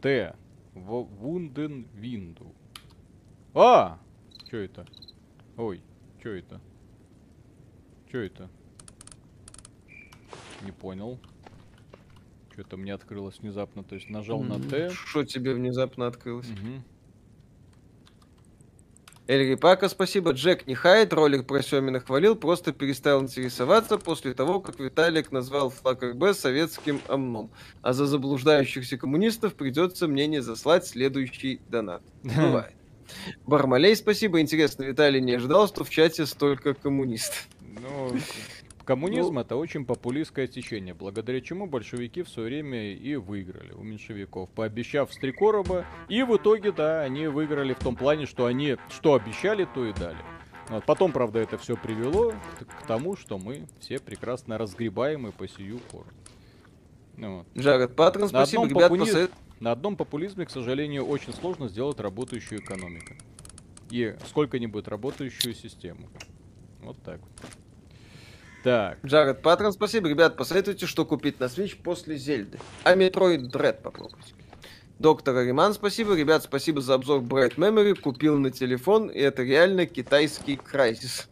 [0.00, 0.36] Т.
[0.74, 2.54] Вунден Винду.
[3.54, 3.98] А!
[4.46, 4.86] Что это?
[5.56, 5.82] Ой,
[6.20, 6.60] что это?
[8.08, 8.50] Что это?
[10.62, 11.18] Не понял.
[12.52, 13.82] Что-то мне открылось внезапно.
[13.82, 14.58] То есть нажал mm-hmm.
[14.58, 14.90] на Т.
[14.90, 16.48] Что тебе внезапно открылось?
[16.50, 16.82] Угу.
[19.28, 20.30] Эльри Пака, спасибо.
[20.32, 25.70] Джек не хает, ролик про Семина хвалил, просто перестал интересоваться после того, как Виталик назвал
[25.70, 27.50] флаг РБ советским омном.
[27.82, 32.02] А за заблуждающихся коммунистов придется мне не заслать следующий донат.
[32.22, 32.74] Бывает.
[33.46, 34.40] Бармалей, спасибо.
[34.40, 37.48] Интересно, Виталий не ожидал, что в чате столько коммунистов.
[37.60, 38.12] Ну,
[38.86, 43.82] Коммунизм ну, это очень популистское течение, благодаря чему большевики в свое время и выиграли у
[43.82, 49.14] меньшевиков, пообещав стрекороба, и в итоге, да, они выиграли в том плане, что они что
[49.14, 50.16] обещали, то и дали.
[50.68, 50.84] Вот.
[50.84, 52.32] Потом, правда, это все привело
[52.80, 56.06] к тому, что мы все прекрасно разгребаемы по сию пору.
[57.16, 57.46] Ну, вот.
[57.56, 59.00] Жаред Патрон, спасибо, ребят, попули...
[59.00, 59.32] посовет...
[59.58, 63.14] На одном популизме, к сожалению, очень сложно сделать работающую экономику.
[63.90, 66.08] И сколько-нибудь работающую систему.
[66.82, 67.65] Вот так вот.
[68.66, 68.98] Так.
[69.06, 70.08] Джаред Патрон, спасибо.
[70.08, 72.58] Ребят, посоветуйте, что купить на Switch после Зельды.
[72.82, 74.34] А Metroid Dread попробуйте.
[74.98, 76.16] Доктор Ариман, спасибо.
[76.16, 77.94] Ребят, спасибо за обзор Bright Memory.
[77.94, 81.28] Купил на телефон, и это реально китайский крайсис.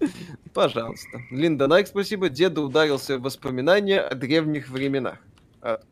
[0.54, 1.20] Пожалуйста.
[1.30, 2.30] Линда Найк, спасибо.
[2.30, 5.18] Деда ударился в воспоминания о древних временах.
[5.60, 5.82] А,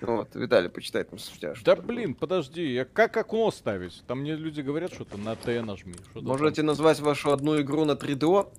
[0.00, 1.54] вот, Виталий, почитай там спустя.
[1.64, 4.04] Да блин, подожди, я как окно ставить?
[4.06, 5.94] Там мне люди говорят, что то на Т нажми.
[6.14, 6.66] Можете там...
[6.66, 8.52] назвать вашу одну игру на 3DO?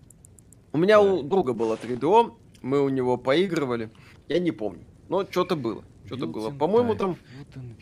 [0.73, 1.01] У меня да.
[1.01, 3.89] у друга было 3DO, мы у него поигрывали.
[4.27, 5.83] Я не помню, но что-то было.
[6.05, 6.51] Что-то было.
[6.51, 7.17] По-моему, там...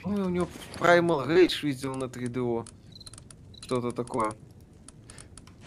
[0.04, 0.48] Ой, у него
[0.80, 2.68] Primal Rage видел на 3DO.
[3.62, 4.32] Что-то такое.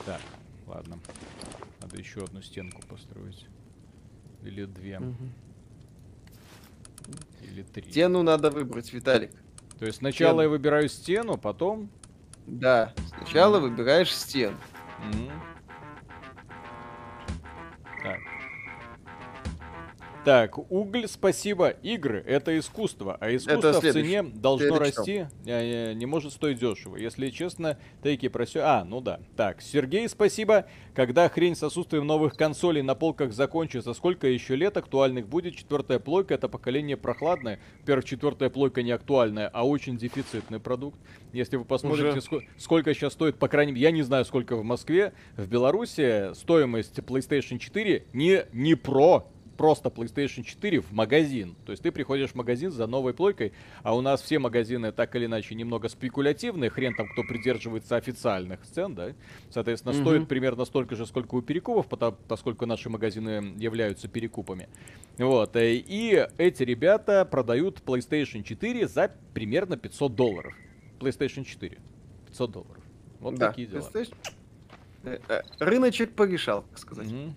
[0.05, 0.21] Так,
[0.67, 0.99] ладно.
[1.81, 3.47] Надо еще одну стенку построить.
[4.43, 4.99] Или две.
[4.99, 5.15] Угу.
[7.43, 7.91] Или три.
[7.91, 9.31] Стену надо выбрать, Виталик.
[9.79, 10.43] То есть сначала стену.
[10.43, 11.91] я выбираю стену, потом...
[12.47, 14.57] Да, сначала выбираешь стену.
[18.05, 18.28] Yeah.
[20.29, 21.71] Так, уголь, спасибо.
[21.71, 26.97] Игры— это искусство, а искусство это в цене должно расти, не, не может стоить дешево.
[26.97, 28.61] Если честно, тейки просё...
[28.63, 29.21] А, ну да.
[29.39, 30.67] Так, Сергей, спасибо.
[30.95, 35.57] Когда хрень с отсутствием новых консолей на полках закончится, сколько еще лет актуальных будет?
[35.57, 37.59] Четвертая плойка— это поколение прохладное.
[37.81, 41.01] Во-первых, четвертая плойка не актуальная, а очень дефицитный продукт.
[41.33, 42.47] Если вы посмотрите, Уже...
[42.59, 46.99] сколько сейчас стоит, по крайней мере, я не знаю, сколько в Москве, в Беларуси стоимость
[46.99, 49.27] PlayStation 4 не, не про
[49.59, 51.57] просто PlayStation 4 в магазин.
[51.67, 53.53] То есть ты приходишь в магазин за новой плойкой,
[53.83, 58.63] а у нас все магазины так или иначе немного спекулятивные, хрен там кто придерживается официальных
[58.63, 59.13] цен, да.
[59.51, 60.01] Соответственно, mm-hmm.
[60.01, 64.69] стоит примерно столько же, сколько у перекупов, потому, поскольку наши магазины являются перекупами.
[65.19, 65.57] Вот.
[65.57, 70.55] Э, и эти ребята продают PlayStation 4 за примерно 500 долларов.
[71.01, 71.79] PlayStation 4.
[72.29, 72.83] 500 долларов.
[73.19, 73.49] Вот да.
[73.49, 73.81] такие дела.
[73.81, 74.15] PlayStation...
[75.03, 77.09] Э, э, рыночек порешал, так сказать.
[77.09, 77.33] Mm-hmm.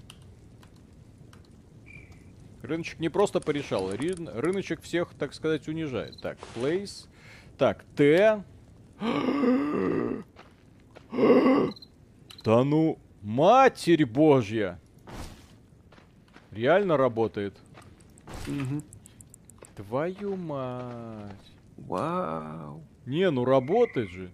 [2.62, 6.22] Рыночек не просто порешал, рыночек всех, так сказать, унижает.
[6.22, 7.08] Так, place.
[7.58, 8.44] Так, Т.
[12.44, 14.80] Да ну, матерь божья.
[16.52, 17.54] Реально работает.
[18.48, 18.82] Угу.
[19.76, 21.36] Твою мать.
[21.78, 22.82] Вау.
[23.06, 24.32] Не, ну работает же.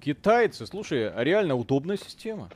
[0.00, 2.50] Китайцы, слушай, а реально удобная система.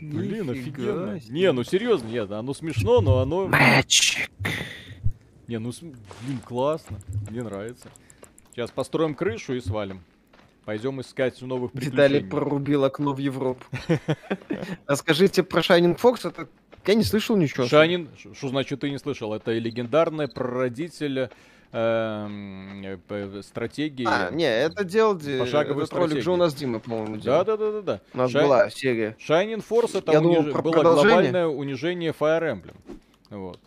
[0.00, 1.20] Блин, офигенно.
[1.28, 3.48] Не, ну серьезно, нет, оно смешно, но оно...
[3.48, 4.30] Magic.
[5.46, 6.98] Не, ну, блин, классно.
[7.30, 7.88] Мне нравится.
[8.52, 10.02] Сейчас построим крышу и свалим.
[10.64, 11.96] Пойдем искать новых приключений.
[11.96, 13.64] Виталий прорубил окно в Европу.
[14.86, 16.48] Расскажите про Shining Fox, это
[16.86, 17.66] я не слышал ничего.
[17.66, 19.34] Шанин, что значит ты не слышал?
[19.34, 21.28] Это легендарный прародитель
[21.72, 22.96] э,
[23.42, 24.06] стратегии.
[24.08, 27.44] А, не, это делал пошаговый этот ролик же у нас Дима, по-моему, делал.
[27.44, 28.00] Да, да, да, да, да.
[28.14, 28.42] У нас Шай...
[28.42, 29.16] была серия.
[29.18, 30.44] Shining Force это униж...
[30.44, 32.76] думал, было глобальное унижение Fire Emblem.
[33.30, 33.60] Вот.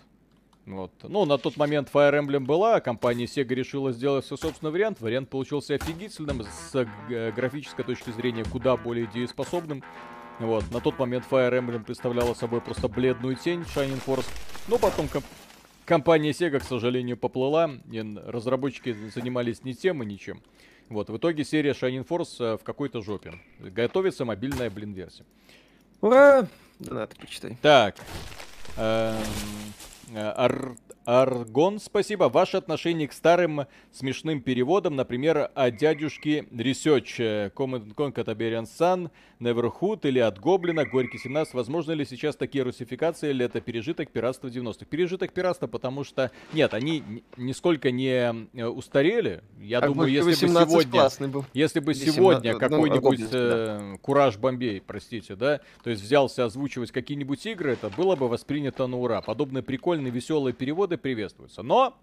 [0.65, 0.91] Вот.
[1.03, 5.01] Ну, на тот момент Fire Emblem была, компания Sega решила сделать свой собственный вариант.
[5.01, 6.87] Вариант получился офигительным, с
[7.35, 9.83] графической точки зрения куда более дееспособным.
[10.39, 10.63] Вот.
[10.71, 14.27] На тот момент Fire Emblem представляла собой просто бледную тень Shining Force.
[14.67, 15.07] Но потом
[15.85, 20.41] компания Sega, к сожалению, поплыла, и разработчики занимались не тем и ничем.
[20.89, 23.39] Вот, в итоге серия Shining Force э, в какой-то жопе.
[23.59, 25.23] Готовится мобильная, блин, версия.
[26.01, 26.47] Ура!
[26.79, 27.57] Донаты почитай.
[27.61, 27.95] Так.
[28.75, 29.15] Эм,
[30.13, 30.75] э, Ар
[31.05, 32.25] Аргон, спасибо.
[32.25, 37.49] Ваше отношение к старым смешным переводам, например, о дядюшке Research,
[37.95, 39.09] Конкатабериан Сан,
[39.41, 41.53] Neverhood или от Гоблина, Горький 17.
[41.53, 44.85] Возможно ли сейчас такие русификации, или это пережиток пиратства 90-х?
[44.85, 47.03] Пережиток пиратства, потому что, нет, они
[47.37, 49.41] нисколько не э, устарели.
[49.59, 51.45] Я а думаю, если бы сегодня, был.
[51.53, 56.91] если бы сегодня 17, какой-нибудь ну, э, Кураж Бомбей, простите, да, то есть взялся озвучивать
[56.91, 59.21] какие-нибудь игры, это было бы воспринято на ура.
[59.21, 61.63] Подобные прикольные, веселые переводы приветствуются.
[61.63, 61.97] Но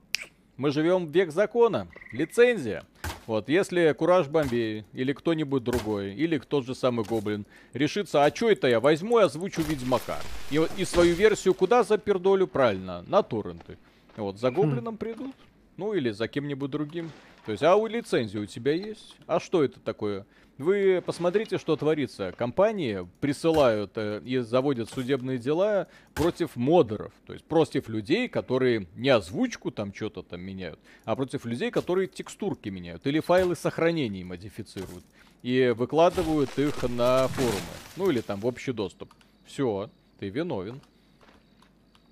[0.56, 1.88] мы живем в век закона.
[2.12, 2.84] Лицензия.
[3.26, 7.44] Вот, если Кураж Бомбей или кто-нибудь другой, или тот же самый Гоблин
[7.74, 10.18] решится, а что это я возьму и озвучу Ведьмака.
[10.50, 12.46] И, и свою версию куда запердолю?
[12.46, 13.76] Правильно, на торренты.
[14.16, 14.98] Вот, за Гоблином хм.
[14.98, 15.34] придут.
[15.76, 17.10] Ну, или за кем-нибудь другим.
[17.44, 19.14] То есть, а у лицензии у тебя есть?
[19.26, 20.26] А что это такое?
[20.58, 22.32] Вы посмотрите, что творится.
[22.36, 27.12] Компании присылают э, и заводят судебные дела против модеров.
[27.26, 32.08] То есть против людей, которые не озвучку там что-то там меняют, а против людей, которые
[32.08, 35.04] текстурки меняют или файлы сохранений модифицируют.
[35.42, 37.60] И выкладывают их на форумы.
[37.96, 39.14] Ну или там в общий доступ.
[39.46, 40.80] Все, ты виновен.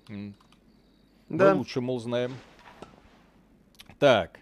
[0.07, 1.51] Да.
[1.51, 2.31] Мы лучше, мол, знаем.
[3.99, 4.39] Так.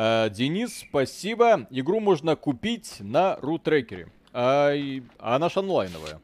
[0.00, 1.66] А, Денис, спасибо.
[1.70, 4.06] Игру можно купить на рутрекере.
[4.32, 6.20] А, и, а она же онлайновая.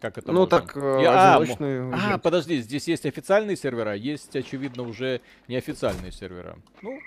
[0.00, 0.60] Как это ну можно?
[0.60, 1.36] так, э, а,
[2.14, 6.56] а, подожди, здесь есть официальные сервера, есть, очевидно, уже неофициальные сервера.
[6.80, 6.98] Ну,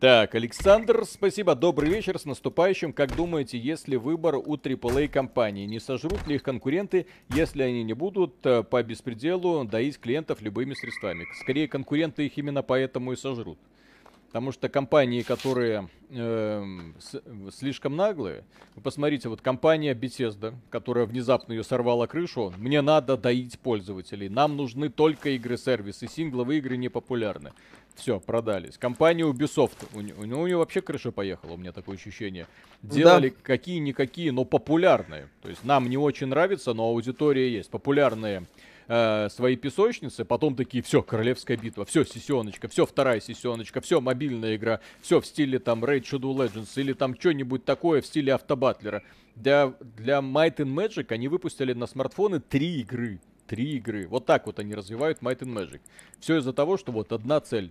[0.00, 2.92] Так, Александр, спасибо, добрый вечер, с наступающим.
[2.92, 7.94] Как думаете, если выбор у AAA компании, не сожрут ли их конкуренты, если они не
[7.94, 11.26] будут э, по беспределу доить клиентов любыми средствами?
[11.40, 13.58] Скорее, конкуренты их именно поэтому и сожрут.
[14.28, 16.64] Потому что компании, которые э,
[17.00, 17.22] с,
[17.56, 18.44] слишком наглые,
[18.74, 24.56] вы посмотрите, вот компания Bethesda, которая внезапно ее сорвала крышу, мне надо доить пользователей, нам
[24.56, 27.52] нужны только игры-сервисы, сингловые игры не популярны.
[27.94, 28.76] Все, продались.
[28.76, 32.46] Компания Ubisoft, у, у, у нее вообще крыша поехала, у меня такое ощущение.
[32.82, 33.36] Делали да.
[33.42, 35.28] какие-никакие, но популярные.
[35.42, 37.70] То есть нам не очень нравится, но аудитория есть.
[37.70, 38.44] Популярные
[38.88, 44.56] э, свои песочницы, потом такие, все, королевская битва, все, сессионочка, все, вторая сессионочка, все, мобильная
[44.56, 49.02] игра, все в стиле там Raid Shadow Legends или там что-нибудь такое в стиле автобатлера.
[49.36, 53.20] Для, для Might and Magic они выпустили на смартфоны три игры.
[53.46, 54.08] Три игры.
[54.08, 55.80] Вот так вот они развивают Might and Magic.
[56.18, 57.70] Все из-за того, что вот одна цель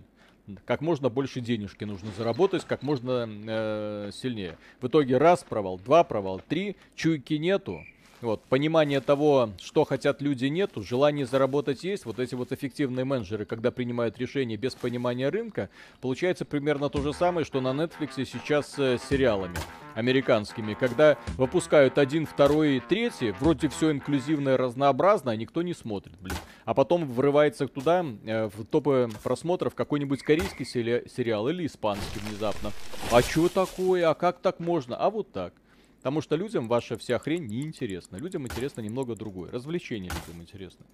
[0.64, 4.56] как можно больше денежки нужно заработать, как можно э, сильнее.
[4.80, 7.84] В итоге раз провал, два провал, три, чуйки нету,
[8.20, 12.04] вот, понимания того, что хотят люди, нету, желание заработать есть.
[12.04, 15.70] Вот эти вот эффективные менеджеры, когда принимают решения без понимания рынка,
[16.00, 19.56] получается примерно то же самое, что на Netflix сейчас с сериалами
[19.94, 20.74] американскими.
[20.74, 26.36] Когда выпускают один, второй, третий, вроде все инклюзивное, разнообразно, а никто не смотрит, блин.
[26.64, 32.72] А потом врывается туда, э, в топы просмотров, какой-нибудь корейский сериал или испанский внезапно.
[33.10, 34.08] А что такое?
[34.08, 34.96] А как так можно?
[34.96, 35.52] А вот так.
[35.98, 38.16] Потому что людям ваша вся хрень не интересна.
[38.16, 39.50] Людям интересно немного другое.
[39.50, 40.86] Развлечение людям интересно.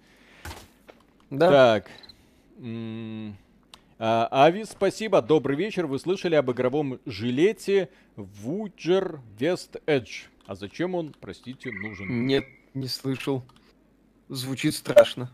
[1.29, 1.49] Да.
[1.49, 1.91] Так.
[3.97, 5.85] А, Ави, спасибо, добрый вечер.
[5.85, 10.23] Вы слышали об игровом жилете Вуджер Вест Эдж.
[10.47, 12.25] А зачем он, простите, нужен?
[12.25, 13.43] Нет, не слышал.
[14.27, 15.31] Звучит страшно.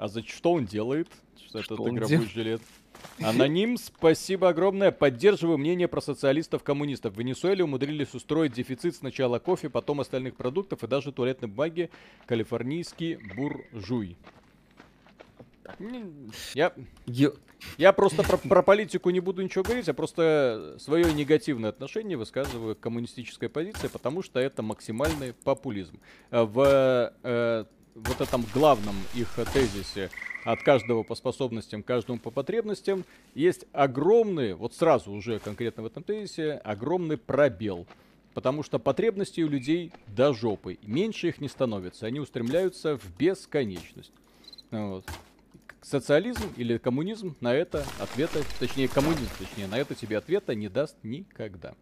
[0.00, 1.08] А за что он делает?
[1.36, 2.22] Что, что этот игровой дел...
[2.22, 2.62] жилет?
[3.22, 4.92] Аноним, спасибо огромное.
[4.92, 7.14] Поддерживаю мнение про социалистов-коммунистов.
[7.14, 11.90] В Венесуэле умудрились устроить дефицит сначала кофе, потом остальных продуктов и даже туалетной бумаги.
[12.24, 14.16] Калифорнийский буржуй.
[16.54, 16.72] Я,
[17.76, 22.74] я просто про, про политику не буду ничего говорить, я просто свое негативное отношение высказываю
[22.74, 26.00] к коммунистической позиции, потому что это максимальный популизм.
[26.30, 27.64] В э,
[27.94, 30.10] вот этом главном их тезисе
[30.44, 33.04] от каждого по способностям, каждому по потребностям,
[33.34, 37.86] есть огромный, вот сразу уже конкретно в этом тезисе, огромный пробел.
[38.32, 40.78] Потому что потребности у людей до жопы.
[40.82, 42.06] Меньше их не становится.
[42.06, 44.12] Они устремляются в бесконечность.
[44.70, 45.04] Вот.
[45.82, 50.96] Социализм или коммунизм на это ответа, точнее коммунизм, точнее, на это тебе ответа не даст
[51.02, 51.74] никогда.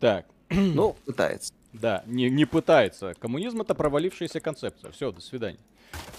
[0.00, 0.26] Так.
[0.48, 1.52] Ну, пытается.
[1.80, 3.14] Да, не, не пытается.
[3.18, 4.90] Коммунизм это провалившаяся концепция.
[4.92, 5.58] Все, до свидания.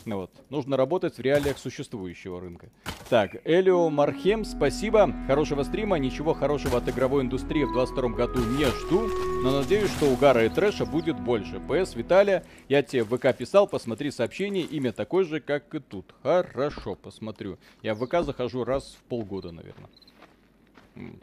[0.05, 0.31] Ну вот.
[0.49, 2.69] Нужно работать в реалиях существующего рынка.
[3.09, 5.13] Так, Элио Мархем, спасибо.
[5.27, 5.97] Хорошего стрима.
[5.97, 9.07] Ничего хорошего от игровой индустрии в 22 году не жду.
[9.43, 11.59] Но надеюсь, что угара и трэша будет больше.
[11.59, 14.63] ПС, Виталия, я тебе в ВК писал, посмотри сообщение.
[14.63, 16.13] Имя такое же, как и тут.
[16.23, 17.57] Хорошо, посмотрю.
[17.81, 19.89] Я в ВК захожу раз в полгода, наверное.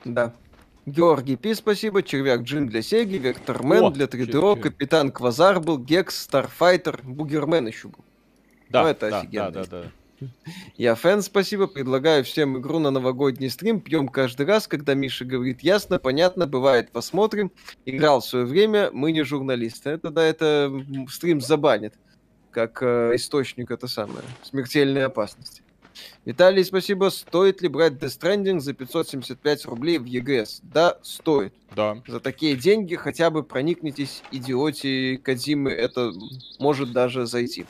[0.05, 0.35] Да.
[0.87, 2.03] Георгий Пи, спасибо.
[2.03, 8.05] Червяк Джин для Сеги, Вектормен для 3DO, Капитан Квазар был, Гекс, Старфайтер, Бугермен еще был.
[8.69, 9.51] Да, ну, это да, офигенно.
[9.51, 10.29] Да, да, да.
[10.77, 11.67] Я фэн, спасибо.
[11.67, 13.81] Предлагаю всем игру на новогодний стрим.
[13.81, 17.51] Пьем каждый раз, когда Миша говорит ясно, понятно, бывает, посмотрим.
[17.85, 19.91] Играл в свое время, мы не журналисты.
[19.91, 20.73] Это да, это
[21.09, 21.95] стрим забанит.
[22.51, 24.23] Как э, источник это самое.
[24.43, 25.64] Смертельной опасности.
[26.25, 27.11] Виталий, спасибо.
[27.11, 30.61] Стоит ли брать Death Stranding за 575 рублей в ЕГС?
[30.63, 31.55] Да, стоит.
[31.75, 32.03] Да.
[32.07, 35.71] За такие деньги хотя бы проникнитесь идиоте Кадзимы.
[35.71, 36.13] Это
[36.59, 37.67] может даже зайти.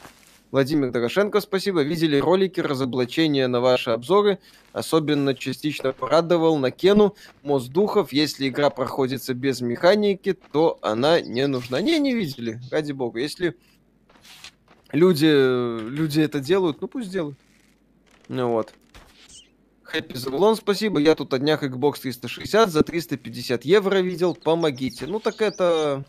[0.54, 1.82] Владимир Дорошенко, спасибо.
[1.82, 4.38] Видели ролики разоблачения на ваши обзоры.
[4.72, 7.16] Особенно частично порадовал на Кену.
[7.42, 8.12] Мост духов.
[8.12, 11.80] Если игра проходится без механики, то она не нужна.
[11.80, 13.18] Не, не видели, ради бога.
[13.18, 13.56] Если
[14.92, 17.36] люди, люди это делают, ну пусть делают.
[18.28, 18.72] Ну вот.
[19.82, 20.98] Хэппи Завулон, спасибо.
[20.98, 24.34] Я тут о днях Xbox 360 за 350 евро видел.
[24.34, 25.06] Помогите.
[25.06, 26.04] Ну так это,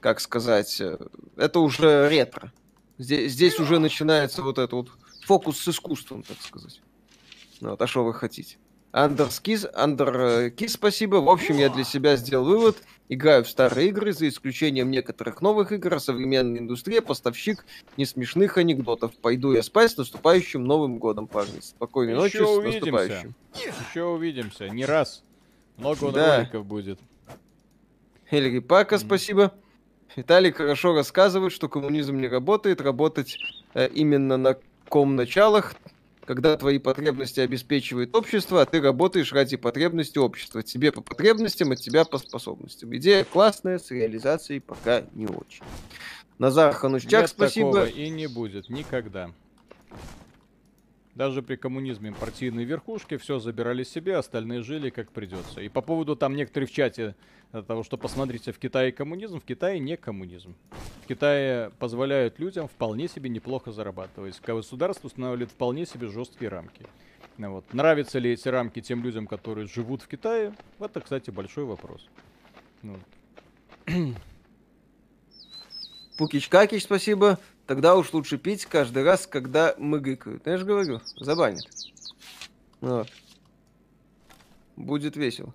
[0.00, 0.98] как сказать, э,
[1.36, 2.52] это уже ретро.
[2.98, 4.90] Здесь, здесь уже начинается вот этот вот
[5.24, 6.82] фокус с искусством, так сказать.
[7.60, 8.58] Вот, а что вы хотите?
[8.92, 11.16] Андерскиз, Андеркиз, спасибо.
[11.16, 12.76] В общем, я для себя сделал вывод.
[13.08, 15.94] Играю в старые игры, за исключением некоторых новых игр.
[15.94, 17.64] А современная индустрия, поставщик
[17.96, 19.12] несмешных анекдотов.
[19.16, 21.60] Пойду я спать с наступающим Новым годом, парни.
[21.60, 22.70] Спокойной Еще ночи, увидимся.
[22.70, 23.34] с наступающим.
[23.90, 25.22] Еще увидимся, не раз.
[25.76, 26.38] Много да.
[26.38, 26.98] роликов будет.
[28.30, 29.52] Эльри Пака, спасибо.
[30.16, 32.80] Виталик хорошо рассказывает, что коммунизм не работает.
[32.80, 33.38] Работать
[33.74, 34.56] э, именно на
[34.88, 35.74] ком началах
[36.30, 40.62] когда твои потребности обеспечивает общество, а ты работаешь ради потребности общества.
[40.62, 42.94] Тебе по потребностям, от тебя по способностям.
[42.94, 45.64] Идея классная, с реализацией пока не очень.
[46.38, 47.72] Назар Ханущак, Нет спасибо.
[47.72, 49.32] такого и не будет никогда.
[51.20, 55.60] Даже при коммунизме партийные верхушки все забирали себе, остальные жили как придется.
[55.60, 57.14] И по поводу там некоторых в чате
[57.52, 60.54] того, что посмотрите, в Китае коммунизм, в Китае не коммунизм.
[61.04, 64.40] В Китае позволяют людям вполне себе неплохо зарабатывать.
[64.40, 66.86] Государство устанавливает вполне себе жесткие рамки.
[67.36, 67.74] Ну вот.
[67.74, 70.54] Нравятся ли эти рамки тем людям, которые живут в Китае?
[70.78, 72.08] Это, кстати, большой вопрос.
[72.80, 72.96] Ну
[73.86, 74.14] вот.
[76.16, 77.38] Пукич Какич, спасибо.
[77.70, 80.44] Тогда уж лучше пить каждый раз, когда мыгыкают.
[80.44, 81.62] Я же говорю, забанят.
[82.80, 83.06] Вот.
[84.74, 85.54] Будет весело.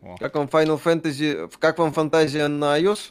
[0.00, 0.16] О.
[0.18, 1.52] Как вам Final Fantasy...
[1.58, 3.10] Как вам фантазия на iOS?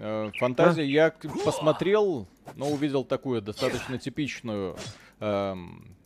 [0.00, 4.76] Э, Фантазия я к- посмотрел, но увидел такую достаточно типичную
[5.18, 5.96] эм,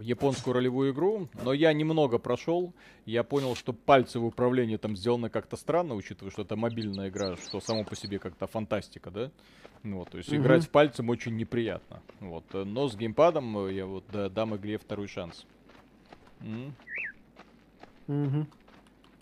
[0.00, 2.72] японскую ролевую игру, но я немного прошел,
[3.06, 7.36] я понял, что пальцы в управлении там сделаны как-то странно, учитывая, что это мобильная игра,
[7.36, 9.30] что само по себе как-то фантастика, да?
[9.82, 10.40] Ну Вот, то есть Мгм.
[10.40, 12.02] играть в пальцем очень неприятно.
[12.20, 15.44] Вот, э, но с геймпадом э, я вот да, дам игре второй шанс.
[16.40, 16.74] М.
[18.06, 18.46] Мгм.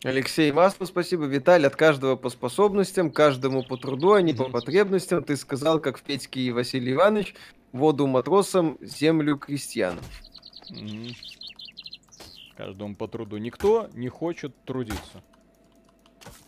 [0.05, 1.25] Алексей Маслов, спасибо.
[1.27, 5.23] Виталий, от каждого по способностям, каждому по труду, а не по потребностям.
[5.23, 7.35] Ты сказал, как в Петьке и Василий Иванович,
[7.73, 10.05] воду матросам, землю крестьянам.
[10.73, 11.15] Мгм.
[12.57, 13.37] Каждому по труду.
[13.39, 15.23] Никто не хочет трудиться.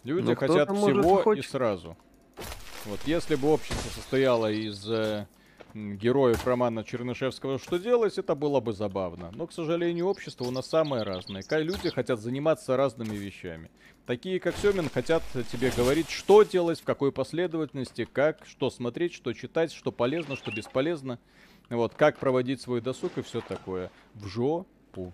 [0.02, 1.96] Люди Ну, кто-то, хотят всего и сразу.
[2.84, 5.26] Вот если бы общество состояло из э,
[5.74, 9.30] героев романа Чернышевского «Что делать?», это было бы забавно.
[9.32, 11.42] Но, к сожалению, общество у нас самое разное.
[11.50, 13.70] Люди хотят заниматься разными вещами.
[14.06, 19.32] Такие, как Семин, хотят тебе говорить, что делать, в какой последовательности, как, что смотреть, что
[19.32, 21.18] читать, что полезно, что бесполезно.
[21.70, 23.90] Вот, как проводить свой досуг и все такое.
[24.14, 25.12] В жопу.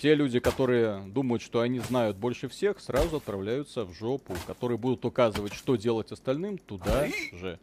[0.00, 4.34] Те люди, которые думают, что они знают больше всех, сразу отправляются в жопу.
[4.46, 7.58] Которые будут указывать, что делать остальным, туда же.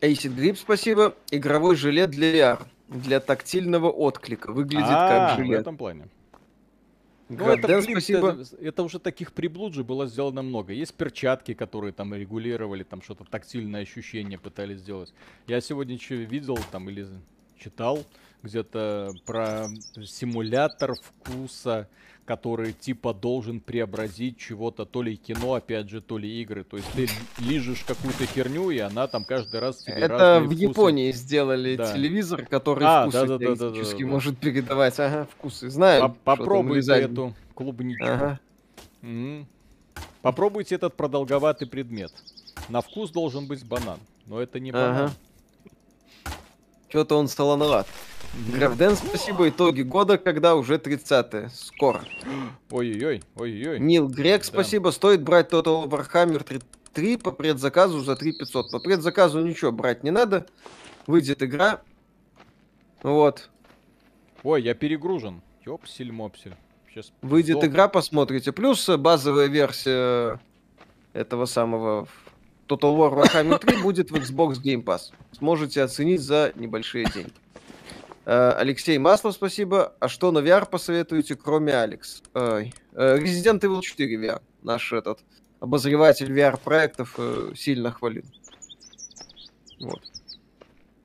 [0.00, 1.14] Acid Grip, спасибо.
[1.30, 2.62] Игровой жилет для VR.
[2.88, 4.52] Для тактильного отклика.
[4.52, 5.60] Выглядит А, как в жилет.
[5.60, 6.08] этом плане.
[7.28, 8.28] Ну, Граден, это, спасибо.
[8.40, 10.72] это, это уже таких приблуд же было сделано много.
[10.72, 15.12] Есть перчатки, которые там регулировали, там что-то тактильное ощущение пытались сделать.
[15.48, 17.06] Я сегодня что видел там или
[17.58, 18.04] читал
[18.42, 19.66] где-то про
[20.04, 21.88] симулятор вкуса,
[22.24, 26.64] который типа должен преобразить чего-то, то ли кино, опять же, то ли игры.
[26.64, 27.08] То есть ты
[27.38, 30.60] лижешь какую-то херню, и она там каждый раз тебе Это в вкусы.
[30.62, 31.92] Японии сделали Да.
[31.92, 33.70] телевизор, который А, вкусы да-да-да-да-да-да.
[33.74, 34.98] теоретически может передавать.
[34.98, 35.70] Ага, вкусы.
[35.70, 36.16] Знаю.
[36.24, 37.04] По- вырезали.
[37.04, 38.04] эту клубничку.
[38.06, 38.40] Ага.
[39.02, 39.46] М.
[40.22, 42.12] Попробуйте этот продолговатый предмет.
[42.68, 44.96] На вкус должен быть банан, но это не банан.
[45.06, 45.12] Ага.
[46.96, 47.86] Что-то он солоноват.
[48.54, 49.50] Гравден, спасибо.
[49.50, 52.02] Итоги года, когда уже 30 Скоро.
[52.70, 53.78] Ой-ой-ой, ой-ой.
[53.80, 54.46] Нил Грек, Да.
[54.46, 54.88] спасибо.
[54.88, 56.62] Стоит брать Total Warhammer 3,
[56.94, 58.70] 3 по предзаказу за 3500.
[58.70, 60.46] По предзаказу ничего брать не надо.
[61.06, 61.82] Выйдет игра.
[63.02, 63.50] Вот.
[64.42, 65.42] Ой, я перегружен.
[65.66, 66.56] Ёпсель-мопсель.
[66.88, 68.52] Сейчас Выйдет игра, посмотрите.
[68.52, 70.40] Плюс базовая версия
[71.12, 72.08] этого самого
[72.68, 75.12] Total War Warhammer 3 будет в Xbox Game Pass.
[75.32, 77.32] Сможете оценить за небольшие деньги.
[78.24, 79.94] Э, Алексей Маслов, спасибо.
[80.00, 82.22] А что на VR посоветуете, кроме Алекс?
[82.34, 82.74] Ой.
[82.92, 84.42] Э, Resident Evil 4 VR.
[84.62, 85.20] Наш этот
[85.60, 88.24] обозреватель VR-проектов э, сильно хвалил.
[89.80, 90.00] Вот.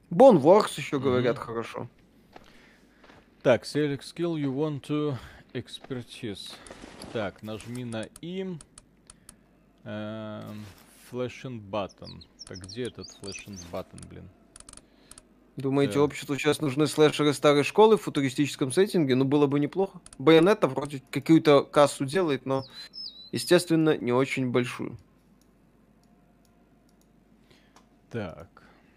[0.09, 1.45] Boneworks еще говорят Мгм.
[1.45, 1.87] хорошо.
[3.43, 5.15] Так, select skill you want to
[5.53, 6.53] expertise.
[7.13, 8.45] Так, нажми на E.
[9.83, 10.65] Эм,
[11.11, 12.23] Flash and button.
[12.47, 14.29] Так, где этот flash and button, блин?
[15.57, 16.03] Думаете, Да.
[16.03, 19.15] обществу сейчас нужны слэшеры старой школы в футуристическом сеттинге?
[19.15, 19.99] Ну, было бы неплохо.
[20.17, 22.63] Байонета вроде какую-то кассу делает, но,
[23.31, 24.97] естественно, не очень большую.
[28.09, 28.47] Так.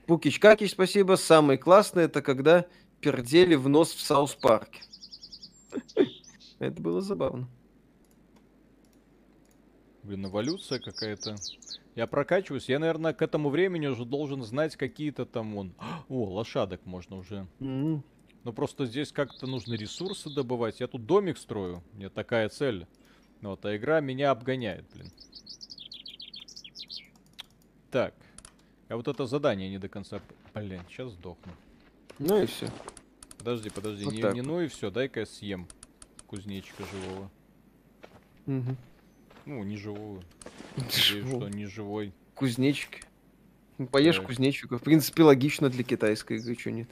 [0.07, 1.17] Пукич Какич, спасибо.
[1.17, 2.67] Самый классный это когда
[3.01, 4.81] пердели в нос в South Park е.
[6.59, 7.49] Это было забавно.
[10.03, 11.37] Блин, эволюция какая-то.
[11.95, 12.69] Я прокачиваюсь.
[12.69, 15.75] Я, наверное, к этому времени уже должен знать какие-то там вон.
[16.09, 17.47] О, лошадок можно уже.
[17.61, 18.03] М.
[18.43, 20.81] Но просто здесь как-то нужно ресурсы добывать.
[20.81, 21.83] Я тут домик строю.
[21.93, 22.87] У меня такая цель.
[23.41, 25.11] Вот, а игра меня обгоняет, блин.
[27.91, 28.15] Так.
[28.89, 30.21] А вот это задание не до конца...
[30.55, 31.53] Блин, сейчас сдохну.
[32.19, 32.69] Ну и все.
[33.39, 34.05] Подожди, подожди.
[34.05, 34.91] Вот не, не ну и все.
[34.91, 35.69] Дай-ка я съем
[36.27, 37.31] кузнечика живого.
[39.47, 40.23] Ну, не живую.
[40.77, 42.13] Надеюсь, что не живой.
[42.35, 43.03] Кузнечики.
[43.79, 44.27] Ну, Поешь Так.
[44.27, 44.81] кузнечиков.
[44.81, 46.89] В принципе, логично для китайской игры, что нет.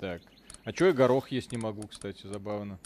[0.00, 0.22] Так.
[0.64, 2.78] А чё я горох есть не могу, кстати, забавно.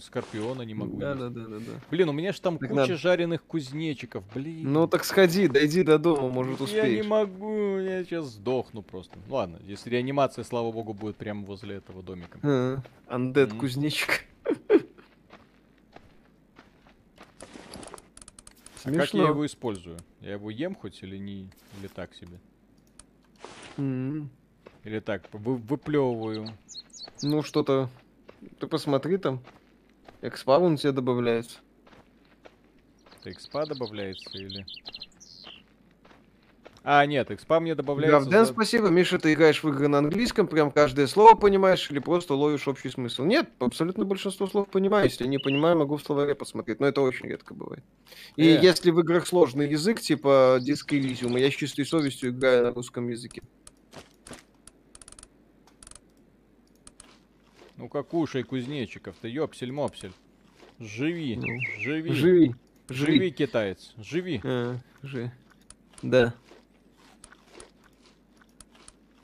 [0.00, 1.20] Скорпиона не могу Да, есть.
[1.20, 1.72] да, да, да, да.
[1.90, 2.96] Блин, у меня же там Так куча надо.
[2.96, 4.72] жареных кузнечиков, блин.
[4.72, 9.18] Ну так сходи, дойди до дома, может Я не могу, я сейчас сдохну просто.
[9.26, 12.38] Ну Ладно, если реанимация, слава богу, будет прямо возле этого домика.
[12.42, 12.78] А,
[13.08, 13.58] Андед Мгм.
[13.60, 14.24] кузнечик.
[18.84, 19.28] А как я Смешно.
[19.28, 19.98] его использую?
[20.20, 21.48] Я его ем хоть или не,
[21.78, 22.38] или так себе?
[23.78, 24.28] М.
[24.82, 26.48] Или так, вы, выплевываю.
[27.22, 27.88] Ну что-то...
[28.60, 29.42] Ты посмотри там.
[30.20, 31.58] Экспаун тебе добавляется.
[33.20, 34.66] Это экспа добавляется или...
[36.86, 38.18] А, нет, экспа мне добавляется...
[38.20, 38.88] Гавден, за- спасибо.
[38.88, 42.90] Миша, ты играешь в игры на английском, прям каждое слово понимаешь или просто ловишь общий
[42.90, 43.24] смысл?
[43.24, 45.06] Нет, абсолютно большинство слов понимаю.
[45.06, 47.82] Если не понимаю, могу в словаре посмотреть, но это очень редко бывает.
[48.36, 48.60] И Э.
[48.62, 53.08] если в играх сложный язык, типа Disco Elysium, я с чистой совестью играю на русском
[53.08, 53.40] языке.
[57.76, 60.12] Ну-ка, кушай кузнечиков-то, ёпсель-мопсель.
[60.80, 61.46] Живи, Ну,
[61.80, 62.54] живи, Живи.
[62.88, 64.40] живи, китаец, живи.
[64.44, 65.32] А, жи.
[66.02, 66.34] Да.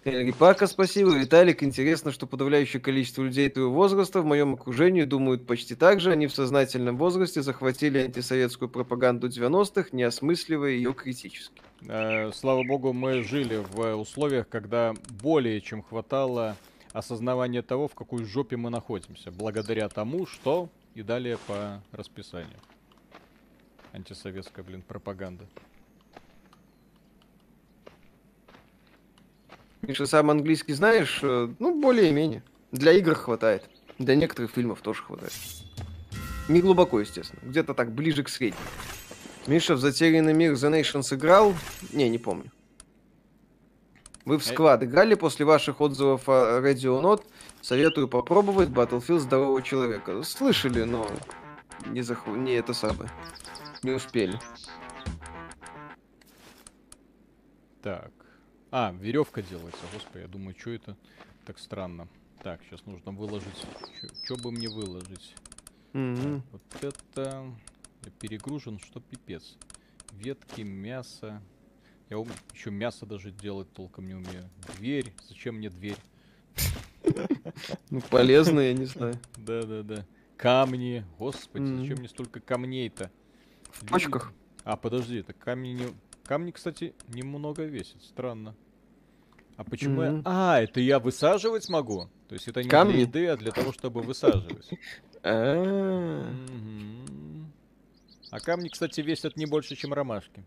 [0.03, 1.15] Эльри Пака, спасибо.
[1.15, 6.11] Виталик, интересно, что подавляющее количество людей твоего возраста в моем окружении думают почти так же.
[6.11, 11.61] Они в сознательном возрасте захватили антисоветскую пропаганду 90-х, не осмысливая ее критически.
[11.87, 16.57] Э, Слава богу, мы жили в условиях, когда более чем хватало
[16.95, 22.59] осознавания того, в какой жопе мы находимся, благодаря тому, что и далее по расписанию.
[23.93, 25.45] Антисоветская, блин, пропаганда.
[29.83, 31.21] Миша, сам английский знаешь?
[31.23, 32.43] Э, Ну, более-менее.
[32.73, 33.69] Для игр хватает.
[33.99, 35.33] Для некоторых фильмов тоже хватает.
[36.49, 37.41] Не глубоко, естественно.
[37.43, 38.63] Где-то так, ближе к среднему.
[39.47, 41.55] Миша в «Затерянный мир The Nations» играл?
[41.93, 42.51] Не, не помню.
[44.27, 44.53] Вы в Э.
[44.53, 47.25] склад играли после ваших отзывов о Radio Not?
[47.63, 50.23] Советую попробовать Battlefield Здорового Человека.
[50.23, 51.11] Слышали, но
[51.87, 52.27] не, захв...
[52.29, 53.11] не это самое.
[53.83, 54.39] Не успели.
[57.83, 58.11] Так.
[58.71, 59.81] А, веревка делается.
[59.93, 60.97] Господи, я думаю, что это
[61.45, 62.09] так странно.
[62.43, 63.67] Так, сейчас нужно выложить.
[64.25, 65.35] Что бы мне выложить?
[65.93, 66.43] Мгм.
[66.53, 67.53] Вот это...
[68.05, 69.57] Я перегружен, что пипец.
[70.13, 71.43] Ветки, мясо.
[72.09, 72.17] Я
[72.55, 74.49] еще мясо даже делать толком не умею.
[74.79, 75.13] Дверь.
[75.29, 75.99] Зачем мне дверь?
[77.91, 79.19] Ну, полезно, я не знаю.
[79.37, 80.07] Да-да-да.
[80.37, 81.05] Камни.
[81.19, 83.11] Господи, зачем мне столько камней-то?
[83.71, 84.33] В почках.
[84.65, 85.87] А, подожди, это камни не...
[86.31, 88.01] Камни, кстати, немного весят.
[88.05, 88.55] Странно.
[89.57, 90.13] А почему я...
[90.13, 90.23] Мгм.
[90.25, 92.09] А, это я высаживать могу?
[92.29, 92.93] То есть это не Камни?
[92.93, 94.71] для еды, а для того, чтобы высаживать.
[95.25, 96.33] А.
[98.31, 100.45] А камни, кстати, весят не больше, чем ромашки.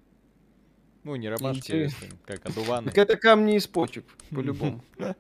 [1.03, 1.93] Ну, не ромашки, а эти,
[2.25, 2.87] как одуваны.
[2.87, 4.81] Так это камни из почек, по-любому.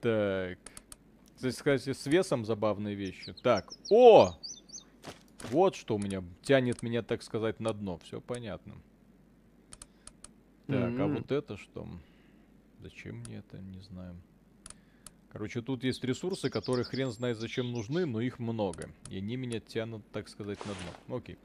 [0.00, 0.58] Так.
[1.36, 3.34] Кстати, кстати, с весом забавные вещи.
[3.42, 3.70] Так.
[3.90, 4.38] О!
[5.50, 7.98] Вот что у меня тянет меня, так сказать, на дно.
[8.04, 8.74] Все понятно.
[10.66, 11.14] Так, а М.
[11.14, 11.88] вот это что?
[12.80, 13.58] Зачем мне это?
[13.58, 14.16] Не знаю.
[15.30, 18.90] Короче, тут есть ресурсы, которые хрен знает зачем нужны, но их много.
[19.10, 21.16] И они меня тянут, так сказать, на дно.
[21.16, 21.38] Окей.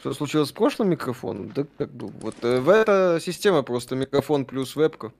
[0.00, 1.50] Что случилось с прошлым микрофоном?
[1.52, 5.12] Да как бы, вот э, в эта система просто микрофон плюс вебка.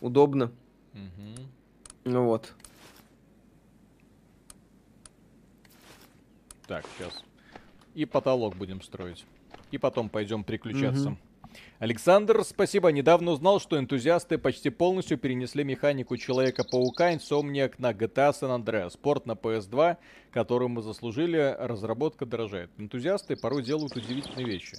[0.00, 0.52] Удобно.
[0.92, 1.34] Мгм.
[2.04, 2.52] Ну вот.
[6.66, 7.24] Так, сейчас.
[7.94, 9.24] И потолок будем строить.
[9.70, 11.16] И потом пойдем приключаться.
[11.78, 12.90] Александр, спасибо.
[12.92, 18.90] Недавно узнал, что энтузиасты почти полностью перенесли механику Человека-паука Insomniac на GTA San Andreas.
[18.90, 19.96] Спорт на PS2,
[20.30, 22.70] которую мы заслужили, разработка дорожает.
[22.78, 24.76] Энтузиасты порой делают удивительные вещи.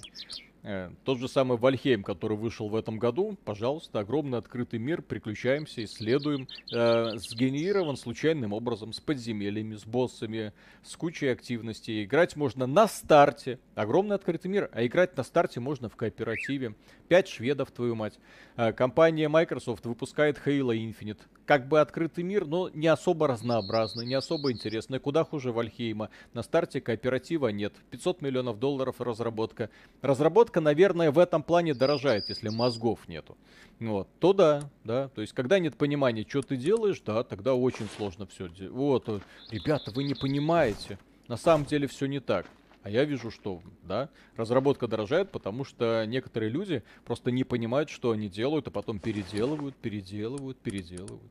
[0.64, 5.84] Э, тот же самый Вальхейм, который вышел в этом году, пожалуйста, огромный открытый мир, приключаемся,
[5.84, 10.52] исследуем, э, сгенерирован случайным образом, с подземельями, с боссами,
[10.84, 12.04] с кучей активностей.
[12.04, 16.76] Играть можно на старте, огромный открытый мир, а играть на старте можно в кооперативе.
[17.08, 18.20] Пять шведов, твою мать.
[18.56, 21.20] Э, компания Microsoft выпускает Halo Infinite.
[21.52, 24.98] Как бы открытый мир, но не особо разнообразный, не особо интересный.
[24.98, 26.08] Куда хуже Вальхейма.
[26.32, 27.74] На старте кооператива нет.
[27.90, 29.68] 500 миллионов долларов разработка.
[30.00, 33.36] Разработка, наверное, в этом плане дорожает, если мозгов нету.
[33.80, 35.08] Вот, то да, да.
[35.08, 38.48] То есть, когда нет понимания, что ты делаешь, да, тогда очень сложно все.
[38.70, 39.20] Вот, э,
[39.50, 40.98] ребята, вы не понимаете.
[41.28, 42.46] На самом деле все не так.
[42.82, 48.12] А я вижу, что, да, разработка дорожает, потому что некоторые люди просто не понимают, что
[48.12, 51.30] они делают, а потом переделывают, переделывают, переделывают.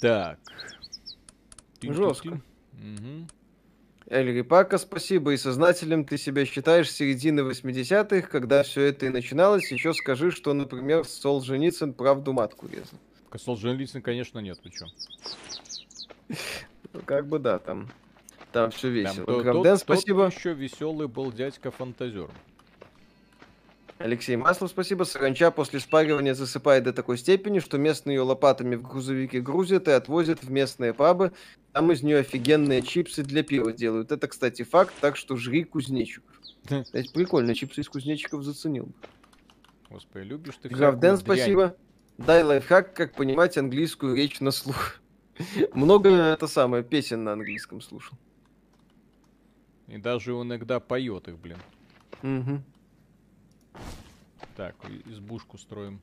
[0.00, 0.38] Так.
[1.82, 2.40] Жестко.
[2.72, 3.28] Мгм.
[4.08, 5.32] Эльри Пака, спасибо.
[5.32, 9.70] И сознателем ты себя считаешь середины 80-х, когда все это и начиналось.
[9.72, 12.98] Еще скажи, что, например, Солженицын правду матку резал.
[13.36, 14.86] Солженицын, конечно, нет, ты чё?
[16.92, 17.90] Ну, как бы да, там,
[18.52, 19.26] там все весело.
[19.26, 20.26] Тот, спасибо.
[20.26, 22.30] еще веселый был дядька фантазер.
[23.98, 25.04] Алексей Маслов, спасибо.
[25.04, 29.92] Саранча после спаривания засыпает до такой степени, что местные ее лопатами в грузовике грузят и
[29.92, 31.32] отвозят в местные пабы.
[31.72, 34.12] Там из нее офигенные чипсы для пива делают.
[34.12, 36.30] Это, кстати, факт, так что жри кузнечиков.
[36.84, 38.90] Кстати, прикольно, чипсы из кузнечиков заценил.
[39.88, 41.76] Господи, любишь ты Гравден, спасибо.
[42.18, 44.96] Дай лайфхак, как понимать английскую речь на слух.
[45.72, 48.18] Много это самое песен на английском слушал.
[49.86, 51.58] И даже иногда поет их, блин.
[52.22, 52.62] Угу.
[54.56, 54.74] Так,
[55.06, 56.00] избушку строим.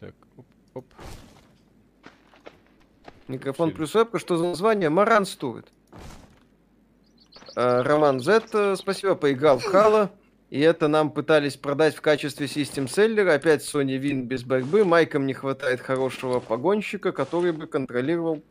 [0.00, 0.86] Так, оп, оп.
[3.28, 4.88] Микрофон плюс вебка, что за название?
[4.88, 5.66] Маран Стурит.
[7.56, 10.10] А, Роман э, спасибо, поиграл в Хала.
[10.50, 13.34] И это нам пытались продать в качестве систем-селлера.
[13.34, 14.84] Опять Sony Win без борьбы.
[14.84, 18.42] Майкам не хватает хорошего погонщика, который бы контролировал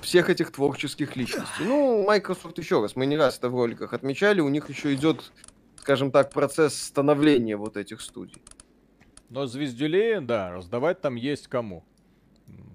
[0.00, 1.64] всех этих творческих личностей.
[1.64, 5.32] Ну, Microsoft еще раз, мы не раз это в роликах отмечали, у них еще идет,
[5.86, 8.42] скажем так, процесс становления вот этих студий.
[9.30, 11.84] Но звездюлей, да, раздавать там есть кому.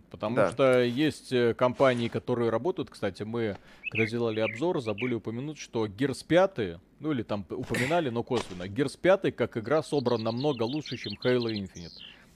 [0.10, 0.50] Потому да.
[0.50, 2.90] что есть э, компании, которые работают.
[2.90, 3.58] Кстати, мы,
[3.90, 8.98] когда делали обзор, забыли упомянуть, что Gears 5, ну или там упоминали, но косвенно, Gears
[8.98, 11.92] 5 как игра собран намного лучше, чем Halo Infinite.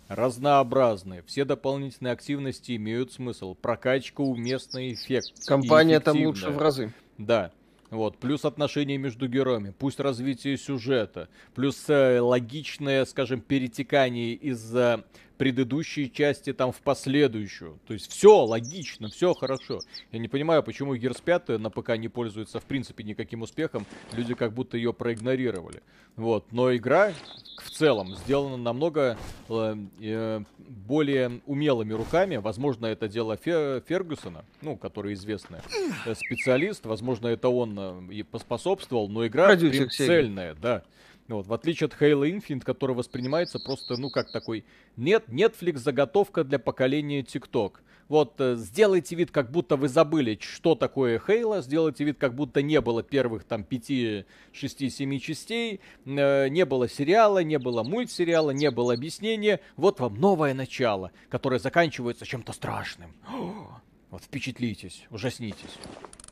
[0.09, 3.55] Разнообразные, все дополнительные активности имеют смысл.
[3.55, 5.45] Прокачка уместный эффект.
[5.47, 6.93] Компания там лучше в разы.
[7.17, 7.53] Да.
[7.91, 15.03] Вот, плюс отношения между героями, пусть развитие сюжета, плюс э, логичное, скажем, перетекание из э,
[15.37, 17.79] предыдущей части там в последующую.
[17.87, 19.79] То есть все логично, все хорошо.
[20.11, 23.85] Я не понимаю, почему Gears 5 на ПК не пользуется в принципе никаким успехом.
[24.13, 25.81] Люди как будто ее проигнорировали.
[26.15, 26.51] Вот.
[26.51, 27.13] Но игра
[27.61, 29.17] в целом сделана намного
[29.49, 32.37] э, э, более умелыми руками.
[32.37, 35.59] Возможно, это дело Фе Фергюсона, ну, который известный
[36.05, 36.85] э, специалист.
[36.85, 39.09] Возможно, это он э, и поспособствовал.
[39.09, 40.83] Но игра цельная, да.
[41.27, 44.63] Вот, в отличие от Halo Infinite, который воспринимается просто, ну, как такой,
[44.95, 47.77] нет, Netflix заготовка для поколения TikTok.
[48.07, 52.61] Вот, э, сделайте вид, как будто вы забыли, что такое Halo, сделайте вид, как будто
[52.61, 58.51] не было первых там 5, 6, 7 частей, э, не было сериала, не было мультсериала,
[58.51, 59.61] не было объяснения.
[59.77, 63.11] Вот вам новое начало, которое заканчивается чем-то страшным.
[64.11, 65.77] Вот впечатлитесь, ужаснитесь.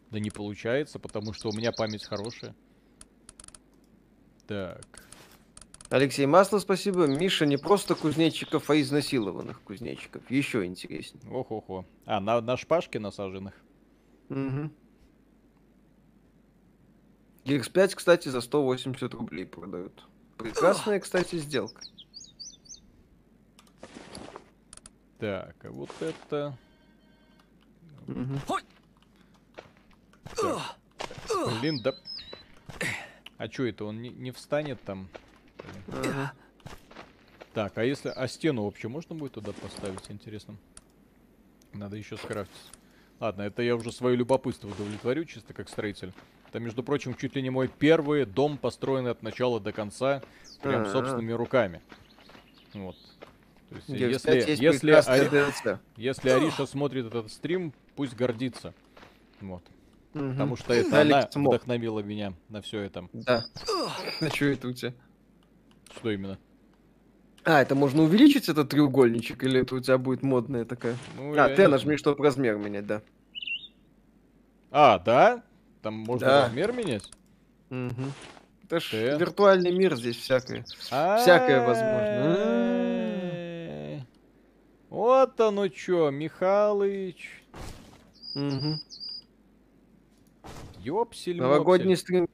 [0.09, 2.55] Да не получается, потому что у меня память хорошая.
[4.47, 5.03] Так.
[5.89, 7.05] Алексей Масло, спасибо.
[7.05, 10.29] Миша не просто кузнечиков, а изнасилованных кузнечиков.
[10.29, 11.23] Еще интереснее.
[11.31, 11.85] Ох-охо.
[12.05, 13.53] А, на, на шпажке насаженных?
[14.29, 14.71] Угу.
[17.45, 20.03] GX5, кстати, за 180 рублей продают.
[20.37, 21.81] Прекрасная, кстати, сделка.
[25.19, 26.57] Так, а вот это...
[28.07, 28.39] Угу.
[30.35, 30.77] Так.
[31.61, 31.93] Блин, да...
[33.43, 35.09] А что это, он не, не встанет там?
[35.89, 36.31] Ага.
[37.53, 38.07] Так, а если...
[38.07, 40.55] А стену вообще можно будет туда поставить, интересно?
[41.73, 42.71] Надо еще скрафтить.
[43.19, 46.13] Ладно, это я уже свое любопытство удовлетворю, чисто как строитель.
[46.47, 50.23] Это, между прочим, чуть ли не мой первый дом, построенный от начала до конца,
[50.61, 51.81] прям собственными руками.
[52.73, 52.95] Вот.
[53.67, 55.79] То есть, если, если, Ари...
[55.97, 58.73] если Ариша смотрит этот стрим, пусть гордится.
[59.41, 59.63] Вот.
[60.13, 60.31] Угу.
[60.31, 63.07] Потому что это Алекс она вдохновила меня на все это.
[63.13, 63.45] Да.
[64.21, 64.93] На что это у тебя?
[65.95, 66.37] Что именно?
[67.45, 70.95] А, это можно увеличить этот треугольничек, или это у тебя будет модная такая?
[71.17, 73.01] Ну, а, ты нажми, чтобы размер менять, да.
[74.71, 75.43] А, да?
[75.81, 76.43] Там можно да.
[76.45, 77.11] размер менять?
[77.69, 78.03] Угу.
[78.63, 79.17] Это ж Т.
[79.17, 80.63] виртуальный мир здесь всякое.
[80.63, 82.93] Всякое возможно.
[84.89, 87.43] Вот оно что, Михалыч.
[88.35, 88.79] Угу.
[90.83, 92.27] Ёпсель Новогодний стрим.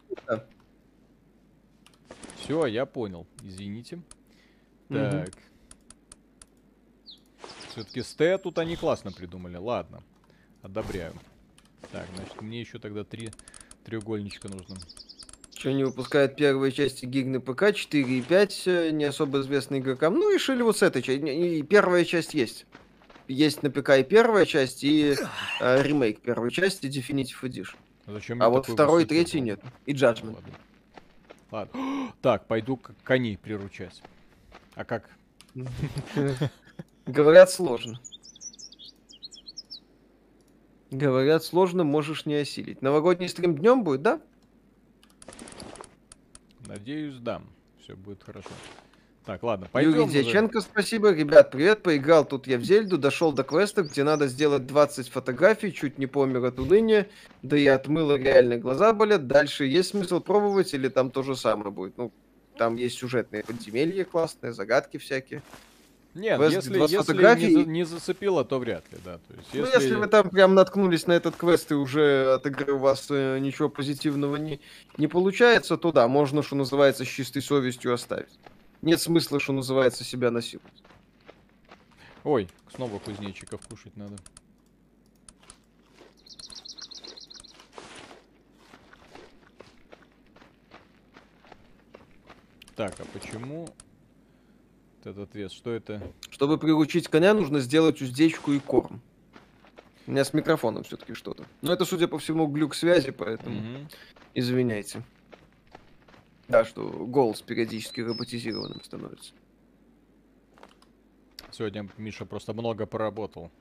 [2.38, 3.28] Все, я понял.
[3.44, 4.02] Извините.
[4.90, 5.32] Так.
[7.70, 9.58] Все-таки сте тут они классно придумали.
[9.58, 10.04] Ладно.
[10.64, 11.14] Одобряю.
[11.92, 13.30] Так, значит, мне еще тогда три
[13.86, 14.78] треугольничка нужно.
[15.56, 19.82] Что не выпускает первые части гиг на ПК, 4 и 5, э, не особо известные
[19.82, 20.16] игрокам.
[20.16, 21.62] Ну, решили вот с этой части.
[21.64, 22.66] Первая часть есть.
[23.28, 25.16] Есть на ПК и первая часть, и
[25.60, 27.76] э, ремейк первой части Definitive Edition.
[28.10, 29.62] А зачем а вот второй и третий нет.
[29.86, 30.34] И Judgment.
[30.34, 30.54] Ладно.
[31.52, 32.14] Ладно.
[32.22, 34.02] Так, пойду к коней приручать.
[34.76, 35.10] А как?
[37.06, 38.00] Говорят, сложно.
[40.92, 42.82] Говорят, сложно, можешь не осилить.
[42.82, 44.22] Новогодний стрим днем будет, да?
[46.66, 47.42] Надеюсь, да.
[47.80, 48.50] Все будет хорошо.
[49.26, 49.92] Так, ладно, пойдем.
[49.92, 51.12] Юрий Дьяченко, спасибо.
[51.12, 51.84] Ребят, привет.
[51.84, 56.08] Поиграл тут я в Зельду, дошел до квеста, где надо сделать 20 фотографий, чуть не
[56.08, 57.08] помер от уныния,
[57.44, 59.28] да и отмыло реальные глаза болят.
[59.28, 61.98] Дальше есть смысл пробовать или там то же самое будет?
[61.98, 62.12] Ну,
[62.58, 65.42] там есть сюжетные подземелья классные, загадки всякие.
[66.16, 67.56] Нет, квест, если, если фотографий...
[67.56, 69.20] не, не зацепило, то вряд ли, да.
[69.20, 69.60] То есть, если...
[69.60, 73.08] Ну, если вы там прям наткнулись на этот квест и уже от игры у вас
[73.12, 74.60] э, ничего позитивного не,
[74.98, 78.40] не получается, то да, можно, что называется, с чистой совестью оставить.
[78.82, 80.84] Нет смысла, что называется, себя насиловать.
[82.24, 84.16] Ой, снова кузнечиков кушать надо.
[92.76, 93.68] Так, а почему
[95.04, 95.52] этот вес?
[95.52, 96.02] Что это?
[96.30, 99.02] Чтобы приручить коня, нужно сделать уздечку и корм.
[100.08, 101.46] У меня с микрофоном все-таки что-то.
[101.62, 103.88] Но это, судя по всему, глюк связи, поэтому угу.
[104.34, 105.04] извиняйте.
[106.50, 109.34] Да, что голос периодически роботизированным становится.
[111.52, 113.52] Сегодня Миша просто много поработал.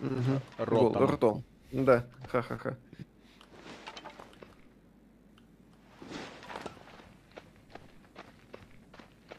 [0.00, 0.40] Угу.
[0.56, 0.92] Ротом.
[0.92, 1.44] Гол, ртом.
[1.72, 2.78] Да, ха-ха-ха.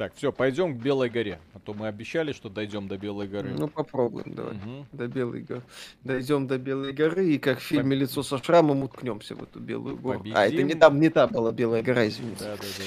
[0.02, 1.40] Так, все, пойдем к Белой горе.
[1.53, 3.53] А то мы обещали, что дойдем до Белой горы.
[3.56, 4.56] Ну, попробуем, давай.
[4.56, 4.88] Угу.
[4.94, 5.61] До Белой горы.
[6.03, 9.98] Дойдем до Белой горы и как в фильме Лицо со шрамом уткнемся в эту Белую
[9.98, 10.18] гору.
[10.18, 10.38] Победим.
[10.40, 12.45] А, это не там, не та была Белая гора, извините.
[12.45, 12.84] Да, да, да,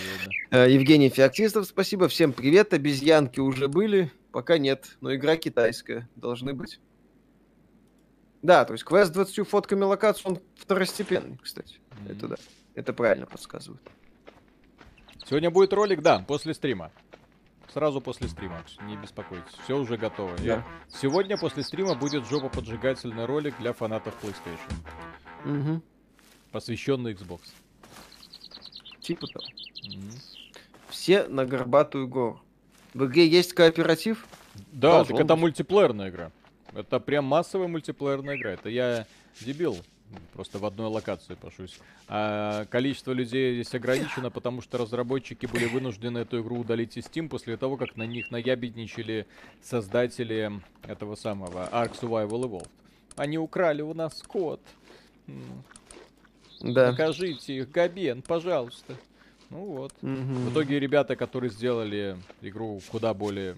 [0.51, 0.65] да, да.
[0.65, 2.09] Евгений Феоктистов, спасибо.
[2.09, 2.75] Всем привет.
[2.75, 4.11] Обезьянки уже были.
[4.33, 4.97] Пока нет.
[5.01, 6.09] Но игра китайская.
[6.17, 6.81] Должны быть.
[8.43, 11.77] Да, то есть квест с 20 фотками локаций, он второстепенный, кстати.
[11.77, 12.11] Mm-hmm.
[12.11, 12.37] Это да.
[12.75, 13.81] Это правильно подсказывают.
[15.25, 16.91] Сегодня будет ролик, да, после стрима.
[17.73, 20.37] Сразу после стрима, не беспокойтесь, все уже готово.
[20.37, 20.45] Да.
[20.45, 20.65] Я...
[20.89, 25.71] Сегодня после стрима будет жопа поджигательный ролик для фанатов PlayStation.
[25.73, 25.83] Угу.
[26.53, 27.41] Посвященный Xbox.
[29.01, 29.45] Типа того.
[29.89, 30.11] Угу.
[30.89, 32.41] Все на горбатую гору.
[32.93, 34.25] В игре есть кооператив?
[34.71, 36.31] Да, Должен так это мультиплеерная игра.
[36.73, 38.53] Это прям массовая мультиплеерная игра.
[38.53, 39.07] Это я
[39.41, 39.77] дебил.
[40.33, 41.79] Просто в одной локации пошусь.
[42.09, 47.29] А количество людей здесь ограничено, потому что разработчики были вынуждены эту игру удалить из Steam
[47.29, 49.27] после того, как на них наябедничали
[49.63, 52.69] создатели этого самого Ark Survival Evolved.
[53.17, 54.61] Они украли у нас код.
[56.61, 56.91] Да.
[56.91, 58.97] Покажите их, Габен, пожалуйста.
[59.51, 59.93] Ну вот.
[60.03, 60.11] Угу.
[60.11, 63.57] В итоге ребята, которые сделали игру куда более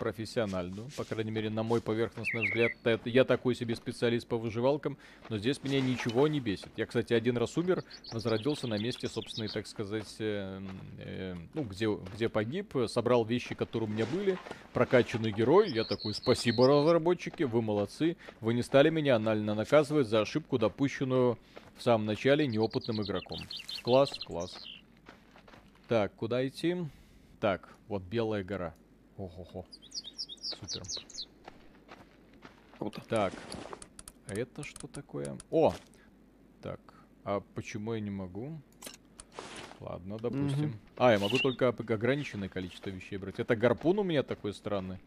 [0.00, 2.72] профессиональную, по крайней мере, на мой поверхностный взгляд.
[2.84, 4.96] Это, я такой себе специалист по выживалкам,
[5.28, 6.70] но здесь меня ничего не бесит.
[6.76, 10.62] Я, кстати, один раз умер, возродился на месте, собственно, так сказать, э,
[10.98, 14.38] э, ну, где, где погиб, собрал вещи, которые у меня были,
[14.72, 15.70] прокачанный герой.
[15.70, 18.16] Я такой, спасибо, разработчики, вы молодцы.
[18.40, 21.36] Вы не стали меня анально наказывать за ошибку, допущенную
[21.76, 23.38] в самом начале неопытным игроком.
[23.82, 24.56] Класс, класс.
[25.88, 26.76] Так, куда идти?
[27.38, 28.74] Так, вот Белая гора.
[29.20, 29.66] Ого-го.
[30.40, 30.82] Супер.
[32.78, 33.02] Круто.
[33.06, 33.34] Так.
[34.26, 35.36] А это что такое?
[35.50, 35.74] О!
[36.62, 36.80] Так.
[37.24, 38.58] А почему я не могу?
[39.78, 40.70] Ладно, допустим.
[40.70, 40.78] Угу.
[40.96, 43.38] А, я могу только ограниченное количество вещей брать.
[43.38, 44.98] Это гарпун у меня такой странный.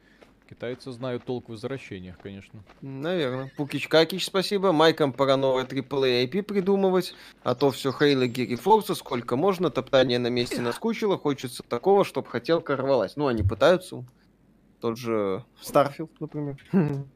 [0.53, 2.63] Китайцы знают толк в возвращениях, конечно.
[2.79, 3.51] Наверное.
[3.57, 4.71] Пукич Какич, спасибо.
[4.71, 7.15] Майкам пора новое AAA IP придумывать.
[7.41, 9.71] А то все Хейла, Гири, Форса, сколько можно.
[9.71, 11.17] Топтание на месте наскучило.
[11.17, 13.15] Хочется такого, чтобы хотелка рвалась.
[13.15, 14.05] Ну, они пытаются.
[14.79, 16.55] Тот же Starfield, например.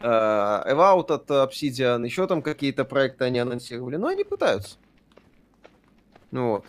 [0.00, 2.04] Эваут от Obsidian.
[2.04, 3.96] Еще там какие-то проекты они анонсировали.
[3.96, 4.76] Но они пытаются.
[6.30, 6.66] Ну вот.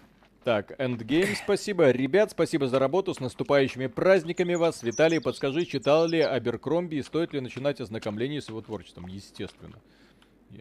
[0.48, 1.92] Так, Endgame, спасибо.
[1.92, 3.14] Ребят, спасибо за работу.
[3.14, 4.82] С наступающими праздниками вас.
[4.82, 9.08] Виталий, подскажи, читал ли Аберкромби и стоит ли начинать ознакомление с его творчеством?
[9.08, 9.78] Естественно.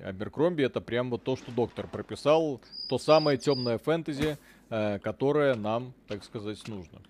[0.02, 2.60] Аберкромби это прям вот то, что доктор прописал.
[2.88, 4.38] То самое темное фэнтези,
[4.70, 7.00] э, которое нам, так сказать, нужно.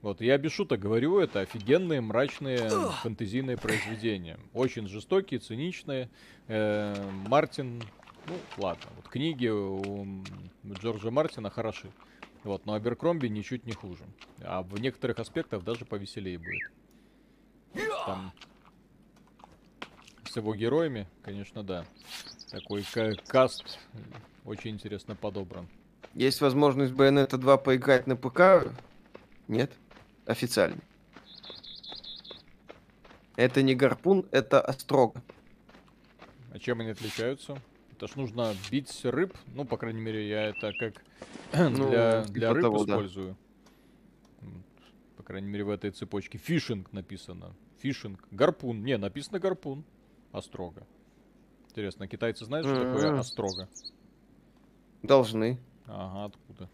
[0.00, 2.70] Вот, я без шуток говорю, это офигенные, мрачные
[3.02, 4.38] фэнтезийные произведения.
[4.54, 6.08] Очень жестокие, циничные.
[6.48, 6.94] Э,
[7.28, 7.82] Мартин,
[8.26, 10.24] ну, ладно, вот книги у
[10.64, 11.90] Джорджа Мартина хороши.
[12.44, 14.04] Вот, но Аберкромби ничуть не хуже.
[14.42, 16.70] А в некоторых аспектах даже повеселее будет.
[18.06, 18.32] Там
[20.28, 21.86] с его героями, конечно, да.
[22.50, 22.84] Такой
[23.26, 23.78] каст
[24.44, 25.66] очень интересно подобран.
[26.12, 28.70] Есть возможность Bayonetta 2 поиграть на ПК?
[29.48, 29.72] Нет?
[30.26, 30.80] Официально.
[33.36, 35.22] Это не гарпун, это острога.
[36.52, 37.60] А чем они отличаются?
[37.96, 39.36] Это ж нужно бить рыб.
[39.54, 40.94] Ну, по крайней мере, я это как
[41.52, 43.36] ну, для, для рыб того, использую.
[44.40, 44.48] Да.
[45.16, 46.38] По крайней мере, в этой цепочке.
[46.38, 47.54] Фишинг написано.
[47.78, 48.26] Фишинг.
[48.32, 48.82] Гарпун.
[48.82, 49.84] Не, написано гарпун.
[50.32, 50.84] А строго.
[51.70, 53.68] Интересно, китайцы знают, что такое острога?
[55.02, 55.60] Должны.
[55.86, 56.68] Ага, откуда?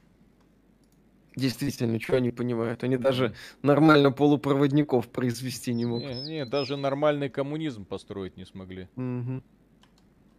[1.37, 2.83] Действительно, что они понимают?
[2.83, 6.09] Они даже нормально полупроводников произвести не могут.
[6.09, 8.89] Не, не, даже нормальный коммунизм построить не смогли.
[8.97, 9.43] Мгм.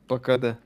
[0.07, 0.59] Пока да.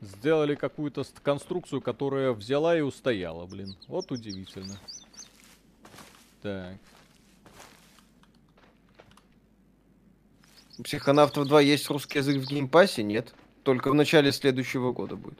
[0.00, 3.74] Сделали какую-то ст- конструкцию, которая взяла и устояла, блин.
[3.88, 4.78] Вот удивительно.
[6.42, 6.76] Так.
[10.84, 13.02] Психонавтов 2 есть русский язык в Game Pass е?
[13.02, 13.34] Нет.
[13.62, 15.38] Только в начале следующего года будет.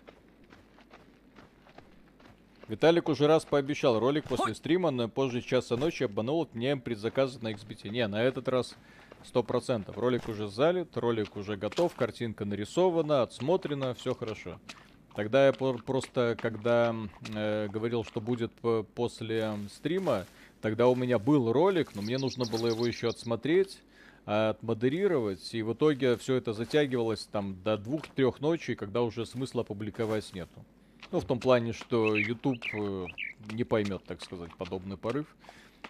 [2.66, 7.52] Виталик уже раз пообещал ролик после стрима, но позже часа ночи обманул, отменяем предзаказы на
[7.52, 7.90] XBT.
[7.90, 8.74] Не, на этот раз
[9.26, 9.98] сто процентов.
[9.98, 14.58] Ролик уже залит, ролик уже готов, картинка нарисована, отсмотрена, все хорошо.
[15.14, 16.94] Тогда я просто, когда
[17.34, 18.52] э, говорил, что будет
[18.94, 20.26] после стрима,
[20.60, 23.78] тогда у меня был ролик, но мне нужно было его еще отсмотреть,
[24.26, 29.62] а, отмодерировать, и в итоге все это затягивалось там до двух-трех ночи, когда уже смысла
[29.62, 30.64] публиковать нету.
[31.12, 33.06] Ну, в том плане, что YouTube э,
[33.52, 35.26] не поймет, так сказать, подобный порыв.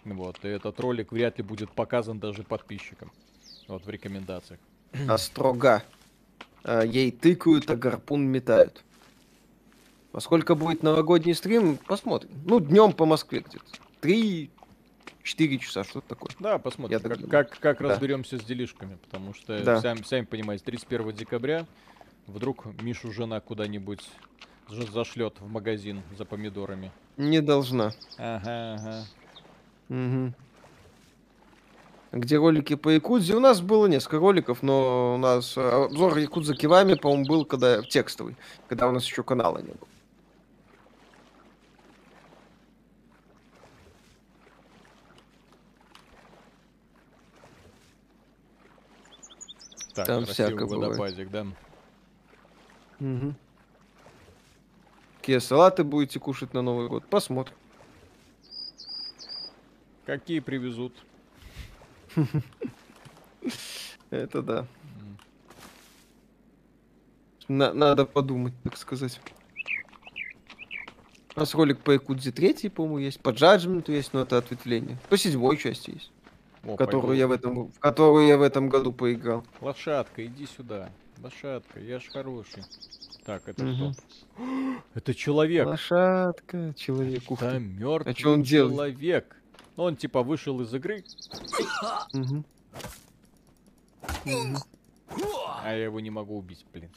[0.04, 3.10] Вот, и этот ролик вряд ли будет показан даже подписчикам.
[3.68, 4.60] Вот, в рекомендациях.
[5.08, 5.82] А строга.
[6.64, 8.82] А, Ей тыкают, а гарпун метают.
[10.12, 12.30] Во сколько будет новогодний стрим, посмотрим.
[12.44, 13.64] Ну, днем по Москве где-то.
[14.00, 16.30] Три-четыре часа, что-то такое.
[16.38, 17.88] Да, посмотрим, Я как, как, как Да.
[17.88, 19.80] разберемся с делишками, потому что, Да.
[19.80, 21.66] сами, сами понимаете, 31 декабря
[22.26, 24.08] вдруг Мишу жена куда-нибудь
[24.68, 26.90] зашлет в магазин за помидорами.
[27.16, 27.92] Не должна.
[28.18, 29.04] Ага, ага.
[29.88, 30.34] Мгм.
[32.12, 33.34] Где ролики по Якудзе?
[33.36, 37.82] У нас было несколько роликов, но у нас э, обзор Якудза Кивами, по-моему, был когда
[37.82, 38.36] текстовый,
[38.68, 39.88] когда у нас еще канала не было.
[49.94, 50.98] Так, Там красивый всяко бывает.
[50.98, 51.46] водопадик, да.
[53.00, 53.34] Угу.
[55.20, 57.04] Какие салаты будете кушать на Новый год?
[57.06, 57.56] Посмотрим.
[60.06, 60.94] Какие привезут?
[64.10, 64.66] Это да.
[67.48, 69.20] На- надо подумать, так сказать.
[71.34, 73.20] У нас ролик по Якудзе 3, по-моему, есть.
[73.20, 74.96] По Джаджменту есть, но это ответвление.
[75.08, 76.10] По седьмой части есть.
[76.64, 77.20] О, которую пойду.
[77.20, 79.44] я в этом, в которую я в этом году поиграл.
[79.60, 80.88] Лошадка, иди сюда.
[81.22, 82.62] Лошадка, я ж хороший.
[83.24, 83.92] Так, это Мгм.
[83.92, 84.02] кто?
[84.94, 85.66] Это человек.
[85.66, 88.96] Лошадка, человек, Это мертвый А чё он делает?
[89.76, 89.78] Человек.
[89.78, 91.04] Ну, Он типа вышел из игры,
[95.62, 96.90] а я его не могу убить, блин.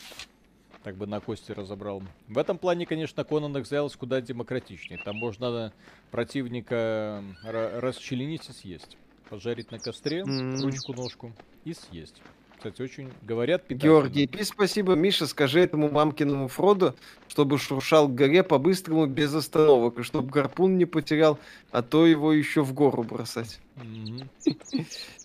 [0.83, 2.01] Так бы на кости разобрал.
[2.27, 4.99] В этом плане, конечно, Conan Exiles куда демократичнее.
[5.03, 5.73] Там можно
[6.09, 8.97] противника ра- расчленить и съесть.
[9.29, 11.33] Пожарить на костре, ручку-ножку
[11.65, 12.21] и съесть.
[12.59, 13.89] Кстати, очень, говорят, питательно.
[13.93, 14.93] Георгий, пи спасибо.
[14.93, 16.93] Миша, скажи этому мамкиному Фроду,
[17.29, 21.39] чтобы шуршал к горе по-быстрому без остановок, и чтобы гарпун не потерял,
[21.71, 23.61] а то его еще в гору бросать.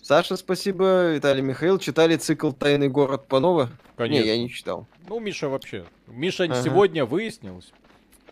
[0.01, 1.13] Саша, спасибо.
[1.13, 3.69] Виталий Михаил, читали цикл «Тайный город» Панова?
[3.97, 4.23] Конечно.
[4.23, 4.87] Не, я не читал.
[5.09, 5.83] Ну, Миша вообще.
[6.07, 6.61] Миша Ага.
[6.63, 7.73] сегодня выяснилось.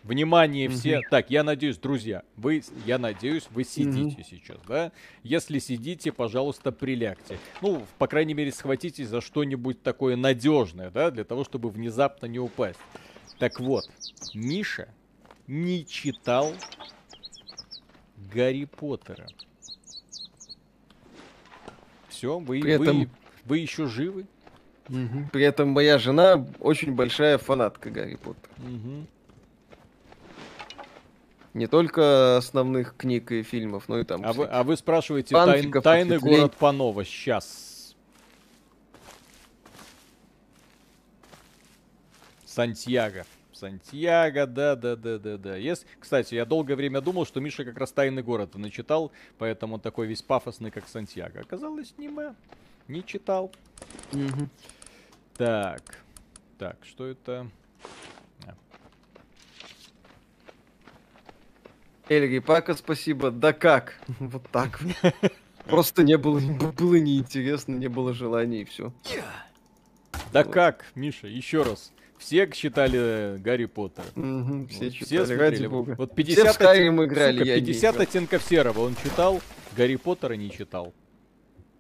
[0.04, 1.02] Внимание все.
[1.10, 4.92] Так, я надеюсь, друзья, вы, я надеюсь, вы сидите сейчас, да?
[5.24, 7.40] Если сидите, пожалуйста, прилягте.
[7.62, 12.40] Ну, по крайней мере, схватитесь за что-нибудь такое надежное, да, для того, чтобы внезапно не
[12.40, 12.80] упасть.
[13.40, 13.90] Так вот,
[14.34, 14.90] Миша
[15.48, 16.52] не читал
[18.34, 19.28] Гарри Поттера.
[22.10, 23.10] Все, вы, При вы, этом-
[23.46, 24.26] вы еще живы?
[25.32, 28.54] При этом моя жена очень большая фанатка Гарри Поттера.
[28.58, 29.08] Мгм.
[31.54, 34.26] Не только основных книг и фильмов, но и там...
[34.26, 37.06] А вы, а вы спрашиваете тайн- тайный город Панова.
[37.06, 37.96] Сейчас.
[42.46, 43.26] Сантьяго.
[43.52, 45.60] Сантьяго, да, да, да, да, да.
[45.60, 45.86] Yes.
[46.00, 50.08] Кстати, я долгое время думал, что Миша как раз тайный город начитал, поэтому он такой
[50.08, 51.42] весь пафосный, как Сантьяго.
[51.42, 52.36] Оказалось, не мы.
[52.88, 53.52] Не читал.
[54.12, 54.50] Мгм.
[55.38, 56.00] Так.
[56.58, 57.48] Так, что это?
[62.10, 63.32] Эльри Пака, спасибо.
[63.32, 63.96] Да как?
[64.20, 64.80] Вот так.
[65.66, 68.92] Просто не было, было неинтересно, не было желания и все.
[70.34, 70.54] Да Вот.
[70.54, 71.94] как, Миша, еще раз.
[72.18, 74.06] Все читали Гарри Поттера.
[74.14, 75.40] Все Вот читали, смотрели.
[75.40, 75.96] ради бога.
[75.98, 78.04] Вот Все 50, в Skyrim играли, сука, я не 50 играл.
[78.04, 79.42] оттенков серого он читал,
[79.76, 80.94] Гарри Поттера не читал.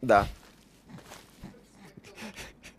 [0.01, 0.27] Да.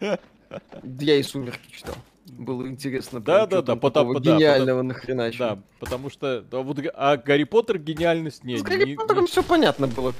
[0.00, 1.96] Я и Сумерки читал.
[2.26, 3.20] Было интересно.
[3.20, 7.44] Да, да, да, потому, да, гениального потому, нахрена Да, потому что да, вот, а Гарри
[7.44, 8.60] Поттер гениальность нет.
[8.60, 9.26] С Гарри не, Поттером не...
[9.26, 10.14] все понятно было.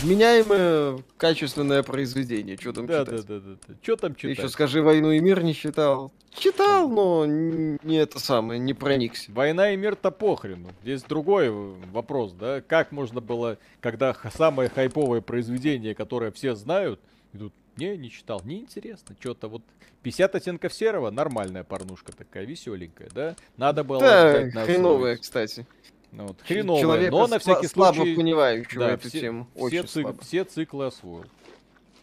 [0.00, 2.56] Вменяемое, качественное произведение.
[2.56, 3.26] Что там да, читать?
[3.26, 3.74] Да, да, да, да.
[3.82, 4.38] Что там читать?
[4.38, 6.12] Еще скажи «Войну и мир» не читал.
[6.30, 9.32] Читал, но не это самое, не проникся.
[9.32, 10.70] «Война и мир»-то похрену.
[10.82, 12.60] Здесь другой вопрос, да?
[12.60, 17.00] Как можно было, когда самое хайповое произведение, которое все знают,
[17.32, 18.42] идут не, не читал.
[18.44, 19.16] Неинтересно.
[19.18, 19.62] Что-то вот
[20.02, 23.36] 50 оттенков серого, нормальная порнушка такая, веселенькая, да?
[23.56, 25.66] Надо было да, хреновая, кстати.
[26.10, 28.16] Ну, вот, хреновая, Человека но на всякий слабо случай...
[28.16, 29.48] понимающего да, эту все, тему.
[29.68, 31.26] Все, цик, все циклы освоил.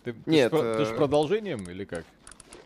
[0.04, 0.78] Ты, Нет, ты, э...
[0.78, 2.06] ты же продолжением или как?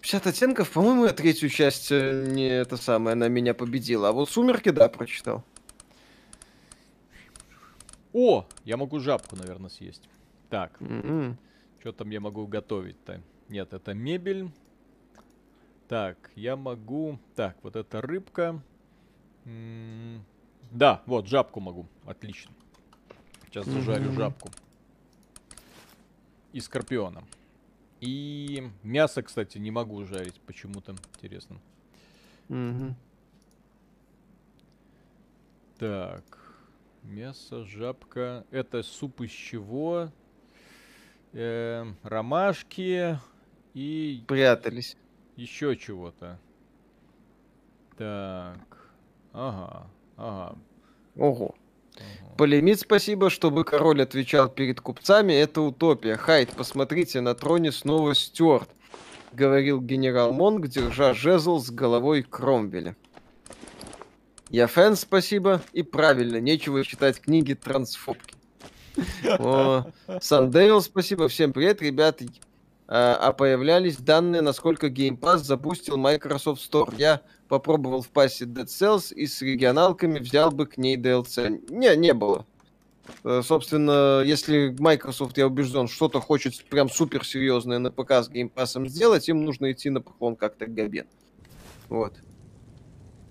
[0.02, 4.10] 50 оттенков, по-моему, я третью часть э, не это самое, она меня победила.
[4.10, 5.44] А вот «Сумерки», да, прочитал.
[8.12, 10.04] О, я могу жабку, наверное, съесть.
[10.50, 10.72] Так.
[10.80, 11.36] Mm-hmm.
[11.80, 13.22] Что там я могу готовить-то?
[13.48, 14.52] Нет, это мебель.
[15.88, 17.18] Так, я могу...
[17.36, 18.62] Так, вот это рыбка.
[20.72, 21.88] Да, вот, жабку могу.
[22.06, 22.52] Отлично.
[23.46, 24.50] Сейчас зажарю жабку.
[26.52, 27.24] И скорпиона.
[28.02, 30.96] И мясо, кстати, не могу жарить почему-то.
[31.16, 31.60] Интересно.
[35.78, 36.24] Так.
[37.04, 38.46] Мясо, жабка.
[38.52, 40.12] Это суп из чего?
[41.34, 43.20] Э, ромашки
[43.74, 44.24] и...
[44.28, 44.98] Прятались.
[45.36, 46.40] Еще чего-то.
[47.98, 48.60] Так.
[49.34, 49.88] Ага.
[50.18, 50.56] Ага.
[51.16, 51.56] Ого.
[51.96, 52.36] Ага.
[52.38, 56.16] Полемит, спасибо, чтобы король отвечал перед купцами, это утопия.
[56.16, 58.70] Хайт, посмотрите, на троне снова Стюарт,
[59.34, 62.96] говорил генерал Монг, держа жезл с головой Кромвеля.
[64.50, 68.39] Я фэн, спасибо, и правильно, нечего читать книги трансфобки.
[70.22, 71.28] Сандейл, спасибо.
[71.28, 72.22] Всем привет, ребят.
[72.88, 76.94] А, а появлялись данные, насколько Game Pass запустил Microsoft Store.
[76.98, 81.66] Я попробовал в пассе Dead Cells и с регионалками взял бы к ней DLC.
[81.70, 82.48] Не, не было.
[83.24, 88.88] Э, собственно, если Microsoft, я убежден, что-то хочет прям супер серьезное на ПК с Pass
[88.88, 91.06] сделать, им нужно идти на поклон как-то Габен.
[91.90, 92.14] Вот.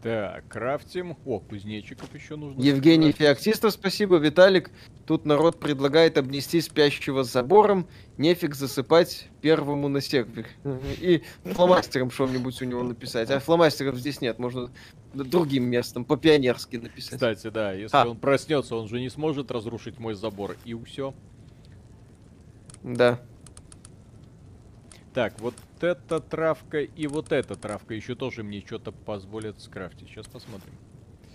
[0.03, 1.17] Так, крафтим.
[1.25, 2.63] О, кузнечиков еще нужно.
[2.63, 4.17] Евгений Феоктистов, спасибо.
[4.17, 4.71] Виталик,
[5.07, 7.89] тут народ предлагает обнести спящего забором.
[8.17, 10.47] Нефиг засыпать первому на сервер.
[11.01, 13.29] И фломастером что-нибудь у него написать.
[13.31, 14.71] А фломастеров здесь нет, можно
[15.15, 17.15] другим местом, по-пионерски написать.
[17.15, 18.09] Кстати, да, если а.
[18.09, 20.57] он проснется, он же не сможет разрушить мой забор.
[20.65, 21.13] И все.
[22.85, 23.21] Да.
[25.13, 25.55] Так, вот
[25.85, 30.09] эта травка и вот эта травка еще тоже мне что-то позволят скрафтить.
[30.09, 30.73] Сейчас посмотрим.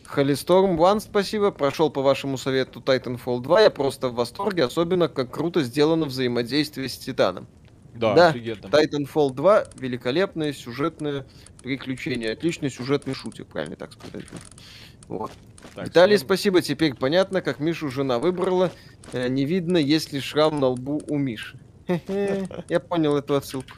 [0.06, 1.52] Холисторм One, спасибо.
[1.52, 3.62] Прошел по вашему совету Titanfall 2.
[3.62, 7.48] Я просто в восторге, особенно как круто сделано взаимодействие с Титаном.
[7.96, 11.26] Да, да Titanfall 2 великолепное сюжетное
[11.62, 12.32] приключение.
[12.32, 14.26] Отличный сюжетный шутер, правильно так сказать.
[15.08, 15.32] Вот.
[15.76, 16.28] Так, Виталий, всем...
[16.28, 16.62] спасибо.
[16.62, 18.72] Теперь понятно, как Мишу жена выбрала.
[19.12, 21.58] Э, не видно, есть ли шрам на лбу у Миши.
[22.70, 23.76] Я понял эту отсылку.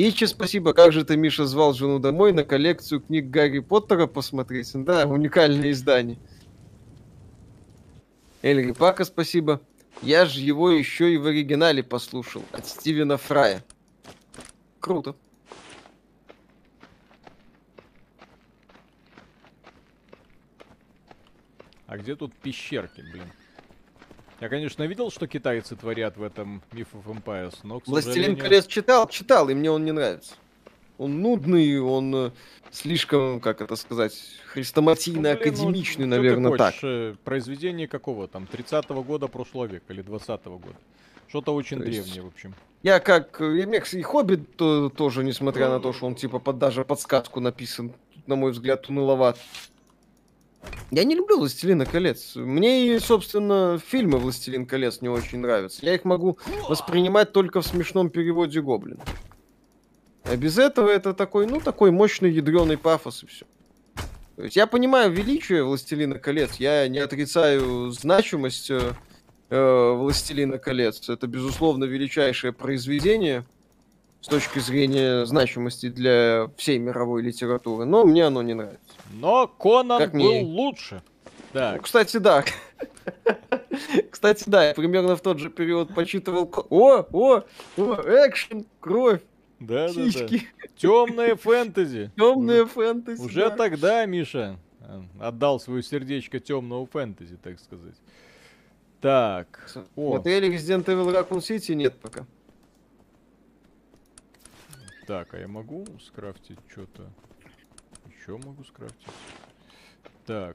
[0.00, 0.74] Ичи, спасибо.
[0.74, 4.70] Как же ты, Миша, звал жену домой на коллекцию книг Гарри Поттера посмотреть?
[4.72, 6.20] Да, уникальное издание.
[8.40, 9.60] Эльри Пака, спасибо.
[10.00, 12.44] Я же его еще и в оригинале послушал.
[12.52, 13.64] От Стивена Фрая.
[14.78, 15.16] Круто.
[21.88, 23.26] А где тут пещерки, блин?
[24.40, 28.44] Я, конечно, видел, что китайцы творят в этом Myth of Empires, но, к Властелин сожалению...
[28.44, 30.34] колец читал, читал, и мне он не нравится.
[30.96, 32.30] Он нудный, он э,
[32.70, 34.14] слишком, как это сказать,
[34.46, 36.74] хрестоматийно ну, академичный, ну, наверное, так.
[36.82, 40.76] Э, произведение какого там, 30-го года прошлого века или 20-го года?
[41.28, 42.18] Что-то очень то древнее, есть...
[42.18, 42.54] в общем.
[42.82, 46.58] Я как э, Емекс и Хоббит то, тоже, несмотря на то, что он типа под
[46.58, 47.92] даже подсказку написан,
[48.26, 49.38] на мой взгляд, уныловат.
[50.90, 52.34] Я не люблю «Властелина колец».
[52.34, 55.84] Мне, собственно, фильмы «Властелин колец» не очень нравятся.
[55.84, 56.38] Я их могу
[56.68, 58.98] воспринимать только в смешном переводе «Гоблин».
[60.24, 63.46] А без этого это такой, ну, такой мощный ядреный пафос и все.
[64.36, 68.92] То есть я понимаю величие «Властелина колец», я не отрицаю значимость э,
[69.50, 71.08] э «Властелина колец».
[71.08, 73.44] Это, безусловно, величайшее произведение
[74.20, 78.87] с точки зрения значимости для всей мировой литературы, но мне оно не нравится.
[79.12, 80.42] Но Конан как был мне...
[80.42, 81.02] лучше.
[81.52, 81.76] Так.
[81.76, 82.44] Ну, кстати, да.
[84.10, 86.52] Кстати, да, я примерно в тот же период почитывал...
[86.68, 87.44] О, о,
[87.76, 87.94] о,
[88.26, 89.22] экшен, кровь,
[89.60, 90.38] да, сиськи.
[90.38, 90.68] Да, да.
[90.76, 92.10] Темное фэнтези.
[92.16, 93.20] Темное фэнтези.
[93.20, 93.56] Уже да.
[93.56, 97.94] тогда Миша э, отдал свое сердечко темного фэнтези, так сказать.
[99.00, 99.70] Так.
[99.96, 100.12] О.
[100.12, 101.74] Смотрели Resident Evil Raccoon City?
[101.74, 102.26] Нет пока.
[105.06, 107.08] Так, а я могу скрафтить что-то?
[108.28, 109.06] Что могу скрафтить?
[110.26, 110.54] Так.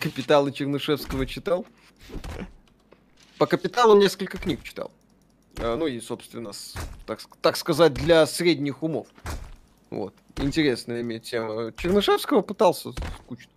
[0.00, 1.64] Капиталы Чернышевского читал?
[3.38, 4.90] По капиталу несколько книг читал.
[5.58, 6.50] А, ну и, собственно,
[7.06, 9.06] так, так сказать, для средних умов.
[9.90, 10.12] Вот.
[10.38, 11.72] Интересная иметь тема.
[11.76, 13.52] Чернышевского пытался скучно.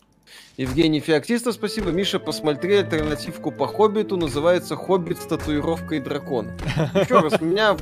[0.57, 1.89] Евгений Феоктиста, спасибо.
[1.89, 6.55] Миша, посмотри альтернативку по Хоббиту, называется «Хоббит с татуировкой дракона».
[6.93, 7.75] Еще раз, меня,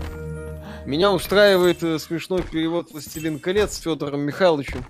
[0.85, 4.85] меня устраивает э, смешной перевод «Властелин колец» с Федором Михайловичем,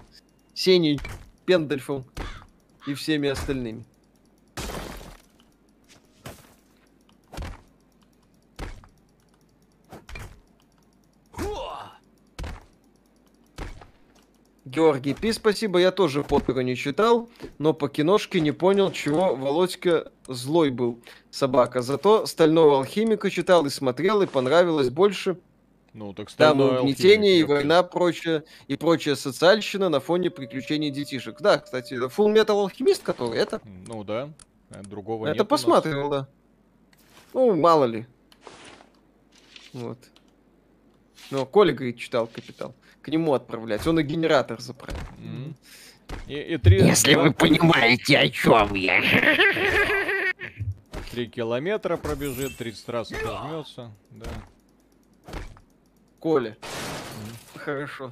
[0.63, 0.99] Сеней
[1.47, 2.05] Пендельфом
[2.85, 3.83] и всеми остальными.
[14.65, 17.27] Георгий Пи, спасибо, я тоже Поттера не читал,
[17.57, 21.01] но по киношке не понял, чего Володька злой был,
[21.31, 21.81] собака.
[21.81, 25.37] Зато Стального Алхимика читал и смотрел, и понравилось больше.
[25.93, 31.41] Ну, так Там угнетение и война, прочее, и прочая социальщина на фоне приключений детишек.
[31.41, 33.61] Да, кстати, Full Metal Алхимист, который это...
[33.65, 34.29] Ну да,
[34.69, 36.27] другого Это посмотрел, да.
[37.33, 38.05] Ну, мало ли.
[39.73, 39.97] Вот.
[41.29, 43.85] Ну, Коля, говорит, читал Капитал к нему отправлять.
[43.87, 44.99] Он и генератор заправил.
[45.17, 45.53] Mm-hmm.
[46.27, 46.81] И, и три...
[46.81, 49.01] Если вы понимаете, о чем я.
[51.09, 53.91] Три километра пробежит, 30 раз отожмется.
[54.11, 54.27] Да.
[56.21, 56.55] Коля.
[57.55, 58.11] Хорошо.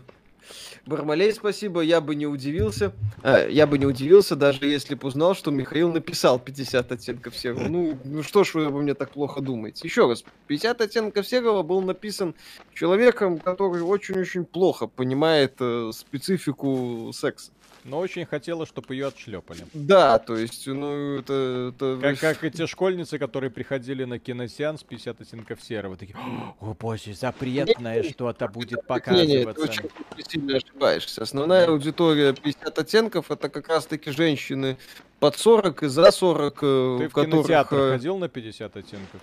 [0.88, 2.92] Бармалей, спасибо, я бы не удивился.
[3.22, 7.68] А, я бы не удивился, даже если бы узнал, что Михаил написал 50 оттенков серого.
[7.68, 9.88] Ну, ну что ж вы обо мне так плохо думаете?
[9.88, 12.34] Еще раз, 50 оттенков серого был написан
[12.74, 17.52] человеком, который очень-очень плохо понимает э, специфику секса
[17.84, 19.66] но очень хотела, чтобы ее отшлепали.
[19.74, 21.74] Да, то есть, ну, это...
[21.74, 22.00] это...
[22.02, 28.04] Как, как эти школьницы, которые приходили на киносеанс 50 оттенков серого, такие, о боже, запретное
[28.04, 29.28] что-то будет показываться.
[29.28, 29.90] Не, не, ты очень
[30.28, 31.24] сильно ошибаешься.
[31.24, 34.78] Основная аудитория 50 оттенков это как раз-таки женщины
[35.20, 37.32] под 40 и за 40, э, Ты в которых...
[37.32, 39.22] кинотеатр э, ходил на 50 оттенков?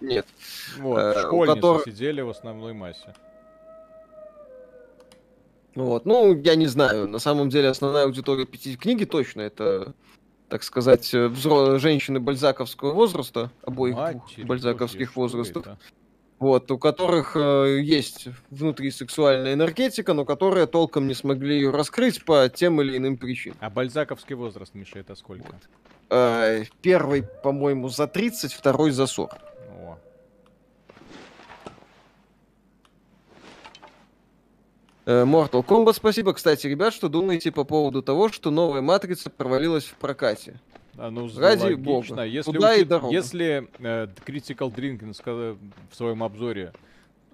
[0.00, 0.26] Нет.
[0.78, 1.84] Вот, э, школьницы которых...
[1.84, 3.14] сидели в основной массе.
[5.74, 6.04] Вот.
[6.04, 7.08] Ну, я не знаю.
[7.08, 9.94] На самом деле основная аудитория пяти книги точно это,
[10.48, 11.78] так сказать, э, взро...
[11.78, 15.66] женщины бальзаковского возраста, обоих Матерь, бальзаковских возрастов.
[16.38, 22.24] Вот, у которых э, есть внутри сексуальная энергетика, но которые толком не смогли ее раскрыть
[22.24, 23.56] по тем или иным причинам.
[23.60, 25.44] А бальзаковский возраст, Миша, это сколько?
[25.44, 25.68] Вот.
[26.10, 29.34] Э, первый, по-моему, за 30, второй за 40.
[29.34, 29.94] Э,
[35.04, 36.32] Mortal Kombat, спасибо.
[36.32, 40.60] Кстати, ребят, что думаете по поводу того, что новая Матрица провалилась в прокате?
[40.96, 41.84] А, ну, Ради логично.
[42.16, 42.24] бога.
[42.24, 42.82] Если, Куда учит...
[42.82, 43.14] и дорога.
[43.14, 45.58] Если э, Critical Drinking
[45.90, 46.72] в своем обзоре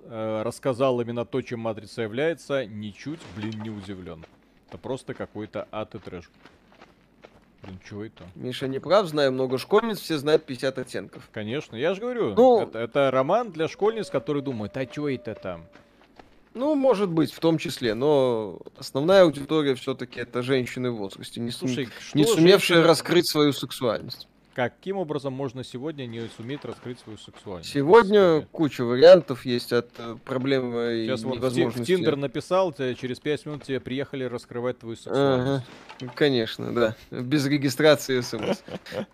[0.04, 4.24] э, рассказал именно то, чем Матрица является, ничуть, блин, не удивлен.
[4.68, 6.30] Это просто какой-то ад и трэш.
[7.62, 8.24] Блин, что это?
[8.36, 11.28] Миша не прав, знаю много школьниц, все знают 50 оттенков.
[11.32, 12.62] Конечно, я же говорю, ну...
[12.62, 15.64] это, это роман для школьниц, которые думают, а что это там?
[16.58, 21.52] Ну, может быть, в том числе, но основная аудитория все-таки это женщины в возрасте, не,
[21.52, 22.20] Слушай, сум...
[22.20, 22.88] не сумевшие женщина...
[22.88, 24.26] раскрыть свою сексуальность.
[24.58, 27.70] Каким образом можно сегодня не суметь раскрыть свою сексуальность?
[27.70, 31.92] Сегодня куча вариантов есть от э, проблемы Сейчас и вот невозможности.
[31.92, 35.64] в Тиндер написал, через 5 минут тебе приехали раскрывать твою сексуальность.
[36.00, 36.12] Ага.
[36.16, 36.96] Конечно, да.
[37.12, 38.58] Без регистрации смс.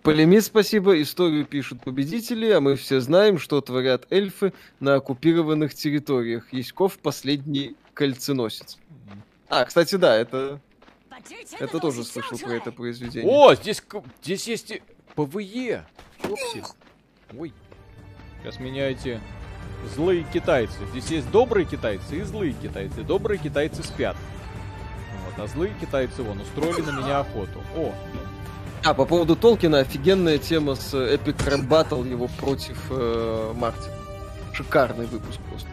[0.02, 0.98] Полемит, спасибо.
[1.02, 6.50] Историю пишут победители, а мы все знаем, что творят эльфы на оккупированных территориях.
[6.54, 8.78] Яськов последний кольценосец.
[9.50, 10.58] А, кстати, да, это...
[11.60, 13.30] Это тоже слышал про это произведение.
[13.30, 13.82] О, здесь,
[14.22, 14.80] здесь есть
[15.14, 15.84] PvE.
[16.22, 16.64] Ёпси.
[17.38, 17.52] Ой.
[18.42, 19.20] Сейчас меняйте.
[19.94, 20.74] Злые китайцы.
[20.90, 23.02] Здесь есть добрые китайцы и злые китайцы.
[23.02, 24.16] Добрые китайцы спят.
[25.26, 27.60] Вот, а злые китайцы вон устроили на меня охоту.
[27.76, 27.92] О,
[28.84, 33.88] а, по поводу Толкина, офигенная тема с Epic Rap Battle его против э, Марти.
[34.52, 35.68] Шикарный выпуск просто.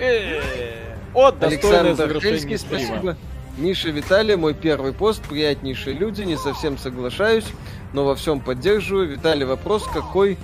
[0.00, 0.93] Э-э-э.
[1.14, 3.16] От Александр Хельский, спасибо.
[3.56, 7.46] Миша Виталий, мой первый пост, приятнейшие люди, не совсем соглашаюсь,
[7.92, 9.06] но во всем поддерживаю.
[9.06, 10.36] Виталий, вопрос, какой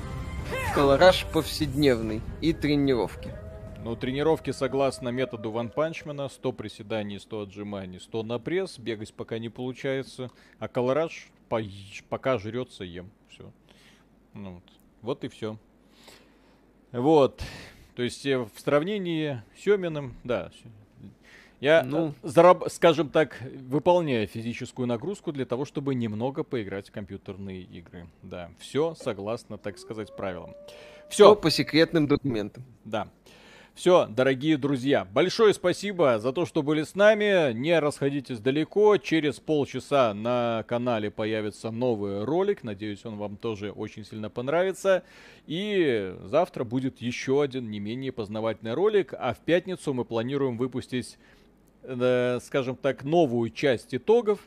[0.73, 3.33] колораж повседневный и тренировки?
[3.83, 9.41] Ну, тренировки согласно методу Ван Панчмена, 100 приседаний, 100 отжиманий, 100 на пресс, бегать пока
[9.41, 10.31] не получается,
[10.61, 11.61] а колораж по
[12.09, 13.51] пока жрется, ем, все.
[14.35, 14.63] Ну, вот.
[15.03, 15.57] вот и все.
[16.93, 17.43] Вот.
[18.01, 20.51] То есть э, в сравнении с Семиным, да,
[21.61, 22.15] Я, ну...
[22.23, 22.65] зараб...
[22.71, 28.07] скажем так, выполняю физическую нагрузку для того, чтобы немного поиграть в компьютерные игры.
[28.23, 30.55] Да, все согласно, так сказать, правилам.
[31.11, 32.65] Все по секретным документам.
[32.87, 33.11] Да.
[33.75, 37.53] Все, дорогие друзья, большое спасибо за то, что были с нами.
[37.53, 38.99] Не расходитесь далеко.
[38.99, 42.63] Через полчаса на канале появится новый ролик.
[42.63, 45.03] Надеюсь, он вам тоже очень сильно понравится.
[45.47, 49.15] И завтра будет еще один не менее познавательный ролик.
[49.17, 51.17] А в пятницу мы планируем выпустить,
[51.85, 54.41] э, скажем так, новую часть итогов,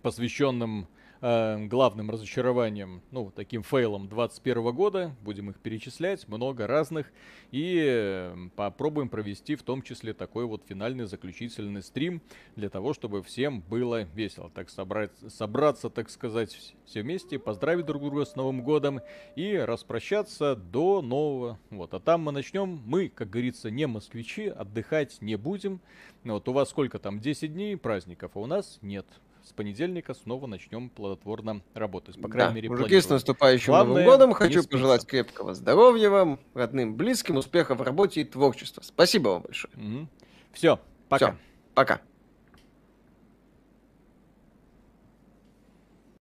[0.00, 0.88] посвященным
[1.22, 5.16] э, главным разочарованием, ну, таким фейлом 2021 года.
[5.22, 7.10] Будем их перечислять, много разных.
[7.50, 12.20] И э, попробуем провести в том числе такой вот финальный заключительный стрим
[12.56, 14.50] для того, чтобы всем было весело.
[14.50, 19.00] Так собрать, собраться, так сказать, все вместе, поздравить друг друга с Новым годом
[19.36, 21.58] и распрощаться до нового.
[21.70, 25.80] Вот, а там мы начнем, мы, как говорится, не москвичи, отдыхать не будем.
[26.24, 29.06] Вот у вас сколько там, 10 дней праздников, а у нас нет
[29.44, 32.20] с понедельника снова начнем плодотворно работать.
[32.20, 32.54] По крайней да.
[32.54, 34.32] мере, Мужики, с наступающим Главное, Новым годом.
[34.32, 38.82] Хочу пожелать крепкого здоровья вам, родным, близким, успехов в работе и творчестве.
[38.84, 39.74] Спасибо вам большое.
[39.74, 40.08] Угу.
[40.52, 41.32] Все, пока.
[41.32, 41.38] Все,
[41.74, 42.00] пока.